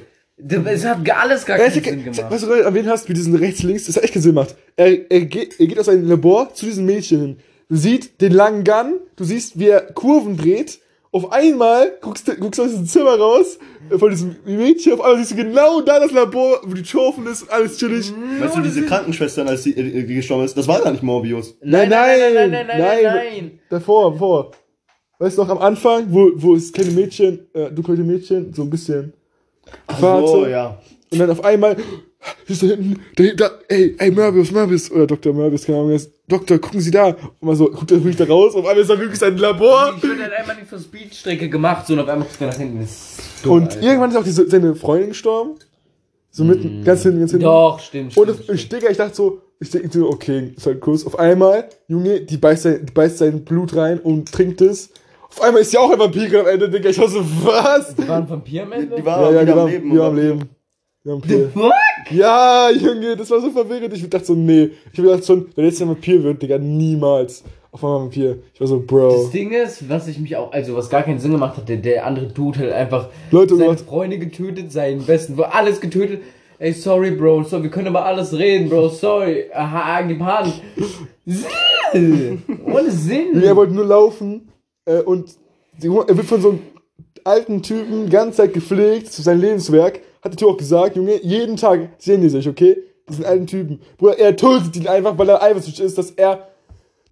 Es 0.66 0.84
hat 0.84 1.02
gar- 1.04 1.20
alles 1.22 1.44
gar 1.46 1.58
Ja, 1.58 1.68
keinen 1.68 1.82
Sinn 1.82 2.04
gemacht. 2.04 2.30
Weißt 2.30 2.44
du, 2.44 2.50
erwähnt 2.52 2.88
hast, 2.88 3.08
wie 3.08 3.14
diesen 3.14 3.34
rechts-links, 3.34 3.86
das 3.86 3.96
hat 3.96 4.04
echt 4.04 4.12
keinen 4.14 4.22
Sinn 4.22 4.32
gemacht. 4.34 4.54
Er, 4.76 5.10
er, 5.10 5.20
geht, 5.22 5.58
er 5.58 5.66
geht 5.66 5.78
aus 5.78 5.86
seinem 5.86 6.06
Labor 6.08 6.52
zu 6.54 6.66
diesem 6.66 6.84
Mädchen 6.86 7.20
hin. 7.20 7.36
Du 7.68 7.76
siehst 7.76 8.20
den 8.20 8.32
langen 8.32 8.64
Gun, 8.64 8.94
du 9.16 9.24
siehst, 9.24 9.58
wie 9.58 9.68
er 9.68 9.80
Kurven 9.80 10.36
dreht. 10.36 10.80
Auf 11.12 11.32
einmal 11.32 11.92
guckst 12.00 12.28
du, 12.28 12.36
guckst 12.36 12.58
du 12.58 12.62
aus 12.62 12.70
diesem 12.70 12.86
Zimmer 12.86 13.18
raus, 13.18 13.58
äh, 13.90 13.98
von 13.98 14.10
diesem 14.10 14.36
Mädchen, 14.44 14.92
auf 14.92 15.00
einmal 15.00 15.18
siehst 15.18 15.32
du 15.32 15.36
genau 15.36 15.80
da 15.80 15.98
das 15.98 16.12
Labor, 16.12 16.60
wo 16.62 16.72
die 16.72 16.96
offen 16.96 17.26
ist, 17.26 17.50
alles 17.50 17.78
chillig. 17.78 18.12
Weißt 18.38 18.56
du, 18.56 18.60
diese 18.60 18.86
Krankenschwestern, 18.86 19.48
als 19.48 19.64
die, 19.64 19.76
äh, 19.76 20.04
gestorben 20.04 20.44
ist, 20.44 20.56
das 20.56 20.68
war 20.68 20.80
gar 20.80 20.92
nicht 20.92 21.02
Morbius. 21.02 21.56
Nein, 21.62 21.88
nein, 21.88 22.18
nein, 22.20 22.34
nein, 22.34 22.50
nein, 22.50 22.66
nein, 22.66 22.78
nein, 22.78 23.02
nein. 23.02 23.60
Davor, 23.68 24.12
davor. 24.12 24.52
Weißt 25.18 25.36
du 25.36 25.42
noch, 25.42 25.50
am 25.50 25.58
Anfang, 25.58 26.06
wo, 26.10 26.30
wo 26.36 26.54
das 26.54 26.72
kleine 26.72 26.92
Mädchen, 26.92 27.46
äh, 27.54 27.70
dunkelhäutige 27.72 28.06
Mädchen, 28.06 28.54
so 28.54 28.62
ein 28.62 28.70
bisschen 28.70 29.12
so, 30.00 30.26
so. 30.26 30.46
ja. 30.46 30.80
Und 31.12 31.18
dann 31.18 31.30
auf 31.30 31.44
einmal, 31.44 31.76
siehst 32.46 32.62
du 32.62 32.66
hinten, 32.68 33.00
da, 33.16 33.24
da, 33.36 33.50
ey, 33.68 33.94
ey, 33.98 34.10
Morbius, 34.10 34.50
Morbius, 34.52 34.90
oder 34.90 35.06
Dr. 35.06 35.32
Morbius, 35.32 35.64
keine 35.64 35.78
Ahnung, 35.78 35.92
jetzt, 35.92 36.10
Doktor, 36.28 36.58
gucken 36.58 36.80
Sie 36.80 36.90
da. 36.90 37.06
Und 37.08 37.42
mal 37.42 37.56
so, 37.56 37.66
guckt 37.70 37.90
er 37.90 37.98
wirklich 37.98 38.16
da 38.16 38.24
raus, 38.24 38.54
auf 38.54 38.64
einmal 38.66 38.78
ist 38.82 38.90
da 38.90 38.98
wirklich 38.98 39.18
sein 39.18 39.36
Labor. 39.36 39.94
Ich 39.96 40.02
würde 40.02 40.22
halt 40.22 40.32
einmal 40.34 40.56
die 40.60 40.66
für 40.66 40.78
Speedstrecke 40.78 41.48
gemacht, 41.48 41.86
so 41.86 41.94
und 41.94 42.00
auf 42.00 42.08
einmal 42.08 42.26
guckt 42.28 42.40
er 42.40 42.48
nach 42.48 42.56
hinten. 42.56 42.80
Das 42.80 42.90
ist 42.90 43.20
dumm, 43.44 43.52
Und 43.52 43.62
Alter. 43.74 43.82
irgendwann 43.82 44.10
ist 44.10 44.16
auch 44.16 44.24
diese, 44.24 44.48
seine 44.48 44.74
Freundin 44.74 45.08
gestorben. 45.10 45.52
So 46.32 46.44
mitten, 46.44 46.84
ganz 46.84 47.02
hinten, 47.02 47.18
ganz 47.20 47.30
hinten. 47.32 47.44
Doch, 47.44 47.80
stimmt, 47.80 48.16
Und 48.16 48.28
stimmt. 48.30 48.40
ich, 48.48 48.54
ich, 48.54 48.68
Digga, 48.68 48.88
ich 48.90 48.96
dachte 48.96 49.16
so, 49.16 49.40
ich 49.58 49.70
denke 49.70 49.88
so, 49.92 50.08
okay, 50.08 50.52
ist 50.56 50.64
halt 50.66 50.80
kurz. 50.80 51.04
Auf 51.04 51.18
einmal, 51.18 51.68
Junge, 51.88 52.20
die 52.20 52.36
beißt 52.36 52.62
sein, 52.62 52.86
die 52.86 52.92
beißt 52.92 53.18
sein 53.18 53.44
Blut 53.44 53.74
rein 53.74 53.98
und 53.98 54.30
trinkt 54.30 54.60
es. 54.60 54.90
Auf 55.28 55.42
einmal 55.42 55.62
ist 55.62 55.70
sie 55.72 55.78
auch 55.78 55.90
ein 55.90 55.98
Vampir 55.98 56.40
am 56.40 56.46
Ende, 56.46 56.68
Digga. 56.70 56.88
Ich 56.90 56.98
war 56.98 57.08
so, 57.08 57.20
was? 57.44 57.94
Die 57.96 58.06
waren 58.06 58.28
Vampir 58.28 58.62
am 58.62 58.72
Ende? 58.72 58.96
Die 58.96 59.04
war 59.04 59.22
Ja, 59.32 59.32
ja, 59.32 59.42
wieder 59.42 59.54
die 59.54 59.60
am 59.60 59.66
Leben. 59.68 59.90
die 59.90 59.98
war 59.98 60.06
am? 60.08 60.16
Leben. 60.16 60.48
Vampir. 61.02 61.50
Fuck? 61.52 61.72
Ja, 62.10 62.70
Junge, 62.70 63.16
das 63.16 63.30
war 63.30 63.40
so 63.40 63.50
verwirrend. 63.50 63.92
Ich 63.94 64.08
dachte 64.08 64.24
so, 64.24 64.34
nee. 64.34 64.70
Ich 64.92 64.98
hab 64.98 65.04
gedacht 65.04 65.26
schon, 65.26 65.46
wenn 65.54 65.64
jetzt 65.64 65.80
ein 65.82 65.88
Vampir 65.88 66.22
wird, 66.22 66.42
Digga, 66.42 66.58
niemals. 66.58 67.44
Auf 67.72 67.84
einmal 67.84 68.00
Vampir. 68.00 68.38
Ich 68.52 68.60
war 68.60 68.66
so, 68.66 68.78
Das 68.78 68.86
Bro. 68.86 69.30
Ding 69.32 69.52
ist, 69.52 69.88
was 69.88 70.08
ich 70.08 70.18
mich 70.18 70.36
auch, 70.36 70.52
also 70.52 70.74
was 70.76 70.90
gar 70.90 71.02
keinen 71.02 71.20
Sinn 71.20 71.30
gemacht 71.32 71.56
hat, 71.56 71.68
der, 71.68 71.76
der 71.76 72.04
andere 72.06 72.26
Dude 72.26 72.58
hat 72.60 72.72
einfach 72.72 73.08
Leute, 73.30 73.54
seine 73.56 73.68
Gott. 73.70 73.80
Freunde 73.80 74.18
getötet, 74.18 74.72
seinen 74.72 75.04
besten, 75.04 75.36
wo 75.36 75.42
alles 75.42 75.80
getötet. 75.80 76.22
Ey, 76.58 76.72
sorry, 76.72 77.12
Bro, 77.12 77.44
so, 77.44 77.62
wir 77.62 77.70
können 77.70 77.86
über 77.86 78.04
alles 78.04 78.36
reden, 78.36 78.68
Bro, 78.68 78.88
sorry. 78.88 79.44
Aha, 79.54 80.02
gib 80.02 80.20
Hand. 80.20 80.60
Ohne 81.94 82.90
Sinn. 82.90 83.42
Er 83.42 83.56
wollte 83.56 83.72
nur 83.72 83.86
laufen. 83.86 84.48
Äh, 84.84 85.02
und 85.02 85.30
er 85.82 86.16
wird 86.16 86.26
von 86.26 86.40
so 86.40 86.48
einem 86.50 86.58
alten 87.24 87.62
Typen 87.62 88.06
die 88.06 88.12
ganze 88.12 88.38
Zeit 88.38 88.52
gepflegt, 88.54 89.12
zu 89.12 89.22
seinem 89.22 89.40
Lebenswerk. 89.40 90.00
Hat 90.22 90.32
der 90.32 90.36
Typ 90.36 90.48
auch 90.48 90.56
gesagt, 90.56 90.96
Junge, 90.96 91.20
jeden 91.22 91.56
Tag 91.56 91.90
sehen 91.98 92.20
die 92.20 92.28
sich, 92.28 92.46
okay? 92.48 92.76
Diesen 93.08 93.24
alten 93.24 93.46
Typen. 93.46 93.80
Bruder, 93.98 94.18
er 94.18 94.36
tötet 94.36 94.76
ihn 94.76 94.86
einfach, 94.86 95.16
weil 95.18 95.28
er 95.28 95.42
eifersüchtig 95.42 95.84
ist, 95.84 95.98
dass 95.98 96.10
er. 96.12 96.48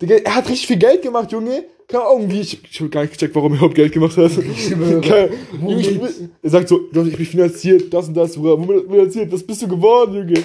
Digga, 0.00 0.16
er 0.16 0.34
hat 0.36 0.48
richtig 0.48 0.66
viel 0.68 0.76
Geld 0.78 1.02
gemacht, 1.02 1.32
Junge. 1.32 1.64
Keine 1.88 2.04
Ahnung, 2.04 2.30
wie 2.30 2.40
ich. 2.40 2.62
Ich 2.70 2.80
hab 2.80 2.90
gar 2.90 3.00
nicht 3.00 3.14
gecheckt, 3.14 3.34
warum 3.34 3.52
er 3.52 3.56
überhaupt 3.56 3.74
Geld 3.74 3.92
gemacht 3.92 4.16
hat. 4.16 4.30
schwöre. 4.56 5.00
Keine- 5.00 5.30
Junge, 5.60 5.80
ich, 5.80 5.98
er 6.42 6.50
sagt 6.50 6.68
so, 6.68 6.80
ich 6.92 7.16
bin 7.16 7.26
finanziert, 7.26 7.92
das 7.92 8.08
und 8.08 8.14
das, 8.14 8.36
Bruder. 8.36 8.58
Womit 8.58 8.88
finanziert? 8.90 9.32
Was 9.32 9.42
bist 9.42 9.62
du 9.62 9.68
geworden, 9.68 10.14
Junge? 10.14 10.42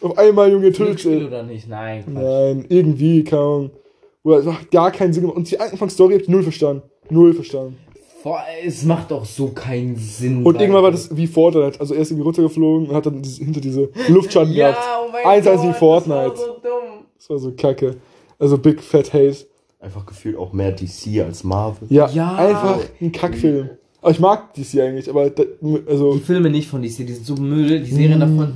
Auf 0.00 0.18
einmal, 0.18 0.50
Junge, 0.50 0.72
tötet 0.72 1.04
er. 1.06 1.26
oder 1.28 1.42
nicht? 1.44 1.68
Nein. 1.68 2.02
Quatsch. 2.04 2.14
Nein, 2.14 2.64
irgendwie, 2.68 3.22
keine 3.22 3.42
Ahnung. 3.42 3.70
Bruder, 4.24 4.38
es 4.38 4.44
macht 4.46 4.70
gar 4.70 4.90
keinen 4.90 5.12
Sinn 5.12 5.22
gemacht. 5.22 5.36
Und 5.36 5.48
die 5.50 5.60
Anfangsstory 5.60 6.14
hab 6.14 6.22
ich 6.22 6.28
null 6.28 6.42
verstanden. 6.42 6.82
Null 7.10 7.34
verstanden. 7.34 7.76
Vor, 8.22 8.40
es 8.64 8.84
macht 8.84 9.10
doch 9.10 9.24
so 9.24 9.48
keinen 9.48 9.96
Sinn. 9.96 10.44
Und 10.44 10.60
irgendwann 10.60 10.84
war 10.84 10.92
das 10.92 11.14
wie 11.16 11.26
Fortnite. 11.26 11.80
Also 11.80 11.94
er 11.94 12.02
ist 12.02 12.10
irgendwie 12.10 12.24
runtergeflogen 12.24 12.88
und 12.88 12.94
hat 12.94 13.06
dann 13.06 13.22
hinter 13.22 13.60
diese 13.60 13.88
Luftschatten 14.08 14.52
ja, 14.52 14.70
gehabt. 14.70 14.86
oh 15.04 15.10
mein 15.12 15.24
Eins 15.26 15.44
Gott, 15.46 15.54
als 15.54 15.62
wie 15.64 15.72
Fortnite. 15.72 16.30
Das 16.30 16.38
war 16.38 16.46
so 16.46 16.52
dumm. 16.62 17.04
Das 17.18 17.30
war 17.30 17.38
so 17.38 17.52
kacke. 17.52 17.96
Also 18.38 18.58
Big 18.58 18.80
Fat 18.80 19.12
Hate. 19.12 19.36
Einfach 19.80 20.06
gefühlt 20.06 20.36
auch 20.36 20.52
mehr 20.52 20.70
DC 20.70 21.20
als 21.24 21.42
Marvel. 21.42 21.88
Ja, 21.90 22.08
Ja. 22.10 22.36
einfach 22.36 22.78
ein 23.00 23.10
Kackfilm. 23.10 23.70
Aber 24.04 24.10
ich 24.10 24.18
mag 24.18 24.52
DC 24.54 24.80
eigentlich, 24.80 25.08
aber 25.08 25.30
da, 25.30 25.44
also 25.88 26.14
Die 26.14 26.20
Filme 26.20 26.50
nicht 26.50 26.68
von 26.68 26.82
DC, 26.82 27.06
die 27.06 27.12
sind 27.12 27.24
so 27.24 27.36
Müll, 27.36 27.78
die 27.80 27.90
Serien 27.94 28.18
davon. 28.18 28.52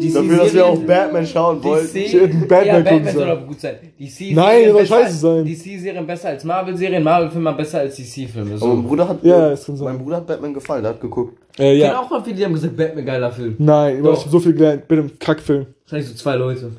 DC 0.00 0.12
Dafür, 0.12 0.36
dass 0.38 0.54
wir 0.54 0.66
auch 0.66 0.78
Batman 0.80 1.24
schauen 1.24 1.62
wollten. 1.62 1.86
DC, 1.94 2.14
Ich 2.14 2.20
Batman 2.48 2.66
ja, 2.66 2.80
Batman 2.80 3.04
soll 3.04 3.12
sollen. 3.12 3.30
aber 3.30 3.46
gut 3.46 3.60
sein. 3.60 3.76
DC 4.00 4.34
Nein, 4.34 4.64
soll 4.64 4.72
besser 4.80 4.86
scheiße 4.86 5.04
als- 5.06 5.20
sein. 5.20 5.44
DC-Serien 5.44 6.04
besser 6.04 6.28
als 6.30 6.42
Marvel-Serien, 6.44 7.02
Marvel-Filme 7.04 7.52
besser 7.52 7.78
als 7.78 7.94
DC-Filme. 7.94 8.58
So. 8.58 8.64
Aber 8.66 8.74
mein 8.74 8.84
Bruder 8.88 9.08
hat, 9.08 9.22
Ja, 9.24 9.50
das 9.50 9.64
kann 9.64 9.76
sein. 9.76 9.84
mein 9.86 9.98
Bruder 10.02 10.16
hat 10.16 10.26
Batman 10.26 10.52
gefallen, 10.52 10.82
der 10.82 10.92
hat 10.94 11.00
geguckt. 11.00 11.38
äh, 11.60 11.74
Ich 11.76 11.80
kenne 11.82 11.92
ja. 11.94 12.00
auch 12.00 12.10
mal 12.10 12.24
viele, 12.24 12.34
die 12.36 12.44
haben 12.44 12.52
gesagt, 12.54 12.76
Batman 12.76 13.06
geiler 13.06 13.30
Film. 13.30 13.54
Nein, 13.58 13.98
ich 13.98 14.02
Doch. 14.02 14.24
hab 14.24 14.32
so 14.32 14.40
viel 14.40 14.52
gelernt. 14.52 14.88
Bei 14.88 14.96
einem 14.96 15.16
Kackfilm. 15.16 15.66
Wahrscheinlich 15.84 16.08
so 16.08 16.16
zwei 16.16 16.34
Leute. 16.34 16.72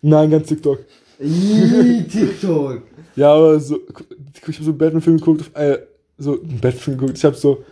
Nein, 0.00 0.30
ganz 0.30 0.48
TikTok. 0.48 0.78
Ih, 1.20 2.04
TikTok. 2.10 2.82
Ja, 3.16 3.34
aber 3.34 3.60
so, 3.60 3.76
ich 3.76 4.42
habe 4.42 4.52
so 4.64 4.70
einen 4.70 4.78
Batman-Film 4.78 5.18
geguckt, 5.18 5.50
äh, 5.54 5.76
so 6.22 6.32
einen 6.32 6.58
Batman-Film 6.60 6.98
geguckt. 6.98 7.18
Ich 7.18 7.24
habe 7.24 7.36
so 7.36 7.64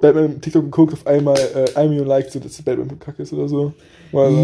Batman 0.00 0.40
TikTok 0.40 0.64
geguckt, 0.64 0.92
auf 0.92 1.06
einmal 1.06 1.36
äh, 1.38 1.74
1 1.74 1.88
Million 1.90 2.06
Likes, 2.06 2.32
so, 2.32 2.38
dass 2.40 2.60
Batman 2.62 2.98
kacke 2.98 3.22
ist 3.22 3.32
oder 3.32 3.48
so. 3.48 3.72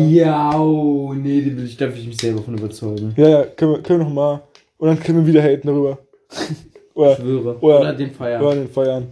Ja, 0.09 0.59
oh, 0.59 1.15
nee, 1.15 1.39
ich, 1.41 1.77
darf 1.77 1.97
ich 1.97 2.07
mich 2.07 2.17
selber 2.19 2.43
von 2.43 2.59
überzeugen. 2.59 3.15
Ja, 3.17 3.29
ja, 3.29 3.45
können 3.45 3.73
wir, 3.73 3.83
können 3.83 4.01
wir 4.01 4.05
noch 4.07 4.13
mal. 4.13 4.43
Und 4.79 4.89
dann 4.89 5.01
können 5.01 5.19
wir 5.25 5.27
wieder 5.33 5.43
haten 5.43 5.67
darüber. 5.69 5.99
oder, 6.95 7.13
Ich 7.13 7.19
schwöre. 7.19 7.57
Oder- 7.61 7.81
Oder, 7.81 7.93
den 7.95 8.11
Feiern. 8.11 8.43
oder 8.43 8.55
den 8.57 8.69
Feiern. 8.69 9.07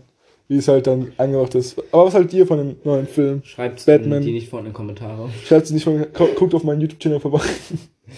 Wie 0.49 0.57
es 0.59 0.69
halt 0.69 0.87
dann 0.87 1.13
angemacht 1.17 1.55
ist. 1.55 1.79
Aber 1.93 2.07
was 2.07 2.15
haltet 2.15 2.35
ihr 2.35 2.47
von 2.47 2.59
dem 2.59 2.77
neuen 2.85 3.07
Film? 3.07 3.41
Schreibt 3.45 3.87
Batman. 3.87 4.21
die 4.23 4.33
nicht 4.33 4.51
vor 4.51 4.59
in 4.59 4.67
die 4.67 4.73
Kommentare. 4.73 5.31
Schreibt 5.47 5.69
sie 5.69 5.75
nicht 5.75 5.87
gu- 5.87 6.27
guckt 6.35 6.55
auf 6.55 6.65
meinen 6.65 6.81
YouTube-Channel 6.83 7.21
vorbei. 7.21 7.41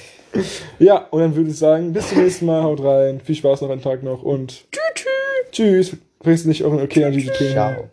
ja, 0.81 1.07
und 1.11 1.21
dann 1.21 1.37
würde 1.37 1.51
ich 1.51 1.59
sagen, 1.59 1.93
bis 1.93 2.09
zum 2.09 2.23
nächsten 2.25 2.47
Mal, 2.47 2.63
haut 2.65 2.83
rein. 2.83 3.21
Viel 3.21 3.37
Spaß 3.37 3.61
noch 3.61 3.71
einen 3.71 3.83
Tag 3.83 4.03
noch 4.03 4.23
und 4.23 4.65
tschüss. 4.73 5.05
Tschüss. 5.55 5.97
Vergesst 6.21 6.47
nicht 6.47 6.65
euren 6.65 6.81
Okay 6.81 7.05
an 7.05 7.13
die 7.13 7.27
zu. 7.27 7.51
Ciao. 7.53 7.89